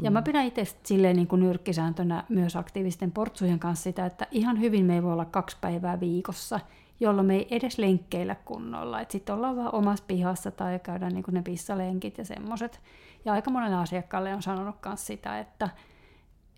Ja 0.03 0.11
mm. 0.11 0.15
mä 0.15 0.23
pidän 0.23 0.47
itse 0.47 0.65
silleen 0.83 1.17
niin 1.17 1.29
kuin 1.29 1.41
nyrkkisääntönä 1.41 2.25
myös 2.29 2.57
aktiivisten 2.57 3.13
portsujen 3.13 3.59
kanssa 3.59 3.83
sitä, 3.83 4.07
että 4.07 4.27
ihan 4.31 4.61
hyvin 4.61 4.85
me 4.85 4.95
ei 4.95 5.03
voi 5.03 5.13
olla 5.13 5.25
kaksi 5.25 5.57
päivää 5.61 6.01
viikossa, 6.01 6.61
jolloin 7.03 7.27
me 7.27 7.37
ei 7.37 7.47
edes 7.51 7.79
lenkkeillä 7.79 8.35
kunnolla. 8.35 9.05
Sitten 9.09 9.35
ollaan 9.35 9.57
vaan 9.57 9.75
omassa 9.75 10.05
pihassa 10.07 10.51
tai 10.51 10.79
käydään 10.79 11.13
niin 11.13 11.23
kuin 11.23 11.35
ne 11.35 11.43
pissalenkit 11.43 12.19
ja 12.19 12.25
semmoiset. 12.25 12.81
Ja 13.25 13.33
aika 13.33 13.51
monelle 13.51 13.77
asiakkaalle 13.77 14.35
on 14.35 14.43
sanonut 14.43 14.77
myös 14.87 15.07
sitä, 15.07 15.39
että 15.39 15.69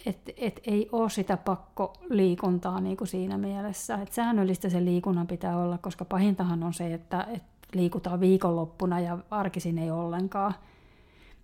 et, 0.06 0.30
et 0.36 0.60
ei 0.66 0.88
ole 0.92 1.10
sitä 1.10 1.36
pakkoliikuntaa 1.36 2.80
niin 2.80 2.96
kuin 2.96 3.08
siinä 3.08 3.38
mielessä. 3.38 3.94
Et 3.94 4.12
säännöllistä 4.12 4.68
se 4.68 4.84
liikunnan 4.84 5.26
pitää 5.26 5.56
olla, 5.56 5.78
koska 5.78 6.04
pahintahan 6.04 6.62
on 6.62 6.74
se, 6.74 6.94
että 6.94 7.26
et 7.34 7.42
liikutaan 7.72 8.20
viikonloppuna 8.20 9.00
ja 9.00 9.18
arkisin 9.30 9.78
ei 9.78 9.90
ollenkaan. 9.90 10.54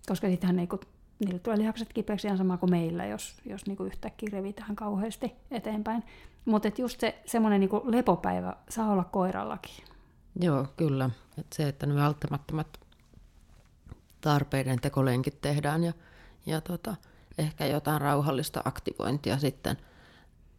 Koska 0.07 0.27
sittenhän 0.27 0.55
niin 0.55 0.67
kuin, 0.67 0.79
niille 1.19 1.39
tulee 1.39 1.57
lihakset 1.57 1.93
kipeäksi 1.93 2.27
ihan 2.27 2.37
sama 2.37 2.57
kuin 2.57 2.69
meillä, 2.69 3.05
jos, 3.05 3.41
jos 3.45 3.65
niin 3.65 3.77
kuin 3.77 3.87
yhtäkkiä 3.87 4.29
revitään 4.31 4.75
kauheasti 4.75 5.33
eteenpäin. 5.51 6.03
Mutta 6.45 6.69
just 6.77 6.99
se 6.99 7.21
semmoinen 7.25 7.59
niin 7.59 7.69
lepopäivä 7.83 8.55
saa 8.69 8.91
olla 8.91 9.03
koirallakin. 9.03 9.85
Joo, 10.39 10.67
kyllä. 10.77 11.09
Et 11.37 11.53
se, 11.53 11.67
että 11.67 11.85
ne 11.85 11.95
välttämättömät 11.95 12.67
tarpeiden 14.21 14.81
tekolenkit 14.81 15.41
tehdään 15.41 15.83
ja, 15.83 15.93
ja 16.45 16.61
tota, 16.61 16.95
ehkä 17.37 17.65
jotain 17.65 18.01
rauhallista 18.01 18.61
aktivointia 18.65 19.37
sitten, 19.37 19.77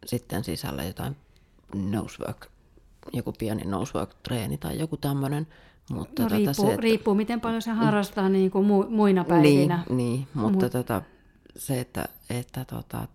sitten 0.05 0.43
sisällä 0.43 0.83
jotain 0.83 1.15
nosework, 1.75 2.47
joku 3.13 3.31
pieni 3.31 3.63
nosework-treeni 3.63 4.57
tai 4.57 4.79
joku 4.79 4.97
tämmöinen. 4.97 5.47
Mutta 5.91 6.23
no, 6.23 6.29
tota 6.29 6.35
riippuu, 6.35 6.53
se, 6.53 6.71
että, 6.71 6.81
riippuu, 6.81 7.15
miten 7.15 7.41
paljon 7.41 7.61
se 7.61 7.71
harrastaa 7.71 8.29
niin 8.29 8.51
kuin 8.51 8.65
muina 8.89 9.23
päivinä. 9.23 9.83
Niin, 9.89 9.97
niin 9.97 10.27
mutta 10.33 10.65
Mut. 10.65 10.71
tota, 10.71 11.01
se, 11.55 11.79
että, 11.79 12.05
että 12.29 12.65
tota, 12.65 13.07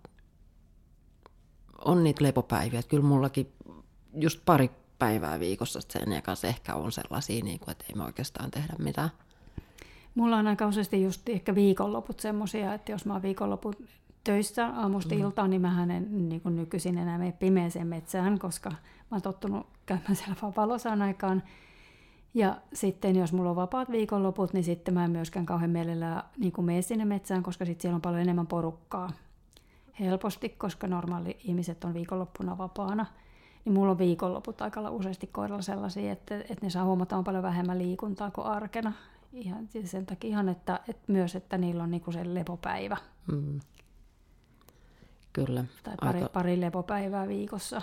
on 1.85 2.03
niitä 2.03 2.23
lepopäiviä. 2.23 2.79
Että 2.79 2.89
kyllä 2.89 3.03
mullakin 3.03 3.53
just 4.13 4.39
pari 4.45 4.71
päivää 4.99 5.39
viikossa 5.39 5.79
sen 5.81 6.21
kanssa 6.23 6.47
ehkä 6.47 6.75
on 6.75 6.91
sellaisia, 6.91 7.43
niin 7.43 7.59
kuin, 7.59 7.71
että 7.71 7.85
ei 7.89 7.95
me 7.95 8.03
oikeastaan 8.03 8.51
tehdä 8.51 8.73
mitään. 8.79 9.09
Mulla 10.15 10.37
on 10.37 10.47
aika 10.47 10.67
useasti 10.67 11.03
just 11.03 11.29
ehkä 11.29 11.55
viikonloput 11.55 12.19
semmoisia, 12.19 12.73
että 12.73 12.91
jos 12.91 13.05
mä 13.05 13.13
oon 13.13 13.21
viikonloput 13.21 13.83
töissä 14.23 14.67
aamusta 14.67 15.15
mm. 15.15 15.21
iltaan, 15.21 15.49
niin 15.49 15.61
mä 15.61 15.83
en 15.83 16.29
niin 16.29 16.41
kuin 16.41 16.55
nykyisin 16.55 16.97
enää 16.97 17.17
mene 17.17 17.31
pimeeseen 17.31 17.87
metsään, 17.87 18.39
koska 18.39 18.69
mä 18.69 18.77
oon 19.11 19.21
tottunut 19.21 19.67
käymään 19.85 20.15
siellä 20.15 20.35
vaan 20.41 20.53
valosaan 20.55 21.01
aikaan. 21.01 21.43
Ja 22.33 22.57
sitten 22.73 23.15
jos 23.15 23.33
mulla 23.33 23.49
on 23.49 23.55
vapaat 23.55 23.91
viikonloput, 23.91 24.53
niin 24.53 24.63
sitten 24.63 24.93
mä 24.93 25.05
en 25.05 25.11
myöskään 25.11 25.45
kauhean 25.45 25.71
mielellään 25.71 26.23
niin 26.37 26.53
mene 26.61 26.81
sinne 26.81 27.05
metsään, 27.05 27.43
koska 27.43 27.65
sitten 27.65 27.81
siellä 27.81 27.95
on 27.95 28.01
paljon 28.01 28.21
enemmän 28.21 28.47
porukkaa. 28.47 29.09
Helposti, 29.99 30.49
koska 30.49 30.87
normaali 30.87 31.37
ihmiset 31.43 31.83
on 31.83 31.93
viikonloppuna 31.93 32.57
vapaana. 32.57 33.05
Niin 33.65 33.73
mulla 33.73 33.91
on 33.91 33.97
viikonloput 33.97 34.61
aika 34.61 34.89
useasti 34.89 35.27
koiralla 35.27 35.61
sellaisia, 35.61 36.11
että, 36.11 36.35
että 36.35 36.57
ne 36.61 36.69
saa 36.69 36.85
huomataan 36.85 37.23
paljon 37.23 37.43
vähemmän 37.43 37.77
liikuntaa 37.77 38.31
kuin 38.31 38.47
arkena. 38.47 38.93
Ihan 39.33 39.67
siis 39.67 39.91
sen 39.91 40.05
takia 40.05 40.29
ihan, 40.29 40.49
että, 40.49 40.79
että 40.87 41.11
myös, 41.11 41.35
että 41.35 41.57
niillä 41.57 41.83
on 41.83 41.91
niinku 41.91 42.11
se 42.11 42.33
lepopäivä. 42.33 42.97
Mm. 43.31 43.59
Kyllä. 45.33 45.65
Tai 45.83 45.95
pari, 46.01 46.19
aika, 46.19 46.29
pari 46.29 46.61
lepopäivää 46.61 47.27
viikossa. 47.27 47.81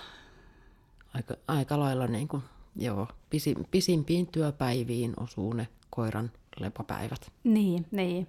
Aika, 1.14 1.34
aika 1.48 1.80
lailla 1.80 2.06
niin 2.06 2.28
kuin, 2.28 2.42
joo, 2.76 3.08
pisin, 3.30 3.56
pisimpiin 3.70 4.26
työpäiviin 4.26 5.14
osuu 5.20 5.52
ne 5.52 5.68
koiran 5.90 6.30
lepopäivät. 6.60 7.32
Niin, 7.44 7.86
niin. 7.90 8.26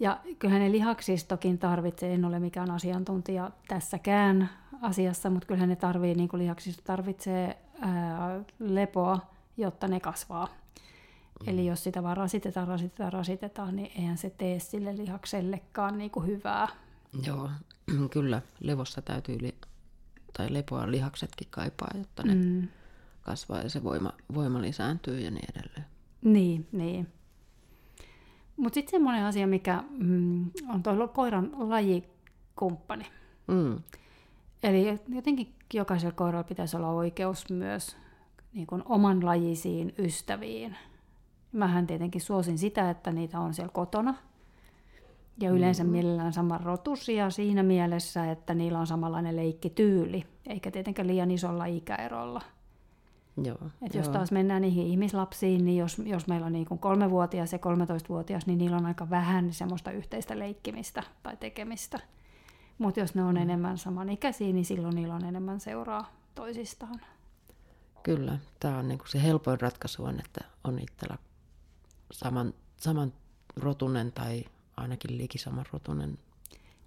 Ja 0.00 0.20
kyllähän 0.38 0.62
ne 0.62 0.72
lihaksistokin 0.72 1.58
tarvitsee, 1.58 2.14
en 2.14 2.24
ole 2.24 2.38
mikään 2.38 2.70
asiantuntija 2.70 3.50
tässäkään 3.68 4.50
asiassa, 4.82 5.30
mutta 5.30 5.46
kyllähän 5.46 5.68
ne 5.68 5.76
tarvii, 5.76 6.14
niin 6.14 6.28
kuin 6.28 6.42
lihaksisto 6.42 6.82
tarvitsee 6.84 7.58
ää, 7.80 8.40
lepoa, 8.58 9.18
jotta 9.56 9.88
ne 9.88 10.00
kasvaa. 10.00 10.46
Mm. 10.46 11.48
Eli 11.48 11.66
jos 11.66 11.84
sitä 11.84 12.02
vaan 12.02 12.16
rasitetaan, 12.16 12.68
rasitetaan, 12.68 13.12
rasitetaan, 13.12 13.76
niin 13.76 13.92
eihän 13.96 14.18
se 14.18 14.30
tee 14.30 14.58
sille 14.58 14.96
lihaksellekaan 14.96 15.98
niin 15.98 16.10
kuin 16.10 16.26
hyvää. 16.26 16.68
Joo, 17.26 17.50
kyllä. 18.12 18.42
Levossa 18.60 19.02
täytyy, 19.02 19.38
li- 19.40 19.58
tai 20.36 20.52
lepoa 20.52 20.90
lihaksetkin 20.90 21.48
kaipaa, 21.50 21.90
jotta 21.94 22.22
ne 22.22 22.34
mm. 22.34 22.68
kasvaa 23.22 23.62
ja 23.62 23.70
se 23.70 23.84
voima, 23.84 24.12
voima 24.34 24.62
lisääntyy 24.62 25.20
ja 25.20 25.30
niin 25.30 25.46
edelleen. 25.56 25.86
Niin, 26.22 26.68
niin. 26.72 27.15
Mutta 28.56 28.74
sitten 28.74 28.90
semmoinen 28.90 29.24
asia, 29.24 29.46
mikä 29.46 29.82
mm, 29.98 30.50
on 30.68 30.82
tuo 30.82 31.08
koiran 31.08 31.50
lajikumppani. 31.56 33.06
Mm. 33.46 33.82
Eli 34.62 35.00
jotenkin 35.08 35.54
jokaisella 35.74 36.14
koiralla 36.14 36.44
pitäisi 36.44 36.76
olla 36.76 36.88
oikeus 36.88 37.50
myös 37.50 37.96
niin 38.52 38.66
kuin 38.66 38.82
oman 38.84 39.24
lajisiin 39.24 39.94
ystäviin. 39.98 40.76
Mähän 41.52 41.86
tietenkin 41.86 42.20
suosin 42.20 42.58
sitä, 42.58 42.90
että 42.90 43.12
niitä 43.12 43.40
on 43.40 43.54
siellä 43.54 43.72
kotona. 43.72 44.14
Ja 45.40 45.50
yleensä 45.50 45.82
mm-hmm. 45.82 45.92
mielellään 45.92 46.32
saman 46.32 46.60
rotusia 46.60 47.30
siinä 47.30 47.62
mielessä, 47.62 48.30
että 48.30 48.54
niillä 48.54 48.78
on 48.78 48.86
samanlainen 48.86 49.36
leikkityyli, 49.36 50.26
eikä 50.46 50.70
tietenkään 50.70 51.08
liian 51.08 51.30
isolla 51.30 51.64
ikäerolla. 51.64 52.42
Joo, 53.44 53.58
Et 53.82 53.94
jos 53.94 54.08
taas 54.08 54.32
mennään 54.32 54.62
niihin 54.62 54.86
ihmislapsiin, 54.86 55.64
niin 55.64 55.78
jos, 55.78 55.98
jos 56.04 56.26
meillä 56.26 56.46
on 56.46 56.52
niin 56.52 56.66
kuin 56.66 56.78
kolmevuotias 56.78 57.52
ja 57.52 57.58
13-vuotias, 57.58 58.46
niin 58.46 58.58
niillä 58.58 58.76
on 58.76 58.86
aika 58.86 59.10
vähän 59.10 59.52
semmoista 59.52 59.90
yhteistä 59.90 60.38
leikkimistä 60.38 61.02
tai 61.22 61.36
tekemistä. 61.36 62.00
Mutta 62.78 63.00
jos 63.00 63.14
ne 63.14 63.22
on 63.22 63.34
mm. 63.34 63.42
enemmän 63.42 63.78
samanikäisiä, 63.78 64.52
niin 64.52 64.64
silloin 64.64 64.94
niillä 64.94 65.14
on 65.14 65.24
enemmän 65.24 65.60
seuraa 65.60 66.12
toisistaan. 66.34 67.00
Kyllä, 68.02 68.38
tämä 68.60 68.78
on 68.78 68.88
niin 68.88 68.98
kuin 68.98 69.08
se 69.08 69.22
helpoin 69.22 69.60
ratkaisu 69.60 70.04
on, 70.04 70.20
että 70.20 70.40
on 70.64 70.78
itsellä 70.78 71.18
saman, 72.12 72.54
saman 72.76 73.12
rotunen 73.56 74.12
tai 74.12 74.44
ainakin 74.76 75.18
liki 75.18 75.38
saman 75.38 75.64
rotunen 75.72 76.18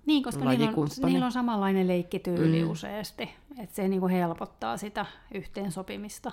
niin, 0.09 0.23
koska 0.23 0.45
niillä 0.45 0.73
on, 0.77 0.87
niillä 1.05 1.25
on 1.25 1.31
samanlainen 1.31 1.87
leikkityyli 1.87 2.63
mm. 2.63 2.69
useasti, 2.69 3.29
että 3.59 3.75
se 3.75 3.87
niin 3.87 3.99
kuin 3.99 4.11
helpottaa 4.11 4.77
sitä 4.77 5.05
yhteensopimista. 5.33 6.31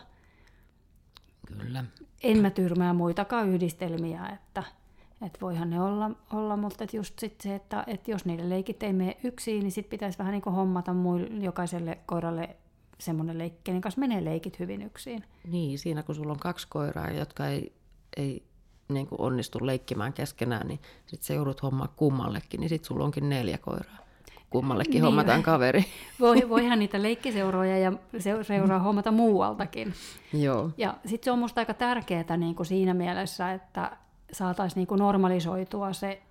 Kyllä. 1.47 1.85
En 2.22 2.39
mä 2.39 2.51
tyrmää 2.51 2.93
muitakaan 2.93 3.49
yhdistelmiä, 3.49 4.27
että 4.27 4.62
Että 5.27 5.39
voihan 5.41 5.70
ne 5.70 5.81
olla, 5.81 6.11
olla 6.33 6.57
mutta 6.57 6.85
et 6.85 6.95
just 6.95 7.18
sit 7.18 7.41
se, 7.41 7.55
että 7.55 7.85
et 7.87 8.09
jos 8.09 8.24
niille 8.24 8.49
leikit 8.49 8.83
ei 8.83 8.93
mene 8.93 9.16
yksin, 9.24 9.61
niin 9.61 9.72
sitten 9.72 9.91
pitäisi 9.91 10.18
vähän 10.18 10.33
niin 10.33 10.43
kuin 10.43 10.55
hommata 10.55 10.93
muille, 10.93 11.45
jokaiselle 11.45 11.99
koiralle 12.07 12.57
semmoinen 12.99 13.39
leikki, 13.39 13.61
kenen 13.64 13.81
kanssa 13.81 14.01
menee 14.01 14.24
leikit 14.24 14.59
hyvin 14.59 14.83
yksin. 14.83 15.24
Niin, 15.49 15.79
siinä 15.79 16.03
kun 16.03 16.14
sulla 16.14 16.33
on 16.33 16.39
kaksi 16.39 16.66
koiraa, 16.70 17.11
jotka 17.11 17.47
ei, 17.47 17.72
ei 18.16 18.43
niin 18.89 19.07
kuin 19.07 19.20
onnistu 19.20 19.66
leikkimään 19.66 20.12
keskenään, 20.12 20.68
niin 20.68 20.80
sitten 21.07 21.26
se 21.26 21.34
joudut 21.34 21.62
hommaa 21.62 21.89
kummallekin, 21.97 22.61
niin 22.61 22.68
sitten 22.68 22.87
sulla 22.87 23.05
onkin 23.05 23.28
neljä 23.28 23.59
koiraa. 23.59 24.07
Kummallekin 24.51 24.93
niin. 24.93 25.05
hommataan 25.05 25.43
kaveri. 25.43 25.84
Voi, 26.20 26.49
voihan 26.49 26.78
niitä 26.78 27.03
leikkiseuroja 27.03 27.78
ja 27.78 27.93
seuraa 28.43 28.78
hommata 28.78 29.12
muualtakin. 29.12 29.95
Joo. 30.32 30.70
Ja 30.76 30.95
sitten 31.07 31.24
se 31.24 31.30
on 31.30 31.39
minusta 31.39 31.61
aika 31.61 31.74
tärkeää 31.74 32.37
niin 32.37 32.55
kuin 32.55 32.66
siinä 32.66 32.95
mielessä, 32.95 33.53
että 33.53 33.97
saataisiin 34.32 34.80
niin 34.80 34.87
kuin 34.87 34.99
normalisoitua 34.99 35.93
se, 35.93 36.22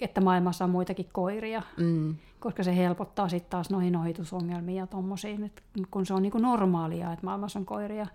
että 0.00 0.20
maailmassa 0.20 0.64
on 0.64 0.70
muitakin 0.70 1.08
koiria, 1.12 1.62
mm. 1.76 2.14
koska 2.40 2.62
se 2.62 2.76
helpottaa 2.76 3.28
sitten 3.28 3.50
taas 3.50 3.70
noihin 3.70 3.96
ohitusongelmiin 3.96 4.78
ja 4.78 4.86
tuommoisiin, 4.86 5.52
kun 5.90 6.06
se 6.06 6.14
on 6.14 6.22
niin 6.22 6.32
kuin 6.32 6.42
normaalia, 6.42 7.12
että 7.12 7.26
maailmassa 7.26 7.58
on 7.58 7.66
koiria, 7.66 8.06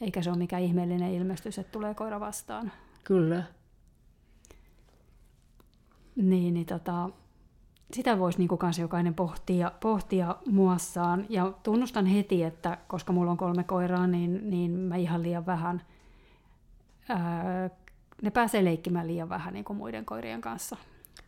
eikä 0.00 0.22
se 0.22 0.30
ole 0.30 0.38
mikään 0.38 0.62
ihmeellinen 0.62 1.14
ilmestys, 1.14 1.58
että 1.58 1.72
tulee 1.72 1.94
koira 1.94 2.20
vastaan. 2.20 2.72
Kyllä. 3.06 3.42
Niin, 6.16 6.54
niin 6.54 6.66
tota, 6.66 7.10
sitä 7.92 8.18
voisi 8.18 8.38
niin 8.38 8.58
kanssa 8.58 8.82
jokainen 8.82 9.14
pohtia, 9.14 9.72
pohtia 9.80 10.36
muassaan. 10.46 11.26
Ja 11.28 11.52
tunnustan 11.62 12.06
heti, 12.06 12.42
että 12.42 12.78
koska 12.86 13.12
mulla 13.12 13.30
on 13.30 13.36
kolme 13.36 13.64
koiraa, 13.64 14.06
niin, 14.06 14.50
niin 14.50 14.70
mä 14.70 14.96
ihan 14.96 15.22
liian 15.22 15.46
vähän, 15.46 15.82
ää, 17.08 17.70
ne 18.22 18.30
pääsee 18.30 18.64
leikkimään 18.64 19.06
liian 19.06 19.28
vähän 19.28 19.54
niin 19.54 19.64
kuin 19.64 19.76
muiden 19.76 20.04
koirien 20.04 20.40
kanssa. 20.40 20.76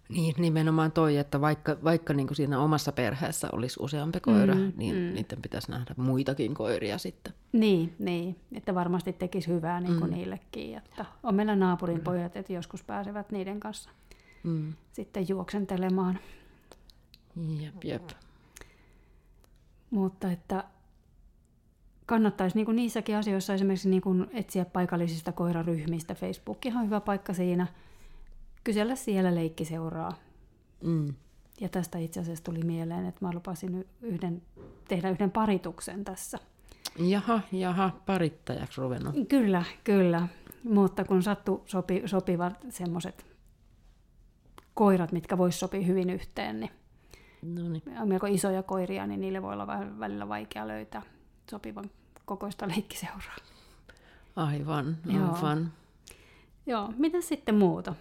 Niin, 0.09 0.35
nimenomaan 0.39 0.93
toi, 0.93 1.17
että 1.17 1.41
vaikka, 1.41 1.77
vaikka 1.85 2.15
niin 2.15 2.27
kuin 2.27 2.37
siinä 2.37 2.61
omassa 2.61 2.93
perheessä 2.93 3.49
olisi 3.53 3.77
useampi 3.83 4.21
koira, 4.21 4.55
mm, 4.55 4.73
niin 4.77 4.95
mm. 4.95 5.15
niiden 5.15 5.43
pitäisi 5.43 5.71
nähdä 5.71 5.95
muitakin 5.97 6.55
koiria 6.55 6.99
sitten. 6.99 7.33
Niin, 7.53 7.95
niin 7.99 8.37
että 8.53 8.75
varmasti 8.75 9.13
tekisi 9.13 9.49
hyvää 9.49 9.81
niin 9.81 9.99
kuin 9.99 10.11
mm. 10.11 10.17
niillekin. 10.17 10.77
Että 10.77 11.05
on 11.23 11.35
meillä 11.35 11.57
naapurin 11.57 12.01
pojat, 12.01 12.37
että 12.37 12.53
joskus 12.53 12.83
pääsevät 12.85 13.31
niiden 13.31 13.61
kanssa 13.61 13.91
mm. 14.43 14.73
sitten 14.93 15.29
juoksentelemaan. 15.29 16.19
Jep, 17.61 17.85
jep. 17.85 18.09
Mutta 19.91 20.31
että 20.31 20.65
kannattaisi 22.07 22.57
niin 22.57 22.67
kuin 22.67 22.77
niissäkin 22.77 23.17
asioissa 23.17 23.55
esimerkiksi 23.55 23.89
niin 23.89 24.03
kuin 24.03 24.27
etsiä 24.33 24.65
paikallisista 24.65 25.33
koiraryhmistä. 25.33 26.15
Facebook 26.15 26.59
on 26.77 26.85
hyvä 26.85 27.01
paikka 27.01 27.35
siinä. 27.35 27.67
Kysellä 28.65 28.97
siellä 28.97 29.35
leikkiseuraa. 29.35 30.13
Mm. 30.85 31.15
Ja 31.61 31.69
tästä 31.69 31.99
itse 31.99 32.21
asiassa 32.21 32.45
tuli 32.45 32.63
mieleen, 32.63 33.07
että 33.07 33.25
mä 33.25 33.33
lupasin 33.35 33.87
yhden, 34.03 34.43
tehdä 34.89 35.11
yhden 35.11 35.31
parituksen 35.31 36.05
tässä. 36.05 36.39
Jaha, 36.99 37.41
jaha, 37.53 37.91
parittajaksi 38.07 38.81
ruvennut. 38.81 39.15
Kyllä, 39.29 39.65
kyllä. 39.85 40.29
Mutta 40.65 41.05
kun 41.05 41.23
sattu 41.23 41.63
sopi, 41.67 42.03
sopivat 42.07 42.55
semmoiset 42.69 43.27
koirat, 44.75 45.13
mitkä 45.13 45.39
vois 45.39 45.61
sopia 45.61 45.81
hyvin 45.81 46.11
yhteen, 46.11 46.61
niin 46.61 46.71
Noniin. 47.43 47.83
on 48.01 48.09
melko 48.09 48.27
isoja 48.27 48.63
koiria, 48.63 49.07
niin 49.07 49.21
niille 49.21 49.43
voi 49.43 49.53
olla 49.53 49.67
välillä 49.99 50.29
vaikea 50.29 50.69
löytää 50.69 51.03
sopivan 51.51 51.91
kokoista 52.25 52.69
leikkiseuraa. 52.69 53.37
Aivan, 54.37 54.97
aivan. 55.09 55.59
Joo. 55.59 55.67
Joo, 56.67 56.93
mitä 56.97 57.21
sitten 57.21 57.55
muuta? 57.55 57.95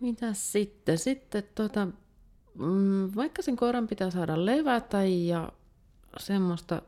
Mitä 0.00 0.32
sitten? 0.32 0.98
Sitten 0.98 1.44
mm, 2.54 3.10
vaikka 3.16 3.42
sen 3.42 3.56
koiran 3.56 3.86
pitää 3.86 4.10
saada 4.10 4.46
levätä 4.46 5.04
ja 5.04 5.52
semmoista, 6.18 6.82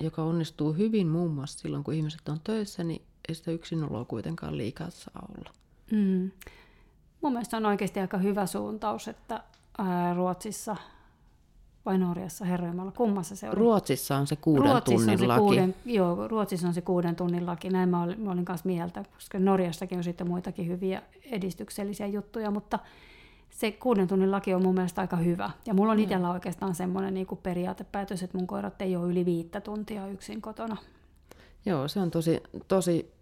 joka 0.00 0.22
onnistuu 0.22 0.72
hyvin 0.72 1.08
muun 1.08 1.30
muassa 1.30 1.58
silloin, 1.58 1.84
kun 1.84 1.94
ihmiset 1.94 2.28
on 2.28 2.40
töissä, 2.44 2.84
niin 2.84 3.02
ei 3.28 3.34
sitä 3.34 3.50
yksinoloa 3.50 4.04
kuitenkaan 4.04 4.58
liikaa 4.58 4.90
saa 4.90 5.28
olla. 5.38 5.52
Mm. 5.90 6.30
Mun 7.20 7.32
mielestä 7.32 7.56
on 7.56 7.66
oikeasti 7.66 8.00
aika 8.00 8.18
hyvä 8.18 8.46
suuntaus, 8.46 9.08
että 9.08 9.44
Ruotsissa 10.14 10.76
vai 11.88 11.98
Norjassa 11.98 12.44
herroimalla, 12.44 12.92
kummassa 12.92 13.36
se 13.36 13.48
oli? 13.48 13.54
Ruotsissa 13.54 14.16
on 14.16 14.26
se 14.26 14.36
kuuden 14.36 14.70
Ruotsissa 14.70 14.96
tunnin 14.96 15.12
on 15.14 15.18
se 15.18 15.26
laki. 15.26 15.40
Kuuden, 15.40 15.74
joo, 15.84 16.28
Ruotsissa 16.28 16.68
on 16.68 16.74
se 16.74 16.80
kuuden 16.80 17.16
tunnin 17.16 17.46
laki, 17.46 17.70
näin 17.70 17.88
mä 17.88 18.02
olin, 18.02 18.20
mä 18.20 18.30
olin 18.30 18.44
kanssa 18.44 18.66
mieltä, 18.66 19.04
koska 19.14 19.38
Norjassakin 19.38 19.98
on 19.98 20.04
sitten 20.04 20.28
muitakin 20.28 20.66
hyviä 20.66 21.02
edistyksellisiä 21.24 22.06
juttuja, 22.06 22.50
mutta 22.50 22.78
se 23.50 23.72
kuuden 23.72 24.08
tunnin 24.08 24.30
laki 24.30 24.54
on 24.54 24.62
mun 24.62 24.74
mielestä 24.74 25.00
aika 25.00 25.16
hyvä. 25.16 25.50
Ja 25.66 25.74
mulla 25.74 25.92
on 25.92 25.98
itsellä 25.98 26.30
oikeastaan 26.30 26.74
semmoinen 26.74 27.14
niin 27.14 27.26
kuin 27.26 27.40
periaatepäätös, 27.42 28.22
että 28.22 28.38
mun 28.38 28.46
koirat 28.46 28.82
ei 28.82 28.96
ole 28.96 29.10
yli 29.10 29.24
viittä 29.24 29.60
tuntia 29.60 30.06
yksin 30.06 30.42
kotona. 30.42 30.76
Joo, 31.66 31.88
se 31.88 32.00
on 32.00 32.10
tosi, 32.10 32.42
tosi 32.68 33.12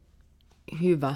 hyvä. 0.82 1.14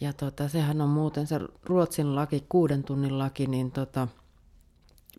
Ja 0.00 0.12
tota, 0.12 0.48
sehän 0.48 0.80
on 0.80 0.88
muuten 0.88 1.26
se 1.26 1.40
Ruotsin 1.64 2.14
laki, 2.14 2.44
kuuden 2.48 2.82
tunnin 2.82 3.18
laki, 3.18 3.46
niin 3.46 3.70
tota, 3.70 4.08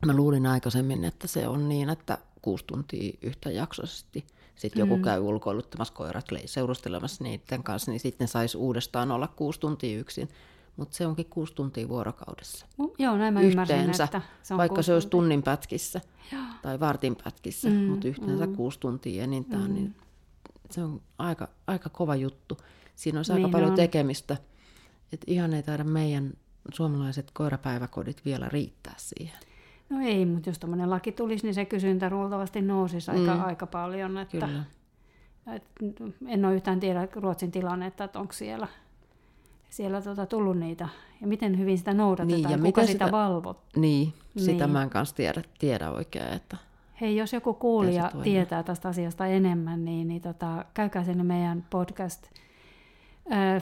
Mä 0.05 0.13
luulin 0.13 0.45
aikaisemmin, 0.45 1.05
että 1.05 1.27
se 1.27 1.47
on 1.47 1.69
niin, 1.69 1.89
että 1.89 2.17
kuusi 2.41 2.65
tuntia 2.65 3.17
yhtäjaksoisesti. 3.21 4.25
Sitten 4.55 4.79
joku 4.79 4.97
mm. 4.97 5.03
käy 5.03 5.19
ulkoiluttamassa 5.19 5.93
koirat 5.93 6.25
seurustelemassa 6.45 7.23
niiden 7.23 7.63
kanssa, 7.63 7.91
niin 7.91 7.99
sitten 7.99 8.27
saisi 8.27 8.57
uudestaan 8.57 9.11
olla 9.11 9.27
kuusi 9.27 9.59
tuntia 9.59 9.99
yksin. 9.99 10.29
Mutta 10.77 10.97
se 10.97 11.07
onkin 11.07 11.25
kuusi 11.25 11.53
tuntia 11.55 11.89
vuorokaudessa. 11.89 12.65
Mm, 12.77 12.89
joo, 12.99 13.17
näin 13.17 13.33
mä 13.33 13.41
yhteensä, 13.41 13.73
ymmärsin, 13.73 14.03
että 14.03 14.21
se 14.43 14.53
on 14.53 14.57
Vaikka 14.57 14.81
se 14.81 14.93
olisi 14.93 15.07
tuntia. 15.07 15.21
tunnin 15.21 15.43
pätkissä 15.43 16.01
joo. 16.31 16.41
tai 16.61 16.79
vartin 16.79 17.15
pätkissä, 17.23 17.69
mm, 17.69 17.75
mutta 17.75 18.07
yhteensä 18.07 18.45
mm. 18.45 18.55
kuusi 18.55 18.79
tuntia 18.79 19.23
enintään, 19.23 19.67
mm. 19.67 19.73
niin 19.73 19.95
se 20.71 20.83
on 20.83 21.01
aika, 21.17 21.47
aika 21.67 21.89
kova 21.89 22.15
juttu. 22.15 22.57
Siinä 22.95 23.19
olisi 23.19 23.33
niin 23.33 23.45
aika 23.45 23.51
paljon 23.51 23.69
on. 23.69 23.75
tekemistä. 23.75 24.37
Et 25.13 25.21
ihan 25.27 25.53
ei 25.53 25.63
taida 25.63 25.83
meidän 25.83 26.33
suomalaiset 26.73 27.31
koirapäiväkodit 27.31 28.25
vielä 28.25 28.49
riittää 28.49 28.95
siihen. 28.97 29.39
No 29.89 29.99
ei, 30.01 30.25
mutta 30.25 30.49
jos 30.49 30.59
tämmöinen 30.59 30.89
laki 30.89 31.11
tulisi, 31.11 31.45
niin 31.45 31.53
se 31.53 31.65
kysyntä 31.65 32.09
luultavasti 32.09 32.61
nousisi 32.61 33.11
aika, 33.11 33.35
mm. 33.35 33.43
aika 33.43 33.67
paljon. 33.67 34.17
Että, 34.17 34.47
Kyllä. 34.47 34.63
Että 35.55 36.03
en 36.27 36.45
ole 36.45 36.55
yhtään 36.55 36.79
tiedä 36.79 37.07
Ruotsin 37.15 37.51
tilannetta, 37.51 38.03
että 38.03 38.19
onko 38.19 38.33
siellä, 38.33 38.67
siellä 39.69 40.01
tuota 40.01 40.25
tullut 40.25 40.57
niitä 40.57 40.89
ja 41.21 41.27
miten 41.27 41.59
hyvin 41.59 41.77
sitä 41.77 41.93
noudatetaan, 41.93 42.41
niin, 42.41 42.51
ja 42.51 42.57
kuka 42.57 42.81
sitä, 42.81 42.91
sitä 42.91 43.11
valvot. 43.11 43.63
Niin, 43.75 44.13
sitä 44.37 44.65
niin. 44.65 44.69
mä 44.69 44.83
en 44.83 44.89
kanssa 44.89 45.15
tiedä, 45.15 45.41
tiedä 45.59 45.91
oikein. 45.91 46.33
Että 46.33 46.57
Hei, 47.01 47.17
jos 47.17 47.33
joku 47.33 47.53
kuulija 47.53 48.11
tietää 48.23 48.63
tästä 48.63 48.89
asiasta 48.89 49.25
enemmän, 49.25 49.85
niin, 49.85 50.07
niin 50.07 50.21
tota, 50.21 50.65
käykää 50.73 51.03
sinne 51.03 51.23
meidän 51.23 51.65
podcast 51.69 52.29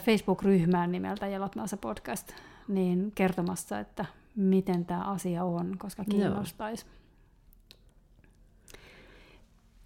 Facebook-ryhmään 0.04 0.92
nimeltä 0.92 1.26
Jalatmaassa 1.26 1.76
podcast, 1.76 2.32
niin 2.68 3.12
kertomassa, 3.14 3.78
että 3.78 4.04
miten 4.38 4.84
tämä 4.84 5.02
asia 5.02 5.44
on, 5.44 5.78
koska 5.78 6.04
kiinnostaisi. 6.04 6.86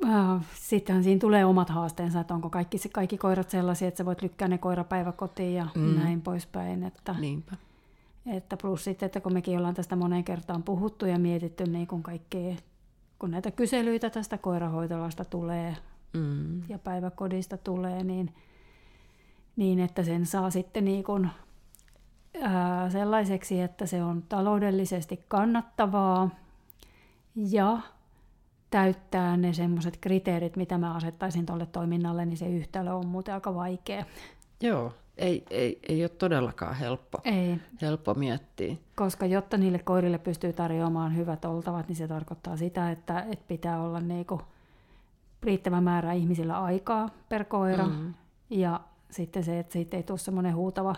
Äh, 0.05 0.47
Sitten 0.55 1.05
siinä 1.05 1.19
tulee 1.19 1.45
omat 1.45 1.71
haasteensa, 1.71 2.21
että 2.21 2.35
onko 2.35 2.51
kaikki, 2.51 2.79
kaikki 2.93 3.19
koirat 3.19 3.51
sellaisia, 3.51 3.89
että 3.89 3.99
sä 3.99 4.05
voit 4.05 4.23
lykkää 4.23 4.49
ne 4.49 4.59
koirapäiväkotiin 4.59 5.55
ja 5.55 5.67
mm. 5.75 5.99
näin 5.99 6.21
poispäin. 6.21 6.83
Että, 6.83 7.15
Niinpä. 7.21 7.57
Että 8.27 8.57
plus 8.57 8.85
sitten, 8.85 9.07
että 9.07 9.21
kun 9.21 9.33
mekin 9.33 9.59
ollaan 9.59 9.75
tästä 9.75 9.97
moneen 9.97 10.25
kertaan 10.25 10.63
puhuttu 10.63 11.07
ja 11.07 11.19
mietitty 11.19 11.65
niin 11.65 11.87
kun 11.87 12.03
kaikkea, 12.03 12.57
kun 13.19 13.31
näitä 13.31 13.51
kyselyitä 13.51 14.11
tästä 14.11 14.39
koirahoitolasta 14.39 15.25
tulee 15.25 15.77
mm. 16.13 16.63
ja 16.69 16.79
päiväkodista 16.79 17.57
tulee, 17.57 18.05
niin, 18.05 18.35
niin 19.57 19.81
että 19.81 20.03
sen 20.03 20.27
saa 20.27 20.51
sitten 20.51 20.85
niin 20.85 21.05
kun 21.05 21.29
ää, 22.41 22.91
sellaiseksi, 22.91 23.61
että 23.61 23.87
se 23.87 24.03
on 24.03 24.23
taloudellisesti 24.29 25.25
kannattavaa 25.29 26.31
ja 27.35 27.79
täyttää 28.71 29.37
ne 29.37 29.53
semmoiset 29.53 29.99
kriteerit, 30.01 30.57
mitä 30.57 30.79
mä 30.79 30.95
asettaisin 30.95 31.47
tuolle 31.47 31.67
toiminnalle, 31.67 32.27
niin 32.27 32.37
se 32.37 32.49
yhtälö 32.49 32.93
on 32.93 33.07
muuten 33.07 33.35
aika 33.35 33.55
vaikea. 33.55 34.05
Joo, 34.61 34.93
ei, 35.17 35.45
ei, 35.51 35.79
ei 35.89 36.03
ole 36.03 36.09
todellakaan 36.09 36.75
helppo, 36.75 37.19
ei. 37.25 37.59
helppo 37.83 38.15
miettiä. 38.15 38.77
Koska 38.97 39.27
jotta 39.27 39.57
niille 39.57 39.79
koirille 39.79 40.19
pystyy 40.19 40.53
tarjoamaan 40.53 41.17
hyvät 41.17 41.45
oltavat, 41.45 41.89
niin 41.89 41.97
se 41.97 42.09
tarkoittaa 42.09 42.57
sitä, 42.57 42.91
että, 42.91 43.21
että 43.21 43.45
pitää 43.49 43.83
olla 43.83 44.01
niinku 44.01 44.41
riittävä 45.43 45.81
määrä 45.81 46.13
ihmisillä 46.13 46.63
aikaa 46.63 47.09
per 47.29 47.45
koira. 47.45 47.87
Mm. 47.87 48.15
Ja 48.51 48.81
sitten 49.11 49.45
se, 49.45 49.59
että 49.59 49.73
siitä 49.73 49.97
ei 49.97 50.03
tule 50.03 50.19
semmoinen 50.19 50.55
huutava 50.55 50.95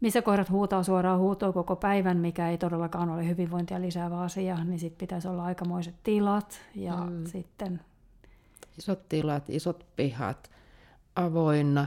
missä 0.00 0.22
koirat 0.22 0.50
huutaa 0.50 0.82
suoraan 0.82 1.18
huutoa 1.18 1.52
koko 1.52 1.76
päivän, 1.76 2.16
mikä 2.16 2.48
ei 2.48 2.58
todellakaan 2.58 3.10
ole 3.10 3.28
hyvinvointia 3.28 3.80
lisäävä 3.80 4.20
asia, 4.20 4.64
niin 4.64 4.78
sitten 4.78 4.98
pitäisi 4.98 5.28
olla 5.28 5.44
aikamoiset 5.44 5.94
tilat 6.02 6.60
ja 6.74 6.96
mm. 6.96 7.26
sitten... 7.26 7.80
Isot 8.78 9.08
tilat, 9.08 9.50
isot 9.50 9.86
pihat, 9.96 10.50
avoinna, 11.16 11.86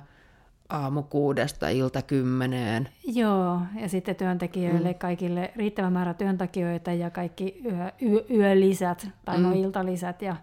aamu 0.70 1.04
kuudesta 1.04 1.70
ilta 1.70 2.02
kymmeneen. 2.02 2.90
Joo, 3.06 3.60
ja 3.82 3.90
sitten 3.90 4.16
työntekijöille 4.16 4.92
mm. 4.92 5.00
kaikille 5.00 5.52
riittävä 5.56 5.90
määrä 5.90 6.14
työntekijöitä 6.14 6.94
ja 6.94 7.10
kaikki 7.10 7.62
yö, 7.66 7.92
yö, 8.02 8.26
yölisät 8.30 9.08
tai 9.26 9.38
mm. 9.38 9.44
no 9.44 9.52
iltalisät 9.52 10.22
ja, 10.22 10.36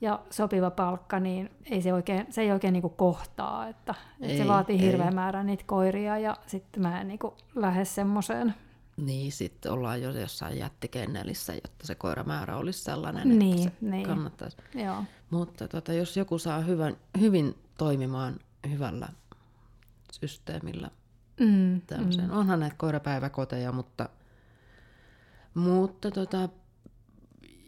ja 0.00 0.20
sopiva 0.30 0.70
palkka, 0.70 1.20
niin 1.20 1.50
ei 1.64 1.82
se, 1.82 1.92
oikein, 1.92 2.26
se 2.30 2.40
ei 2.40 2.52
oikein 2.52 2.72
niin 2.72 2.90
kohtaa, 2.90 3.68
että, 3.68 3.94
ei, 4.20 4.30
että 4.30 4.42
se 4.42 4.48
vaatii 4.48 4.80
hirveän 4.80 5.14
määrän 5.14 5.46
niitä 5.46 5.64
koiria 5.66 6.18
ja 6.18 6.36
sitten 6.46 6.82
mä 6.82 7.00
en 7.00 7.08
niin 7.08 7.18
lähde 7.54 7.84
semmoiseen. 7.84 8.54
Niin, 8.96 9.32
sitten 9.32 9.72
ollaan 9.72 10.02
jo 10.02 10.10
jossain 10.10 10.58
jättikennelissä, 10.58 11.54
jotta 11.54 11.86
se 11.86 11.94
koiramäärä 11.94 12.56
olisi 12.56 12.84
sellainen, 12.84 13.38
niin, 13.38 13.68
että 13.68 13.80
se 13.80 13.90
niin. 13.90 14.06
kannattaisi. 14.06 14.56
Joo. 14.74 15.04
Mutta 15.30 15.68
tota, 15.68 15.92
jos 15.92 16.16
joku 16.16 16.38
saa 16.38 16.60
hyvän, 16.60 16.96
hyvin 17.20 17.54
toimimaan 17.78 18.38
hyvällä 18.68 19.08
systeemillä 20.12 20.90
Mm. 21.40 21.80
Mm. 21.90 22.30
Onhan 22.30 22.60
näitä 22.60 22.76
koirapäiväkoteja, 22.78 23.72
mutta, 23.72 24.08
mutta 25.54 26.10
tota, 26.10 26.48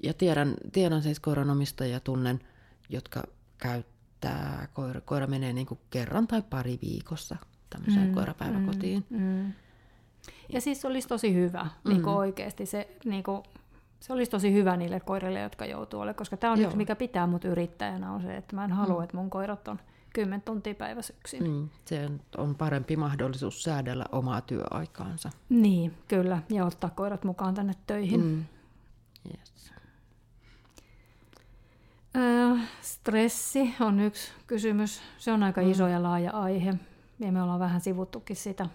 ja 0.02 0.14
tiedän, 0.14 0.54
tiedän 0.72 1.02
siis 1.02 1.20
koiranomistajia 1.20 2.00
tunnen, 2.00 2.40
jotka 2.88 3.22
käyttää, 3.58 4.68
koira, 4.74 5.00
koira 5.00 5.26
menee 5.26 5.52
niin 5.52 5.66
kuin 5.66 5.80
kerran 5.90 6.26
tai 6.26 6.42
pari 6.50 6.78
viikossa 6.82 7.36
tämmöiseen 7.70 8.08
mm, 8.08 8.14
koirapäiväkotiin. 8.14 9.04
Mm, 9.10 9.20
mm. 9.20 9.52
Ja 10.48 10.60
siis 10.60 10.84
olisi 10.84 11.08
tosi 11.08 11.34
hyvä 11.34 11.62
mm. 11.62 11.90
niin 11.90 12.02
kuin 12.02 12.14
oikeasti 12.14 12.66
se, 12.66 12.96
niin 13.04 13.22
kuin, 13.22 13.42
se 14.00 14.12
olisi 14.12 14.30
tosi 14.30 14.52
hyvä 14.52 14.76
niille 14.76 15.00
koirille, 15.00 15.40
jotka 15.40 15.66
joutuu 15.66 16.00
olemaan, 16.00 16.16
koska 16.16 16.36
tämä 16.36 16.52
on 16.52 16.58
Joo. 16.58 16.66
yksi, 16.66 16.76
mikä 16.76 16.96
pitää 16.96 17.26
mut 17.26 17.44
yrittäjänä, 17.44 18.12
on 18.12 18.22
se, 18.22 18.36
että 18.36 18.56
mä 18.56 18.64
en 18.64 18.72
halua, 18.72 18.98
mm. 18.98 19.04
että 19.04 19.16
mun 19.16 19.30
koirat 19.30 19.68
on 19.68 19.80
10 20.14 20.42
tuntia 20.42 20.74
päivässä 20.74 21.14
yksin. 21.20 21.50
Mm, 21.50 21.68
se 21.84 22.10
on 22.36 22.54
parempi 22.54 22.96
mahdollisuus 22.96 23.62
säädellä 23.62 24.04
omaa 24.12 24.40
työaikaansa. 24.40 25.30
Niin, 25.48 25.94
kyllä, 26.08 26.42
ja 26.48 26.64
ottaa 26.64 26.90
koirat 26.90 27.24
mukaan 27.24 27.54
tänne 27.54 27.72
töihin. 27.86 28.24
Mm. 28.24 28.44
Yes. 29.30 29.72
Öö, 32.16 32.56
stressi 32.80 33.74
on 33.80 34.00
yksi 34.00 34.32
kysymys. 34.46 35.00
Se 35.18 35.32
on 35.32 35.42
aika 35.42 35.60
mm. 35.62 35.70
iso 35.70 35.88
ja 35.88 36.02
laaja 36.02 36.30
aihe, 36.30 36.74
ja 37.18 37.32
me 37.32 37.42
ollaan 37.42 37.60
vähän 37.60 37.80
sivuttukin 37.80 38.36
sitä. 38.36 38.66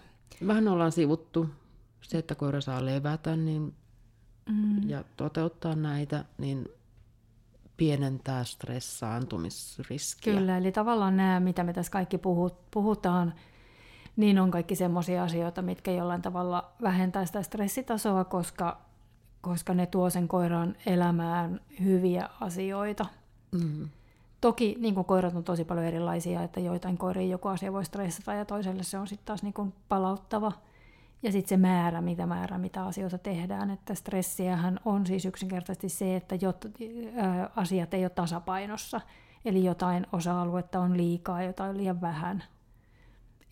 Vähän 0.46 0.68
ollaan 0.68 0.92
sivuttu. 0.92 1.48
Se, 2.00 2.18
että 2.18 2.34
koira 2.34 2.60
saa 2.60 2.84
levätä 2.84 3.36
niin, 3.36 3.74
mm. 4.48 4.88
ja 4.88 5.04
toteuttaa 5.16 5.74
näitä, 5.74 6.24
niin 6.38 6.68
pienentää 7.76 8.44
stressaantumisriskiä. 8.44 10.34
Kyllä, 10.34 10.58
eli 10.58 10.72
tavallaan 10.72 11.16
nämä, 11.16 11.40
mitä 11.40 11.64
me 11.64 11.72
tässä 11.72 11.92
kaikki 11.92 12.18
puhutaan, 12.70 13.34
niin 14.16 14.38
on 14.38 14.50
kaikki 14.50 14.74
sellaisia 14.74 15.22
asioita, 15.22 15.62
mitkä 15.62 15.90
jollain 15.90 16.22
tavalla 16.22 16.72
vähentää 16.82 17.26
sitä 17.26 17.42
stressitasoa, 17.42 18.24
koska, 18.24 18.80
koska 19.40 19.74
ne 19.74 19.86
tuo 19.86 20.10
sen 20.10 20.28
koiran 20.28 20.76
elämään 20.86 21.60
hyviä 21.84 22.28
asioita. 22.40 23.06
Mm. 23.52 23.88
Toki 24.40 24.76
niin 24.78 24.94
kuin 24.94 25.04
koirat 25.04 25.34
on 25.34 25.44
tosi 25.44 25.64
paljon 25.64 25.86
erilaisia, 25.86 26.42
että 26.42 26.60
joitain 26.60 26.98
koiria 26.98 27.26
joku 27.26 27.48
asia 27.48 27.72
voi 27.72 27.84
stressata 27.84 28.34
ja 28.34 28.44
toiselle 28.44 28.82
se 28.82 28.98
on 28.98 29.06
sitten 29.06 29.26
taas 29.26 29.42
niin 29.42 29.54
kuin 29.54 29.74
palauttava. 29.88 30.52
Ja 31.22 31.32
sitten 31.32 31.48
se 31.48 31.56
määrä, 31.56 32.00
mitä 32.00 32.26
määrä, 32.26 32.58
mitä 32.58 32.84
asioita 32.84 33.18
tehdään. 33.18 33.70
Että 33.70 33.94
stressiähän 33.94 34.80
on 34.84 35.06
siis 35.06 35.24
yksinkertaisesti 35.24 35.88
se, 35.88 36.16
että 36.16 36.34
jot, 36.40 36.64
ä, 36.64 36.70
asiat 37.56 37.94
ei 37.94 38.04
ole 38.04 38.10
tasapainossa. 38.10 39.00
Eli 39.44 39.64
jotain 39.64 40.06
osa-aluetta 40.12 40.80
on 40.80 40.96
liikaa, 40.96 41.42
jotain 41.42 41.76
liian 41.76 42.00
vähän. 42.00 42.44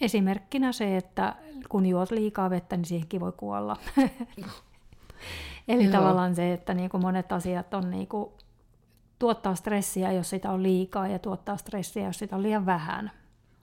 Esimerkkinä 0.00 0.72
se, 0.72 0.96
että 0.96 1.34
kun 1.68 1.86
juot 1.86 2.10
liikaa 2.10 2.50
vettä, 2.50 2.76
niin 2.76 2.84
siihenkin 2.84 3.20
voi 3.20 3.32
kuolla. 3.36 3.76
Eli 5.68 5.84
Joo. 5.84 5.92
tavallaan 5.92 6.34
se, 6.34 6.52
että 6.52 6.74
niin 6.74 6.90
kuin 6.90 7.02
monet 7.02 7.32
asiat 7.32 7.74
on 7.74 7.90
niin 7.90 8.06
kuin, 8.06 8.30
tuottaa 9.18 9.54
stressiä, 9.54 10.12
jos 10.12 10.30
sitä 10.30 10.50
on 10.50 10.62
liikaa, 10.62 11.08
ja 11.08 11.18
tuottaa 11.18 11.56
stressiä, 11.56 12.06
jos 12.06 12.18
sitä 12.18 12.36
on 12.36 12.42
liian 12.42 12.66
vähän. 12.66 13.10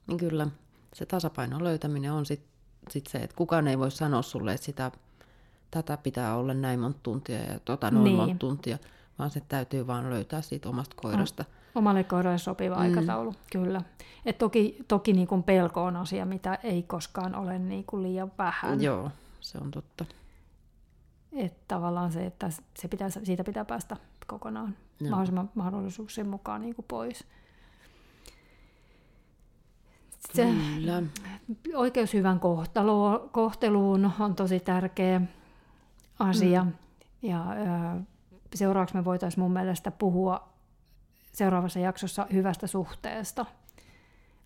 Niin 0.08 0.18
kyllä, 0.18 0.48
se 0.94 1.06
tasapainon 1.06 1.64
löytäminen 1.64 2.12
on 2.12 2.26
sitten 2.26 2.54
sit 2.90 3.08
se, 3.08 3.18
että 3.18 3.36
kukaan 3.36 3.68
ei 3.68 3.80
voi 3.80 3.92
sanoa 3.92 4.22
sulle, 4.22 4.54
että 4.54 4.66
sitä, 4.66 4.92
tätä 5.72 5.98
pitää 5.98 6.36
olla 6.36 6.54
näin 6.54 6.80
monta 6.80 7.00
tuntia 7.04 7.40
ja 7.40 7.60
tota 7.60 7.92
noin 7.92 8.04
niin. 8.04 8.16
monta 8.16 8.36
tuntia, 8.36 8.78
vaan 9.20 9.30
se 9.30 9.42
täytyy 9.48 9.88
vaan 9.88 10.10
löytää 10.10 10.42
siitä 10.42 10.70
omasta 10.70 10.96
koirasta. 10.96 11.46
Omalle 11.76 12.04
koiralle 12.04 12.38
sopiva 12.38 12.76
mm. 12.76 12.82
aikataulu, 12.82 13.36
kyllä. 13.52 13.82
Et 14.26 14.38
toki 14.38 14.78
toki 14.88 15.14
niin 15.14 15.28
kuin 15.28 15.44
pelko 15.44 15.84
on 15.84 15.96
asia, 15.96 16.26
mitä 16.26 16.56
ei 16.64 16.84
koskaan 16.84 17.36
ole 17.36 17.60
niin 17.60 17.84
kuin 17.84 18.04
liian 18.04 18.32
vähän. 18.38 18.82
Joo, 18.82 19.12
se 19.40 19.58
on 19.58 19.72
totta. 19.72 20.06
Että 21.32 21.60
tavallaan 21.68 22.12
se, 22.12 22.26
että 22.26 22.50
se 22.50 22.88
pitää, 22.88 23.10
siitä 23.10 23.44
pitää 23.44 23.66
päästä 23.66 23.98
kokonaan 24.28 24.76
Joo. 25.04 25.10
mahdollisimman 25.10 25.50
mahdollisuuksien 25.56 26.28
mukaan 26.28 26.62
niin 26.62 26.76
kuin 26.76 26.86
pois. 26.88 27.26
Se, 30.34 30.48
Kyllä. 30.76 31.04
Oikeus 31.76 32.14
hyvän 32.14 32.40
kohtalo, 32.40 33.30
kohteluun 33.32 34.12
on 34.20 34.36
tosi 34.36 34.60
tärkeä 34.60 35.22
asia. 36.20 36.64
Mm. 36.64 36.72
Ja 37.22 37.46
ö, 37.52 38.02
seuraavaksi 38.56 38.96
me 38.96 39.06
voitaisiin 39.06 39.44
mun 39.44 39.54
mielestä 39.54 39.92
puhua 39.92 40.50
seuraavassa 41.34 41.80
jaksossa 41.80 42.28
hyvästä 42.34 42.68
suhteesta. 42.68 43.46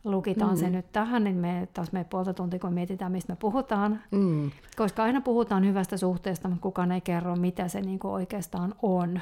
Lukitaan 0.04 0.52
mm. 0.52 0.58
se 0.58 0.70
nyt 0.70 0.92
tähän, 0.92 1.24
niin 1.24 1.36
me 1.36 1.68
taas 1.74 1.92
me 1.92 2.04
puolta 2.04 2.34
tuntia, 2.34 2.60
kun 2.60 2.74
mietitään, 2.74 3.12
mistä 3.12 3.34
me 3.34 3.38
puhutaan. 3.40 4.02
Mm. 4.12 4.52
Koska 4.78 5.04
aina 5.04 5.22
puhutaan 5.22 5.66
hyvästä 5.66 5.98
suhteesta, 5.98 6.48
mutta 6.50 6.62
kukaan 6.62 6.92
ei 6.92 7.02
kerro, 7.02 7.36
mitä 7.36 7.68
se 7.68 7.82
niin 7.82 8.00
kuin 8.00 8.12
oikeastaan 8.12 8.76
on, 8.82 9.22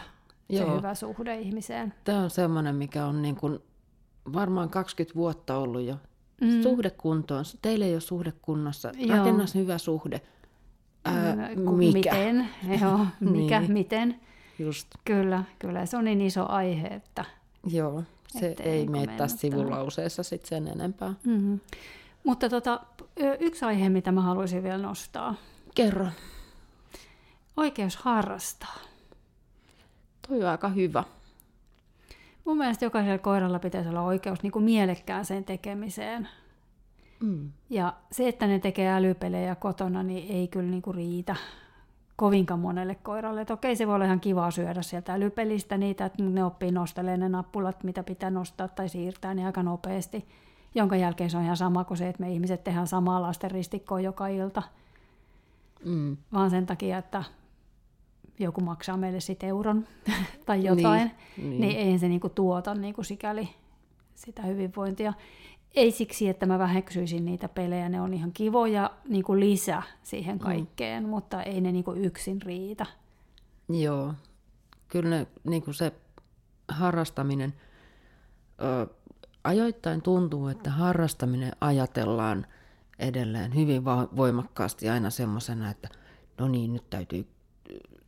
Joo. 0.50 0.66
se 0.66 0.76
hyvä 0.78 0.96
suhde 0.96 1.40
ihmiseen. 1.40 1.94
Tämä 2.04 2.24
on 2.24 2.30
semmoinen, 2.30 2.76
mikä 2.76 3.06
on 3.06 3.22
niin 3.22 3.36
kuin 3.36 3.60
varmaan 4.34 4.70
20 4.70 5.16
vuotta 5.16 5.58
ollut 5.58 5.82
jo 5.82 5.96
Mm. 6.42 6.64
Suhdekuntoon. 6.64 7.46
Teillä 7.62 7.86
ei 7.86 7.94
ole 7.94 8.02
suhdekunnossa. 8.02 8.92
Rakennas 9.10 9.56
hyvä 9.56 9.78
suhde. 9.78 10.22
Ää, 11.06 11.36
mikä? 11.56 12.12
Miten? 12.14 12.50
Joo, 12.82 13.06
mikä, 13.20 13.60
niin. 13.60 13.72
miten? 13.72 14.20
Just. 14.60 14.88
Kyllä, 15.06 15.44
kyllä. 15.60 15.86
Se 15.86 15.98
on 15.98 16.04
niin 16.06 16.22
iso 16.22 16.46
aihe, 16.50 16.88
että... 16.88 17.26
Joo, 17.68 18.04
se 18.28 18.56
ei 18.60 18.88
mene 18.88 19.18
tässä 19.18 19.38
sivulauseessa 19.38 20.24
sitten 20.24 20.50
sen 20.50 20.68
enempää. 20.68 21.14
Mm-hmm. 21.24 21.60
Mutta 22.24 22.50
tota, 22.50 22.82
yksi 23.40 23.66
aihe, 23.66 23.90
mitä 23.90 24.12
mä 24.12 24.22
haluaisin 24.22 24.64
vielä 24.64 24.78
nostaa. 24.78 25.36
Kerro. 25.76 26.08
Oikeus 27.58 27.96
harrastaa. 27.96 28.76
Toi 30.28 30.44
on 30.44 30.50
aika 30.50 30.70
hyvä. 30.70 31.04
Mun 32.46 32.58
mielestä 32.58 32.86
jokaisella 32.86 33.18
koiralla 33.18 33.60
pitäisi 33.60 33.90
olla 33.90 34.02
oikeus 34.02 34.44
niin 34.44 34.52
kuin 34.52 34.66
mielekkääseen 34.66 35.44
tekemiseen. 35.44 36.28
Mm. 37.20 37.52
Ja 37.70 37.94
se, 38.12 38.28
että 38.28 38.48
ne 38.48 38.60
tekee 38.60 38.92
älypelejä 38.92 39.56
kotona, 39.56 40.04
niin 40.04 40.32
ei 40.32 40.48
kyllä 40.48 40.70
niin 40.70 40.82
kuin 40.82 40.96
riitä 40.96 41.36
kovinkaan 42.16 42.60
monelle 42.60 42.96
koiralle. 42.96 43.42
Että 43.42 43.54
okei, 43.54 43.76
se 43.76 43.88
voi 43.88 43.96
olla 43.96 44.06
ihan 44.06 44.20
kivaa 44.20 44.52
syödä 44.52 44.82
sieltä 44.82 45.14
älypelistä 45.14 45.78
niitä, 45.78 46.06
että 46.06 46.24
ne 46.24 46.44
oppii 46.44 46.72
nostelemaan 46.72 47.20
ne 47.20 47.30
nappulat, 47.30 47.84
mitä 47.84 48.04
pitää 48.04 48.30
nostaa 48.30 48.68
tai 48.68 48.90
siirtää 48.90 49.34
niin 49.34 49.46
aika 49.46 49.64
nopeasti. 49.64 50.28
Jonka 50.76 50.96
jälkeen 50.96 51.30
se 51.30 51.38
on 51.38 51.44
ihan 51.44 51.58
sama 51.58 51.84
kuin 51.84 51.98
se, 51.98 52.10
että 52.10 52.24
me 52.24 52.32
ihmiset 52.32 52.64
tehdään 52.64 52.88
samaa 52.88 53.22
lasten 53.22 53.52
ristikkoa 53.52 54.00
joka 54.00 54.28
ilta. 54.28 54.64
Mm. 55.86 56.18
Vaan 56.34 56.50
sen 56.50 56.66
takia, 56.66 56.98
että 56.98 57.24
joku 58.40 58.62
maksaa 58.62 58.98
meille 58.98 59.20
sitten 59.20 59.50
euron 59.50 59.88
tai 60.46 60.64
jotain, 60.64 61.12
niin, 61.38 61.50
niin. 61.50 61.62
niin 61.62 61.78
ei 61.78 62.00
se 62.00 62.08
niinku 62.08 62.30
tuota 62.30 62.76
niinku 62.76 63.04
sikäli 63.04 63.50
sitä 64.16 64.42
hyvinvointia. 64.42 65.14
Ei 65.76 65.92
siksi, 65.92 66.30
että 66.30 66.46
mä 66.46 66.60
väheksyisin 66.60 67.26
niitä 67.26 67.50
pelejä, 67.50 67.90
ne 67.90 68.02
on 68.02 68.14
ihan 68.14 68.32
kivoja 68.34 68.92
niinku 69.08 69.40
lisä 69.40 69.84
siihen 70.04 70.36
mm. 70.36 70.40
kaikkeen, 70.40 71.04
mm. 71.04 71.10
mutta 71.10 71.44
ei 71.44 71.62
ne 71.62 71.72
niinku 71.72 71.94
yksin 71.94 72.42
riitä. 72.42 72.86
Joo, 73.70 74.14
kyllä 74.88 75.10
ne, 75.10 75.28
niinku 75.44 75.74
se 75.74 75.92
harrastaminen, 76.68 77.54
ö, 78.62 78.88
ajoittain 79.44 80.02
tuntuu, 80.02 80.48
että 80.48 80.72
harrastaminen 80.72 81.52
ajatellaan 81.62 82.46
edelleen 83.00 83.56
hyvin 83.56 83.86
voimakkaasti 84.16 84.90
aina 84.90 85.10
semmoisena, 85.10 85.70
että 85.70 85.90
no 86.40 86.48
niin, 86.48 86.74
nyt 86.74 86.90
täytyy 86.90 87.28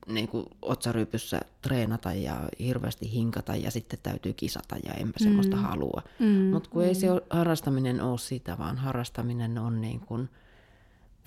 niin 0.07 0.27
kuin 0.27 0.45
otsarypyssä 0.61 1.41
treenata 1.61 2.13
ja 2.13 2.35
hirveästi 2.59 3.11
hinkata 3.11 3.55
ja 3.55 3.71
sitten 3.71 3.99
täytyy 4.03 4.33
kisata 4.33 4.75
ja 4.85 4.93
enpä 4.93 5.17
mm. 5.19 5.23
semmoista 5.23 5.57
halua. 5.57 6.01
Mm. 6.19 6.27
Mutta 6.27 6.69
kun 6.69 6.81
mm. 6.81 6.87
ei 6.87 6.95
se 6.95 7.07
harrastaminen 7.29 8.01
ole 8.01 8.17
sitä, 8.17 8.57
vaan 8.57 8.77
harrastaminen 8.77 9.57
on 9.57 9.81
niin 9.81 9.99
kuin, 9.99 10.29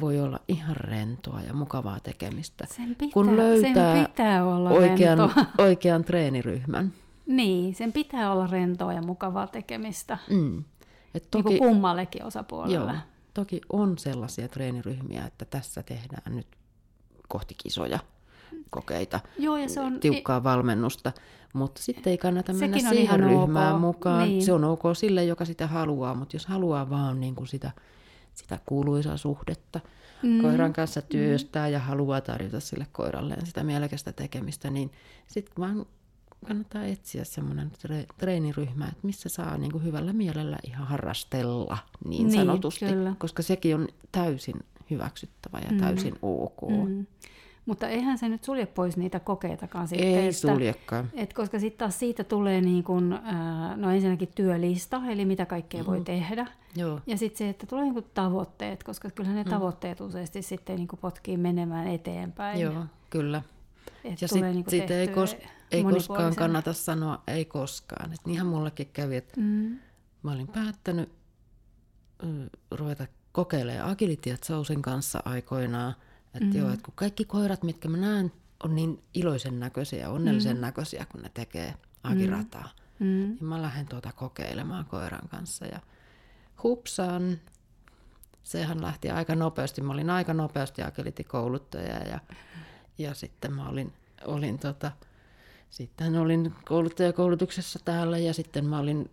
voi 0.00 0.20
olla 0.20 0.40
ihan 0.48 0.76
rentoa 0.76 1.40
ja 1.40 1.54
mukavaa 1.54 2.00
tekemistä. 2.00 2.66
Sen 2.70 2.88
pitää, 2.88 3.12
kun 3.12 3.36
löytää 3.36 3.94
sen 3.94 4.06
pitää 4.06 4.44
olla 4.44 4.70
oikean, 4.70 5.18
oikean 5.58 6.04
treeniryhmän. 6.04 6.92
Niin, 7.26 7.74
sen 7.74 7.92
pitää 7.92 8.32
olla 8.32 8.46
rentoa 8.46 8.92
ja 8.92 9.02
mukavaa 9.02 9.46
tekemistä. 9.46 10.18
Mm. 10.30 10.64
Et 11.14 11.30
toki, 11.30 11.48
niin 11.48 11.58
kuin 11.58 11.70
kummallekin 11.70 12.24
osapuolelle. 12.24 12.92
Joo, 12.92 13.00
toki 13.34 13.60
on 13.72 13.98
sellaisia 13.98 14.48
treeniryhmiä, 14.48 15.24
että 15.26 15.44
tässä 15.44 15.82
tehdään 15.82 16.36
nyt 16.36 16.46
kohti 17.28 17.54
kisoja 17.62 17.98
kokeita, 18.70 19.20
Joo, 19.38 19.56
ja 19.56 19.68
se 19.68 19.80
on, 19.80 20.00
tiukkaa 20.00 20.44
valmennusta, 20.44 21.12
mutta 21.52 21.82
sitten 21.82 22.10
ei 22.10 22.18
kannata 22.18 22.52
mennä 22.52 22.78
siihen 22.78 23.20
ryhmään 23.20 23.74
ok. 23.74 23.80
mukaan. 23.80 24.28
Niin. 24.28 24.44
Se 24.44 24.52
on 24.52 24.64
ok 24.64 24.82
sille, 24.94 25.24
joka 25.24 25.44
sitä 25.44 25.66
haluaa, 25.66 26.14
mutta 26.14 26.36
jos 26.36 26.46
haluaa 26.46 26.90
vaan 26.90 27.20
niin 27.20 27.34
kuin 27.34 27.46
sitä, 27.46 27.70
sitä 28.34 28.58
kuuluisaa 28.66 29.16
suhdetta 29.16 29.80
mm. 30.22 30.42
koiran 30.42 30.72
kanssa 30.72 31.02
työstää 31.02 31.66
mm. 31.66 31.72
ja 31.72 31.78
haluaa 31.78 32.20
tarjota 32.20 32.60
sille 32.60 32.86
koiralleen 32.92 33.46
sitä 33.46 33.64
mielekästä 33.64 34.12
tekemistä, 34.12 34.70
niin 34.70 34.90
sitten 35.26 35.54
vaan 35.58 35.86
kannattaa 36.46 36.84
etsiä 36.84 37.24
semmoinen 37.24 37.72
treeniryhmä, 38.18 38.84
että 38.84 39.06
missä 39.06 39.28
saa 39.28 39.58
niin 39.58 39.72
kuin 39.72 39.84
hyvällä 39.84 40.12
mielellä 40.12 40.58
ihan 40.66 40.86
harrastella 40.86 41.78
niin, 42.04 42.28
niin 42.28 42.40
sanotusti, 42.40 42.86
kyllä. 42.86 43.14
koska 43.18 43.42
sekin 43.42 43.74
on 43.74 43.88
täysin 44.12 44.56
hyväksyttävä 44.90 45.58
ja 45.58 45.70
mm. 45.70 45.78
täysin 45.78 46.18
ok. 46.22 46.60
Mm. 46.88 47.06
Mutta 47.70 47.88
eihän 47.88 48.18
se 48.18 48.28
nyt 48.28 48.44
sulje 48.44 48.66
pois 48.66 48.96
niitä 48.96 49.20
kokeitakaan 49.20 49.88
sitten. 49.88 50.08
Ei 50.08 50.26
että, 50.26 50.32
suljekaan. 50.32 51.10
Et 51.14 51.32
koska 51.32 51.58
sitten 51.58 51.78
taas 51.78 51.98
siitä 51.98 52.24
tulee 52.24 52.60
niin 52.60 52.84
kun, 52.84 53.18
no 53.76 53.90
ensinnäkin 53.90 54.28
työlista, 54.34 55.02
eli 55.08 55.24
mitä 55.24 55.46
kaikkea 55.46 55.82
mm. 55.82 55.86
voi 55.86 56.00
tehdä. 56.00 56.46
Joo. 56.76 57.00
Ja 57.06 57.18
sitten 57.18 57.38
se, 57.38 57.48
että 57.48 57.66
tulee 57.66 57.84
niin 57.84 58.04
tavoitteet, 58.14 58.82
koska 58.82 59.10
kyllähän 59.10 59.36
ne 59.36 59.42
mm. 59.42 59.50
tavoitteet 59.50 60.00
useasti 60.00 60.42
sitten 60.42 60.76
niin 60.76 60.88
potkii 61.00 61.36
menemään 61.36 61.86
eteenpäin. 61.86 62.60
Joo, 62.60 62.84
kyllä. 63.10 63.42
Et 64.04 64.22
ja 64.22 64.28
sitten 64.28 64.52
niin 64.52 64.64
sit 64.68 64.90
ei, 64.90 65.06
kos- 65.06 65.46
ei 65.70 65.84
koskaan 65.84 66.36
kannata 66.36 66.72
sanoa 66.72 67.22
ei 67.26 67.44
koskaan. 67.44 68.12
Et 68.12 68.20
niinhän 68.26 68.46
mullekin 68.46 68.90
kävi, 68.92 69.16
että 69.16 69.40
mm. 69.40 69.78
mä 70.22 70.32
olin 70.32 70.48
päättänyt 70.48 71.12
ruveta 72.70 73.06
kokeilemaan 73.32 73.90
agilitiat 73.90 74.44
Sousin 74.44 74.82
kanssa 74.82 75.22
aikoinaan– 75.24 75.94
että 76.34 76.44
mm-hmm. 76.44 76.58
joo, 76.58 76.70
että 76.72 76.84
kun 76.84 76.94
kaikki 76.96 77.24
koirat, 77.24 77.62
mitkä 77.62 77.88
mä 77.88 77.96
näen, 77.96 78.32
on 78.64 78.74
niin 78.74 79.02
iloisen 79.14 79.60
näköisiä 79.60 79.98
ja 79.98 80.10
onnellisen 80.10 80.52
mm-hmm. 80.52 80.66
näköisiä, 80.66 81.06
kun 81.12 81.22
ne 81.22 81.30
tekee 81.34 81.74
agirataa. 82.02 82.68
Mm-hmm. 82.98 83.06
Niin 83.06 83.44
mä 83.44 83.62
lähden 83.62 83.86
tuota 83.86 84.12
kokeilemaan 84.12 84.84
koiran 84.84 85.28
kanssa 85.28 85.66
ja 85.66 85.80
hupsaan. 86.62 87.38
Sehän 88.42 88.82
lähti 88.82 89.10
aika 89.10 89.34
nopeasti. 89.34 89.80
Mä 89.80 89.92
olin 89.92 90.10
aika 90.10 90.34
nopeasti 90.34 90.82
agility-kouluttaja 90.82 92.08
ja, 92.08 92.20
ja 92.98 93.14
sitten 93.14 93.52
mä 93.52 93.68
olin, 93.68 93.92
olin 94.24 94.58
tota, 94.58 94.92
sitten 95.70 96.16
olin 96.16 96.54
kouluttajakoulutuksessa 96.64 97.78
täällä 97.84 98.18
ja 98.18 98.34
sitten 98.34 98.66
mä 98.66 98.78
olin 98.78 99.08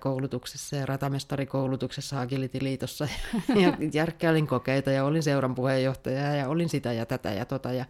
koulutuksessa 0.00 0.76
ja 0.76 0.86
ratamestarikoulutuksessa 0.86 2.20
Agility-liitossa 2.20 3.08
ja 3.62 3.76
järkkäilin 3.92 4.46
kokeita 4.46 4.90
ja 4.90 5.04
olin 5.04 5.22
seuran 5.22 5.54
puheenjohtaja 5.54 6.34
ja 6.34 6.48
olin 6.48 6.68
sitä 6.68 6.92
ja 6.92 7.06
tätä 7.06 7.32
ja 7.32 7.44
tota 7.44 7.72
ja 7.72 7.84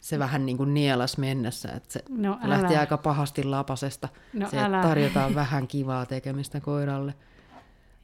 se 0.00 0.18
vähän 0.18 0.46
niin 0.46 0.56
kuin 0.56 0.74
nielas 0.74 1.18
mennessä, 1.18 1.72
että 1.72 1.92
se 1.92 2.02
no, 2.08 2.38
lähti 2.44 2.76
aika 2.76 2.96
pahasti 2.96 3.44
lapasesta. 3.44 4.08
No, 4.32 4.50
se, 4.50 4.58
älä. 4.58 4.82
tarjotaan 4.82 5.34
vähän 5.44 5.68
kivaa 5.68 6.06
tekemistä 6.06 6.60
koiralle. 6.60 7.14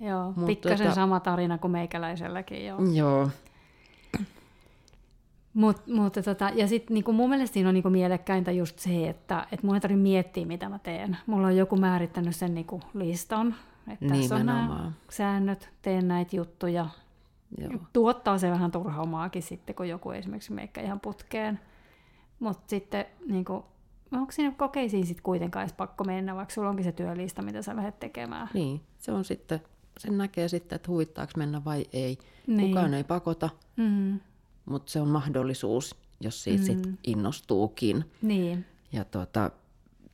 Joo, 0.01 0.33
Mut 0.37 0.47
pikkasen 0.47 0.79
tota, 0.79 0.95
sama 0.95 1.21
tarina 1.21 1.59
kuin 1.59 1.71
meikäläiselläkin. 1.71 2.67
Joo. 2.67 2.79
joo. 2.93 3.31
Mut, 5.55 5.87
mutta 5.87 6.23
tota, 6.23 6.51
ja 6.55 6.69
sitten 6.69 6.95
niinku 6.95 7.13
mun 7.13 7.29
mielestä 7.31 7.55
siinä 7.55 7.69
on 7.69 7.75
niinku 7.75 7.91
mielekkäintä 7.91 8.53
just 8.53 8.79
se, 8.79 9.09
että 9.09 9.47
et 9.53 9.63
mun 9.63 9.75
ei 9.75 9.81
tarvitse 9.81 10.03
miettiä, 10.03 10.47
mitä 10.47 10.69
mä 10.69 10.79
teen. 10.79 11.17
Mulla 11.27 11.47
on 11.47 11.57
joku 11.57 11.77
määrittänyt 11.77 12.37
sen 12.37 12.55
niinku 12.55 12.81
listan, 12.95 13.55
että 13.89 14.07
tässä 14.07 14.37
on 14.37 14.47
nämä 14.47 14.93
säännöt, 15.11 15.71
teen 15.83 16.09
näitä 16.09 16.37
juttuja. 16.37 16.87
Joo. 17.59 17.73
Tuottaa 17.93 18.39
se 18.39 18.51
vähän 18.51 18.71
turhaumaakin 18.71 19.43
sitten, 19.43 19.75
kun 19.75 19.89
joku 19.89 20.11
esimerkiksi 20.11 20.53
meikkä 20.53 20.81
ihan 20.81 21.01
putkeen. 21.01 21.61
Mutta 22.41 22.63
sitten 22.67 23.05
niinku, 23.29 23.65
onko 24.13 24.33
siinä 24.33 24.55
kokeisiin 24.57 25.07
sitten 25.07 25.23
kuitenkaan 25.23 25.63
edes 25.63 25.73
pakko 25.73 26.05
mennä, 26.05 26.35
vaikka 26.35 26.55
sulla 26.55 26.69
onkin 26.69 26.85
se 26.85 26.93
työlista, 26.93 27.43
mitä 27.43 27.63
sä 27.63 27.77
lähdet 27.77 28.01
tekemään? 28.01 28.49
Niin, 28.55 28.81
se 28.99 29.13
on 29.13 29.25
sitten, 29.25 29.61
sen 29.99 30.19
näkee 30.19 30.49
sitten, 30.49 30.77
että 30.77 30.91
huvittaako 30.91 31.33
mennä 31.37 31.65
vai 31.65 31.85
ei. 31.93 32.19
Niin. 32.47 32.69
Kukaan 32.69 32.95
ei 32.95 33.05
pakota. 33.05 33.51
Mm 33.77 34.21
mutta 34.65 34.93
se 34.93 35.01
on 35.01 35.09
mahdollisuus, 35.09 35.97
jos 36.21 36.43
siitä 36.43 36.63
mm. 36.63 36.67
sit 36.67 36.99
innostuukin. 37.05 38.05
Niin. 38.23 38.65
Ja 38.93 39.05
tota, 39.05 39.51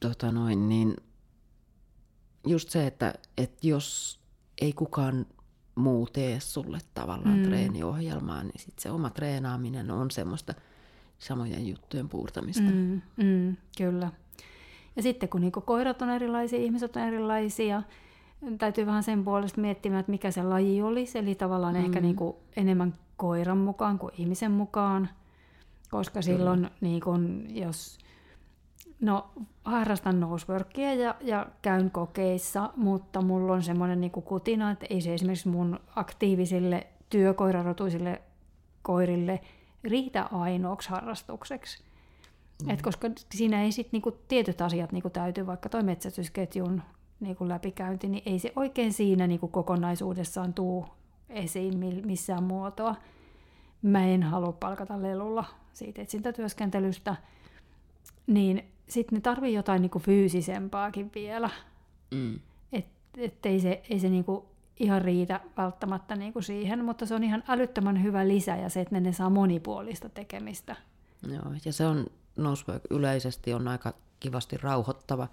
tota 0.01 0.33
noin, 0.33 0.69
niin 0.69 0.97
just 2.47 2.71
se, 2.71 2.87
että, 2.87 3.15
että 3.39 3.67
jos 3.67 4.19
ei 4.61 4.73
kukaan 4.73 5.27
muu 5.75 6.07
tee 6.07 6.41
sulle 6.41 6.79
tavallaan 6.95 7.39
mm. 7.39 7.45
treeniohjelmaa, 7.45 8.43
niin 8.43 8.59
sit 8.61 8.79
se 8.79 8.91
oma 8.91 9.11
treenaaminen 9.11 9.91
on 9.91 10.11
semmoista 10.11 10.55
samojen 11.19 11.69
juttujen 11.69 12.09
puurtamista. 12.09 12.71
Mm, 12.71 13.01
mm, 13.17 13.57
kyllä. 13.79 14.13
Ja 14.97 15.03
sitten 15.03 15.29
kun 15.29 15.41
niinku 15.41 15.61
koirat 15.61 16.03
on 16.03 16.11
erilaisia, 16.11 16.59
ihmiset 16.59 16.97
on 16.97 17.03
erilaisia, 17.03 17.83
täytyy 18.59 18.87
vähän 18.87 19.03
sen 19.03 19.25
puolesta 19.25 19.61
miettimään, 19.61 20.01
että 20.01 20.13
mikä 20.13 20.31
se 20.31 20.43
laji 20.43 20.83
olisi. 20.83 21.19
Eli 21.19 21.35
tavallaan 21.35 21.75
mm. 21.75 21.85
ehkä 21.85 22.01
niinku 22.01 22.37
enemmän 22.57 22.95
koiran 23.19 23.59
mukaan 23.59 23.99
kuin 23.99 24.13
ihmisen 24.19 24.51
mukaan, 24.51 25.09
koska 25.91 26.23
silloin 26.23 26.71
niin 26.81 27.01
kun, 27.01 27.47
jos 27.49 27.99
no, 29.01 29.31
harrastan 29.65 30.21
noseworkia 30.21 30.95
ja, 30.95 31.15
ja 31.21 31.47
käyn 31.63 31.91
kokeissa, 31.91 32.73
mutta 32.77 33.23
mulla 33.23 33.53
on 33.53 33.63
semmoinen 33.63 34.01
niin 34.01 34.13
kutina, 34.13 34.71
että 34.71 34.87
ei 34.91 35.01
se 35.01 35.15
esimerkiksi 35.15 35.49
mun 35.49 35.81
aktiivisille 35.97 36.87
työkoirarotuisille 37.11 38.23
koirille 38.83 39.41
riitä 39.85 40.23
ainoaksi 40.33 40.91
harrastukseksi. 40.91 41.85
Mm. 42.65 42.71
Et 42.71 42.83
koska 42.83 43.11
siinä 43.35 43.63
ei 43.63 43.73
sit 43.73 43.93
niinku 43.93 44.11
tietyt 44.29 44.61
asiat 44.61 44.93
niinku 44.93 45.11
täytyy, 45.11 45.47
vaikka 45.47 45.69
toi 45.69 45.83
metsästysketjun 45.83 46.83
niinku 47.21 47.49
läpikäynti, 47.49 48.09
niin 48.09 48.23
ei 48.27 48.39
se 48.39 48.53
oikein 48.57 48.93
siinä 48.93 49.27
niinku 49.27 49.49
kokonaisuudessaan 49.49 50.55
tuu 50.55 50.87
esiin 51.31 51.79
missään 52.07 52.43
muotoa. 52.43 52.97
Mä 53.83 54.07
en 54.07 54.23
halua 54.23 54.53
palkata 54.53 55.03
lelulla 55.03 55.45
siitä 55.73 56.03
etsintätyöskentelystä, 56.03 57.17
niin 58.27 58.65
sitten 58.89 59.17
ne 59.17 59.21
tarvii 59.21 59.55
jotain 59.55 59.83
niinku 59.83 59.99
fyysisempaakin 59.99 61.11
vielä. 61.15 61.51
Mm. 62.11 62.41
Et, 62.73 62.87
et 63.17 63.47
ei 63.47 63.61
se, 63.61 63.83
ei 63.91 64.01
se 64.01 64.09
niinku 64.09 64.49
ihan 64.81 65.03
riitä 65.03 65.41
välttämättä 65.57 66.17
niinku 66.17 66.43
siihen, 66.43 66.85
mutta 66.85 67.07
se 67.07 67.15
on 67.15 67.25
ihan 67.25 67.45
älyttömän 67.49 68.03
hyvä 68.03 68.29
lisä 68.29 68.57
ja 68.57 68.69
se, 68.69 68.81
että 68.81 68.95
ne, 68.95 69.01
ne 69.01 69.13
saa 69.13 69.31
monipuolista 69.31 70.09
tekemistä. 70.09 70.77
Joo, 71.29 71.53
ja 71.65 71.73
se 71.73 71.87
on 71.87 72.07
Nosework 72.37 72.83
yleisesti 72.91 73.53
on 73.55 73.69
aika 73.69 73.95
kivasti 74.21 74.57
rauhoittava. 74.57 75.29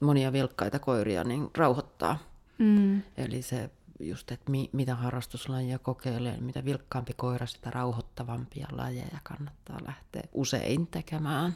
Monia 0.00 0.32
vilkkaita 0.32 0.78
koiria 0.78 1.24
niin 1.24 1.50
rauhoittaa. 1.56 2.18
Mm. 2.58 3.02
Eli 3.16 3.42
se 3.42 3.70
just, 4.00 4.32
että 4.32 4.50
mi, 4.50 4.70
mitä 4.72 4.94
harrastuslajia 4.94 5.78
kokeilee, 5.78 6.36
mitä 6.40 6.64
vilkkaampi 6.64 7.12
koira, 7.16 7.46
sitä 7.46 7.70
rauhoittavampia 7.70 8.66
lajeja 8.72 9.18
kannattaa 9.22 9.78
lähteä 9.86 10.22
usein 10.32 10.86
tekemään. 10.86 11.54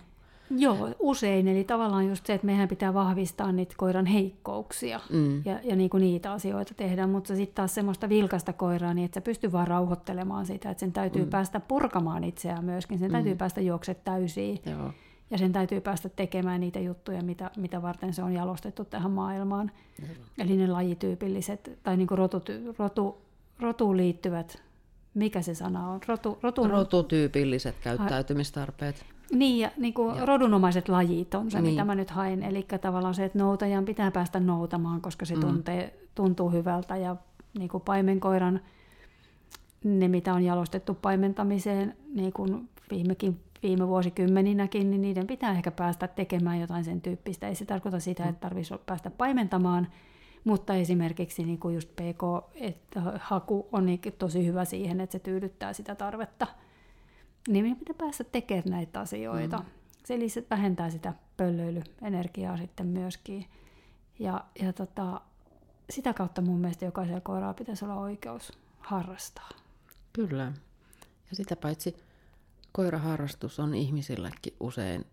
Joo, 0.50 0.88
usein. 0.98 1.48
Eli 1.48 1.64
tavallaan 1.64 2.08
just 2.08 2.26
se, 2.26 2.34
että 2.34 2.46
meidän 2.46 2.68
pitää 2.68 2.94
vahvistaa 2.94 3.52
niitä 3.52 3.74
koiran 3.76 4.06
heikkouksia 4.06 5.00
mm. 5.10 5.42
ja, 5.44 5.60
ja 5.62 5.76
niinku 5.76 5.98
niitä 5.98 6.32
asioita 6.32 6.74
tehdä, 6.74 7.06
mutta 7.06 7.36
sitten 7.36 7.54
taas 7.54 7.74
semmoista 7.74 8.08
vilkasta 8.08 8.52
koiraa, 8.52 8.94
niin 8.94 9.04
että 9.04 9.14
se 9.14 9.20
pystyy 9.20 9.52
vaan 9.52 9.68
rauhoittelemaan 9.68 10.46
sitä, 10.46 10.70
että 10.70 10.80
sen 10.80 10.92
täytyy 10.92 11.24
mm. 11.24 11.30
päästä 11.30 11.60
purkamaan 11.60 12.24
itseään 12.24 12.64
myöskin, 12.64 12.98
sen 12.98 13.10
mm. 13.10 13.12
täytyy 13.12 13.34
päästä 13.34 13.60
juokset 13.60 14.04
täysiin. 14.04 14.58
Joo 14.66 14.92
ja 15.30 15.38
sen 15.38 15.52
täytyy 15.52 15.80
päästä 15.80 16.08
tekemään 16.08 16.60
niitä 16.60 16.78
juttuja, 16.80 17.22
mitä, 17.22 17.50
mitä 17.56 17.82
varten 17.82 18.14
se 18.14 18.22
on 18.22 18.32
jalostettu 18.32 18.84
tähän 18.84 19.10
maailmaan. 19.10 19.70
Joo. 19.98 20.08
Eli 20.38 20.56
ne 20.56 20.66
lajityypilliset 20.66 21.78
tai 21.82 21.96
niin 21.96 22.08
rotu, 22.10 22.42
rotu, 22.78 23.18
rotuun 23.60 23.96
liittyvät, 23.96 24.62
mikä 25.14 25.42
se 25.42 25.54
sana 25.54 25.90
on? 25.90 26.00
Rotu, 26.06 26.38
rotu, 26.42 26.68
Rotutyypilliset 26.68 27.74
käyttäytymistarpeet. 27.80 29.04
Niin, 29.32 29.58
ja 29.58 29.70
niin 29.76 29.94
kuin 29.94 30.28
rodunomaiset 30.28 30.88
lajit 30.88 31.34
on 31.34 31.50
se, 31.50 31.60
niin. 31.60 31.72
mitä 31.72 31.84
mä 31.84 31.94
nyt 31.94 32.10
hain. 32.10 32.42
Eli 32.42 32.66
tavallaan 32.80 33.14
se, 33.14 33.24
että 33.24 33.38
noutajan 33.38 33.84
pitää 33.84 34.10
päästä 34.10 34.40
noutamaan, 34.40 35.00
koska 35.00 35.24
se 35.24 35.34
mm. 35.34 35.40
tuntee, 35.40 35.98
tuntuu 36.14 36.50
hyvältä. 36.50 36.96
Ja 36.96 37.16
niin 37.58 37.68
kuin 37.68 37.82
paimenkoiran, 37.82 38.60
ne 39.84 40.08
mitä 40.08 40.34
on 40.34 40.42
jalostettu 40.42 40.94
paimentamiseen, 40.94 41.96
niin 42.14 42.32
kuin 42.32 42.68
viimekin 42.90 43.40
viime 43.62 43.88
vuosikymmeninäkin, 43.88 44.90
niin 44.90 45.02
niiden 45.02 45.26
pitää 45.26 45.52
ehkä 45.52 45.70
päästä 45.70 46.08
tekemään 46.08 46.60
jotain 46.60 46.84
sen 46.84 47.00
tyyppistä. 47.00 47.48
Ei 47.48 47.54
se 47.54 47.64
tarkoita 47.64 48.00
sitä, 48.00 48.28
että 48.28 48.40
tarvitsisi 48.40 48.80
päästä 48.86 49.10
paimentamaan, 49.10 49.88
mutta 50.44 50.74
esimerkiksi 50.74 51.44
niin 51.44 51.58
kuin 51.58 51.74
just 51.74 51.88
PK-haku 51.96 53.68
on 53.72 53.86
niin 53.86 54.00
tosi 54.18 54.46
hyvä 54.46 54.64
siihen, 54.64 55.00
että 55.00 55.12
se 55.12 55.18
tyydyttää 55.18 55.72
sitä 55.72 55.94
tarvetta. 55.94 56.46
Niin 57.48 57.64
meidän 57.64 57.78
pitää 57.78 57.94
päästä 57.98 58.24
tekemään 58.24 58.70
näitä 58.70 59.00
asioita. 59.00 59.58
Mm. 59.58 59.64
Se 60.04 60.14
eli 60.14 60.28
se 60.28 60.46
vähentää 60.50 60.90
sitä 60.90 61.14
pöllöilyenergiaa 61.36 62.56
sitten 62.56 62.86
myöskin. 62.86 63.46
Ja, 64.18 64.44
ja 64.62 64.72
tota, 64.72 65.20
sitä 65.90 66.14
kautta 66.14 66.42
mun 66.42 66.60
mielestä 66.60 66.84
jokaisella 66.84 67.20
koiralla 67.20 67.54
pitäisi 67.54 67.84
olla 67.84 67.96
oikeus 67.96 68.52
harrastaa. 68.78 69.48
Kyllä. 70.12 70.52
Ja 71.30 71.36
sitä 71.36 71.56
paitsi 71.56 71.96
koiraharrastus 72.72 73.60
on 73.60 73.74
ihmisillekin 73.74 74.54
usein 74.60 75.04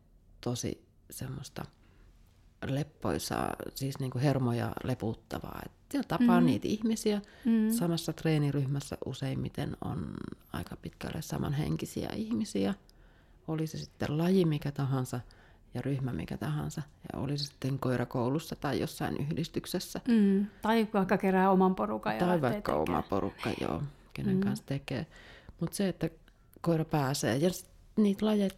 tosi 0.41 0.87
semmoista 1.09 1.65
leppoisaa, 2.65 3.55
siis 3.75 3.99
niin 3.99 4.11
kuin 4.11 4.21
hermoja 4.21 4.71
leputtavaa. 4.83 5.61
Et 5.65 6.07
tapaa 6.07 6.39
mm. 6.39 6.45
niitä 6.45 6.67
ihmisiä. 6.67 7.21
Mm. 7.45 7.71
Samassa 7.71 8.13
treeniryhmässä 8.13 8.97
useimmiten 9.05 9.77
on 9.81 10.13
aika 10.53 10.75
pitkälle 10.75 11.21
samanhenkisiä 11.21 12.09
ihmisiä. 12.15 12.73
Oli 13.47 13.67
se 13.67 13.77
sitten 13.77 14.17
laji 14.17 14.45
mikä 14.45 14.71
tahansa 14.71 15.19
ja 15.73 15.81
ryhmä 15.81 16.13
mikä 16.13 16.37
tahansa. 16.37 16.81
Ja 17.13 17.19
oli 17.19 17.37
se 17.37 17.45
sitten 17.45 17.79
koirakoulussa 17.79 18.55
tai 18.55 18.79
jossain 18.79 19.17
yhdistyksessä. 19.17 20.01
Mm. 20.07 20.45
Tai 20.61 20.87
vaikka 20.93 21.17
kerää 21.17 21.51
oman 21.51 21.75
porukan. 21.75 22.17
Tai 22.17 22.41
vaikka 22.41 22.71
tekee. 22.71 22.75
oma 22.75 23.01
porukka, 23.01 23.49
joo, 23.61 23.83
kenen 24.13 24.35
mm. 24.35 24.41
kanssa 24.41 24.65
tekee. 24.65 25.07
Mutta 25.59 25.75
se, 25.75 25.87
että 25.87 26.09
koira 26.61 26.85
pääsee 26.85 27.37
ja 27.37 27.49
niitä 27.97 28.25
lajeja 28.25 28.49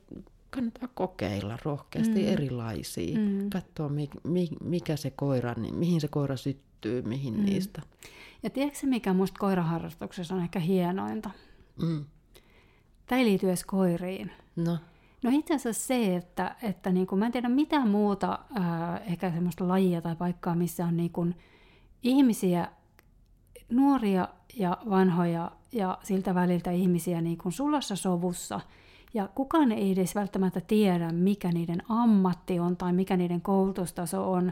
kannattaa 0.49 0.89
kokeilla 0.93 1.57
rohkeasti 1.65 2.21
mm. 2.21 2.27
erilaisia. 2.27 3.19
Mm. 3.19 3.49
Katsoa, 3.49 3.89
mikä 4.63 4.95
se 4.95 5.09
koira, 5.09 5.53
niin 5.53 5.75
mihin 5.75 6.01
se 6.01 6.07
koira 6.07 6.37
syttyy, 6.37 7.01
mihin 7.01 7.37
mm. 7.37 7.45
niistä. 7.45 7.81
Ja 8.43 8.49
tiedätkö 8.49 8.87
mikä 8.87 9.13
minusta 9.13 9.39
koiraharrastuksessa 9.39 10.35
on 10.35 10.41
ehkä 10.41 10.59
hienointa? 10.59 11.29
Mm. 11.81 12.05
Tämä 13.05 13.19
ei 13.19 13.25
liity 13.25 13.47
edes 13.47 13.65
koiriin. 13.65 14.31
No. 14.55 14.77
No 15.23 15.29
itse 15.33 15.55
asiassa 15.55 15.87
se, 15.87 16.15
että, 16.15 16.55
että 16.63 16.91
niin 16.91 17.07
kuin, 17.07 17.19
mä 17.19 17.25
en 17.25 17.31
tiedä 17.31 17.49
mitään 17.49 17.89
muuta 17.89 18.39
ää, 18.53 18.97
ehkä 18.97 19.31
semmoista 19.31 19.67
lajia 19.67 20.01
tai 20.01 20.15
paikkaa, 20.15 20.55
missä 20.55 20.85
on 20.85 20.97
niin 20.97 21.11
kuin, 21.11 21.35
ihmisiä, 22.03 22.67
nuoria 23.69 24.27
ja 24.57 24.77
vanhoja 24.89 25.51
ja 25.71 25.97
siltä 26.03 26.35
väliltä 26.35 26.71
ihmisiä 26.71 27.21
niin 27.21 27.37
kuin 27.37 27.53
sulassa 27.53 27.95
sovussa– 27.95 28.61
ja 29.13 29.29
kukaan 29.35 29.71
ei 29.71 29.91
edes 29.91 30.15
välttämättä 30.15 30.61
tiedä, 30.61 31.11
mikä 31.11 31.51
niiden 31.51 31.83
ammatti 31.89 32.59
on 32.59 32.77
tai 32.77 32.93
mikä 32.93 33.17
niiden 33.17 33.41
koulutustaso 33.41 34.31
on. 34.31 34.51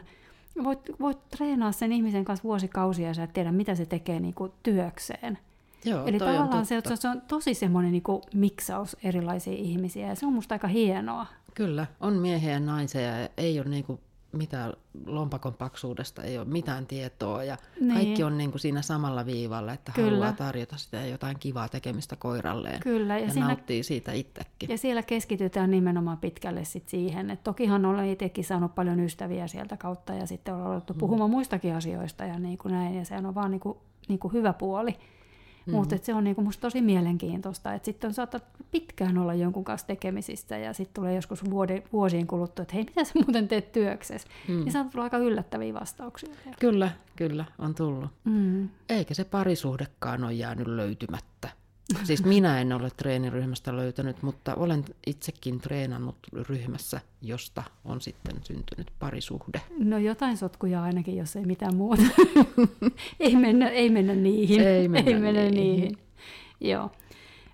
Voit, 0.64 0.80
voit 1.00 1.28
treenaa 1.28 1.72
sen 1.72 1.92
ihmisen 1.92 2.24
kanssa 2.24 2.44
vuosikausia 2.44 3.08
ja 3.08 3.14
sä 3.14 3.22
et 3.22 3.32
tiedä, 3.32 3.52
mitä 3.52 3.74
se 3.74 3.86
tekee 3.86 4.20
niin 4.20 4.34
kuin 4.34 4.52
työkseen. 4.62 5.38
Joo, 5.84 6.06
Eli 6.06 6.18
tavallaan 6.18 6.66
se, 6.66 6.82
se 6.94 7.08
on 7.08 7.20
tosi 7.20 7.54
semmoinen 7.54 7.92
niin 7.92 8.02
kuin 8.02 8.22
miksaus 8.34 8.96
erilaisia 9.04 9.52
ihmisiä 9.52 10.06
ja 10.06 10.14
se 10.14 10.26
on 10.26 10.32
musta 10.32 10.54
aika 10.54 10.68
hienoa. 10.68 11.26
Kyllä, 11.54 11.86
on 12.00 12.12
miehiä 12.12 12.52
ja 12.52 12.60
naisia 12.60 13.00
ja 13.00 13.28
ei 13.36 13.60
ole 13.60 13.68
niin 13.68 13.84
kuin 13.84 14.00
mitään 14.38 14.72
lompakon 15.06 15.54
paksuudesta, 15.54 16.22
ei 16.22 16.38
ole 16.38 16.46
mitään 16.46 16.86
tietoa 16.86 17.44
ja 17.44 17.56
niin. 17.80 17.94
kaikki 17.94 18.22
on 18.22 18.38
niin 18.38 18.50
kuin 18.50 18.60
siinä 18.60 18.82
samalla 18.82 19.26
viivalla, 19.26 19.72
että 19.72 19.92
Kyllä. 19.92 20.10
haluaa 20.10 20.32
tarjota 20.32 20.76
sitä 20.76 21.06
jotain 21.06 21.36
kivaa 21.38 21.68
tekemistä 21.68 22.16
koiralleen 22.16 22.80
Kyllä, 22.80 23.18
ja, 23.18 23.24
ja 23.24 23.32
siinä, 23.32 23.46
nauttii 23.46 23.82
siitä 23.82 24.12
itsekin. 24.12 24.68
Ja 24.68 24.78
siellä 24.78 25.02
keskitytään 25.02 25.70
nimenomaan 25.70 26.18
pitkälle 26.18 26.64
sit 26.64 26.88
siihen, 26.88 27.30
että 27.30 27.44
tokihan 27.44 27.84
olen 27.84 28.08
itsekin 28.08 28.44
saanut 28.44 28.74
paljon 28.74 29.00
ystäviä 29.00 29.46
sieltä 29.46 29.76
kautta 29.76 30.12
ja 30.12 30.26
sitten 30.26 30.54
on 30.54 30.66
ollut 30.66 30.90
hmm. 30.90 30.98
puhumaan 30.98 31.30
muistakin 31.30 31.74
asioista 31.74 32.24
ja 32.24 32.38
niin 32.38 32.58
kuin 32.58 32.72
näin 32.72 32.94
ja 32.94 33.04
se 33.04 33.16
on 33.16 33.34
vaan 33.34 33.50
niin 33.50 33.60
kuin, 33.60 33.78
niin 34.08 34.18
kuin 34.18 34.32
hyvä 34.32 34.52
puoli. 34.52 34.96
Mm. 35.68 35.74
Mutta 35.74 35.96
se 36.02 36.14
on 36.14 36.24
niinku 36.24 36.42
musta 36.42 36.60
tosi 36.60 36.80
mielenkiintoista, 36.80 37.74
että 37.74 37.86
sitten 37.86 38.14
saattaa 38.14 38.40
pitkään 38.70 39.18
olla 39.18 39.34
jonkun 39.34 39.64
kanssa 39.64 39.86
tekemisissä 39.86 40.58
ja 40.58 40.72
sitten 40.72 40.94
tulee 40.94 41.14
joskus 41.14 41.50
vuode, 41.50 41.82
vuosien 41.92 42.26
kuluttua, 42.26 42.62
että 42.62 42.74
hei, 42.74 42.84
mitä 42.84 43.04
sä 43.04 43.12
muuten 43.14 43.48
teet 43.48 43.72
työksessä? 43.72 44.28
Mm. 44.48 44.54
Niin 44.54 44.72
saattaa 44.72 44.92
tulla 44.92 45.04
aika 45.04 45.18
yllättäviä 45.18 45.74
vastauksia. 45.74 46.34
Kyllä, 46.60 46.90
kyllä, 47.16 47.44
on 47.58 47.74
tullut. 47.74 48.10
Mm. 48.24 48.68
Eikä 48.88 49.14
se 49.14 49.24
parisuhdekaan 49.24 50.24
ole 50.24 50.32
jäänyt 50.32 50.66
löytymättä. 50.66 51.48
Siis 52.04 52.24
minä 52.24 52.60
en 52.60 52.72
ole 52.72 52.90
treeniryhmästä 52.96 53.76
löytänyt, 53.76 54.22
mutta 54.22 54.54
olen 54.54 54.84
itsekin 55.06 55.60
treenannut 55.60 56.16
ryhmässä, 56.32 57.00
josta 57.22 57.62
on 57.84 58.00
sitten 58.00 58.36
syntynyt 58.44 58.90
parisuhde. 58.98 59.60
No 59.78 59.98
jotain 59.98 60.36
sotkuja 60.36 60.82
ainakin, 60.82 61.16
jos 61.16 61.36
ei 61.36 61.44
mitään 61.44 61.76
muuta. 61.76 62.02
ei, 63.20 63.36
mennä, 63.36 63.68
ei 63.68 63.90
mennä 63.90 64.14
niihin. 64.14 64.60
Ei 64.60 64.88
mennä, 64.88 65.10
ei 65.10 65.20
mennä 65.20 65.40
niihin. 65.40 65.54
niihin. 65.54 65.98
Joo. 66.60 66.90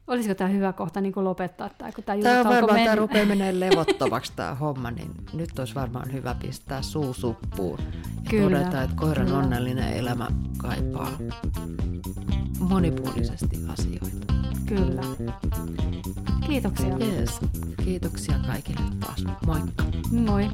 Olisiko 0.07 0.35
tämä 0.35 0.51
hyvä 0.51 0.73
kohta 0.73 1.01
niin 1.01 1.13
kuin 1.13 1.25
lopettaa? 1.25 1.69
Tämä, 1.69 1.93
kun 1.93 2.05
tämä, 2.05 2.23
tämä 2.23 2.41
on 2.41 2.47
varmaan, 2.47 2.81
tämä 2.85 2.95
rupeaa 2.95 3.27
menemään 3.27 3.61
levottomaksi 3.71 4.33
tämä 4.37 4.55
homma, 4.55 4.91
niin 4.91 5.11
nyt 5.33 5.59
olisi 5.59 5.75
varmaan 5.75 6.13
hyvä 6.13 6.35
pistää 6.43 6.83
suu 6.83 7.15
suppuun. 7.15 7.79
Ja 8.25 8.31
Kyllä. 8.31 8.59
todeta, 8.59 8.83
että 8.83 8.97
koiran 8.97 9.27
Kyllä. 9.27 9.39
onnellinen 9.39 9.93
elämä 9.93 10.29
kaipaa 10.59 11.11
monipuolisesti 12.69 13.61
asioita. 13.69 14.35
Kyllä. 14.67 15.03
Kiitoksia. 16.47 16.97
Yes. 16.99 17.41
Kiitoksia 17.85 18.39
kaikille 18.47 18.81
taas. 19.01 19.25
Moikka. 19.47 19.85
Moi. 20.11 20.51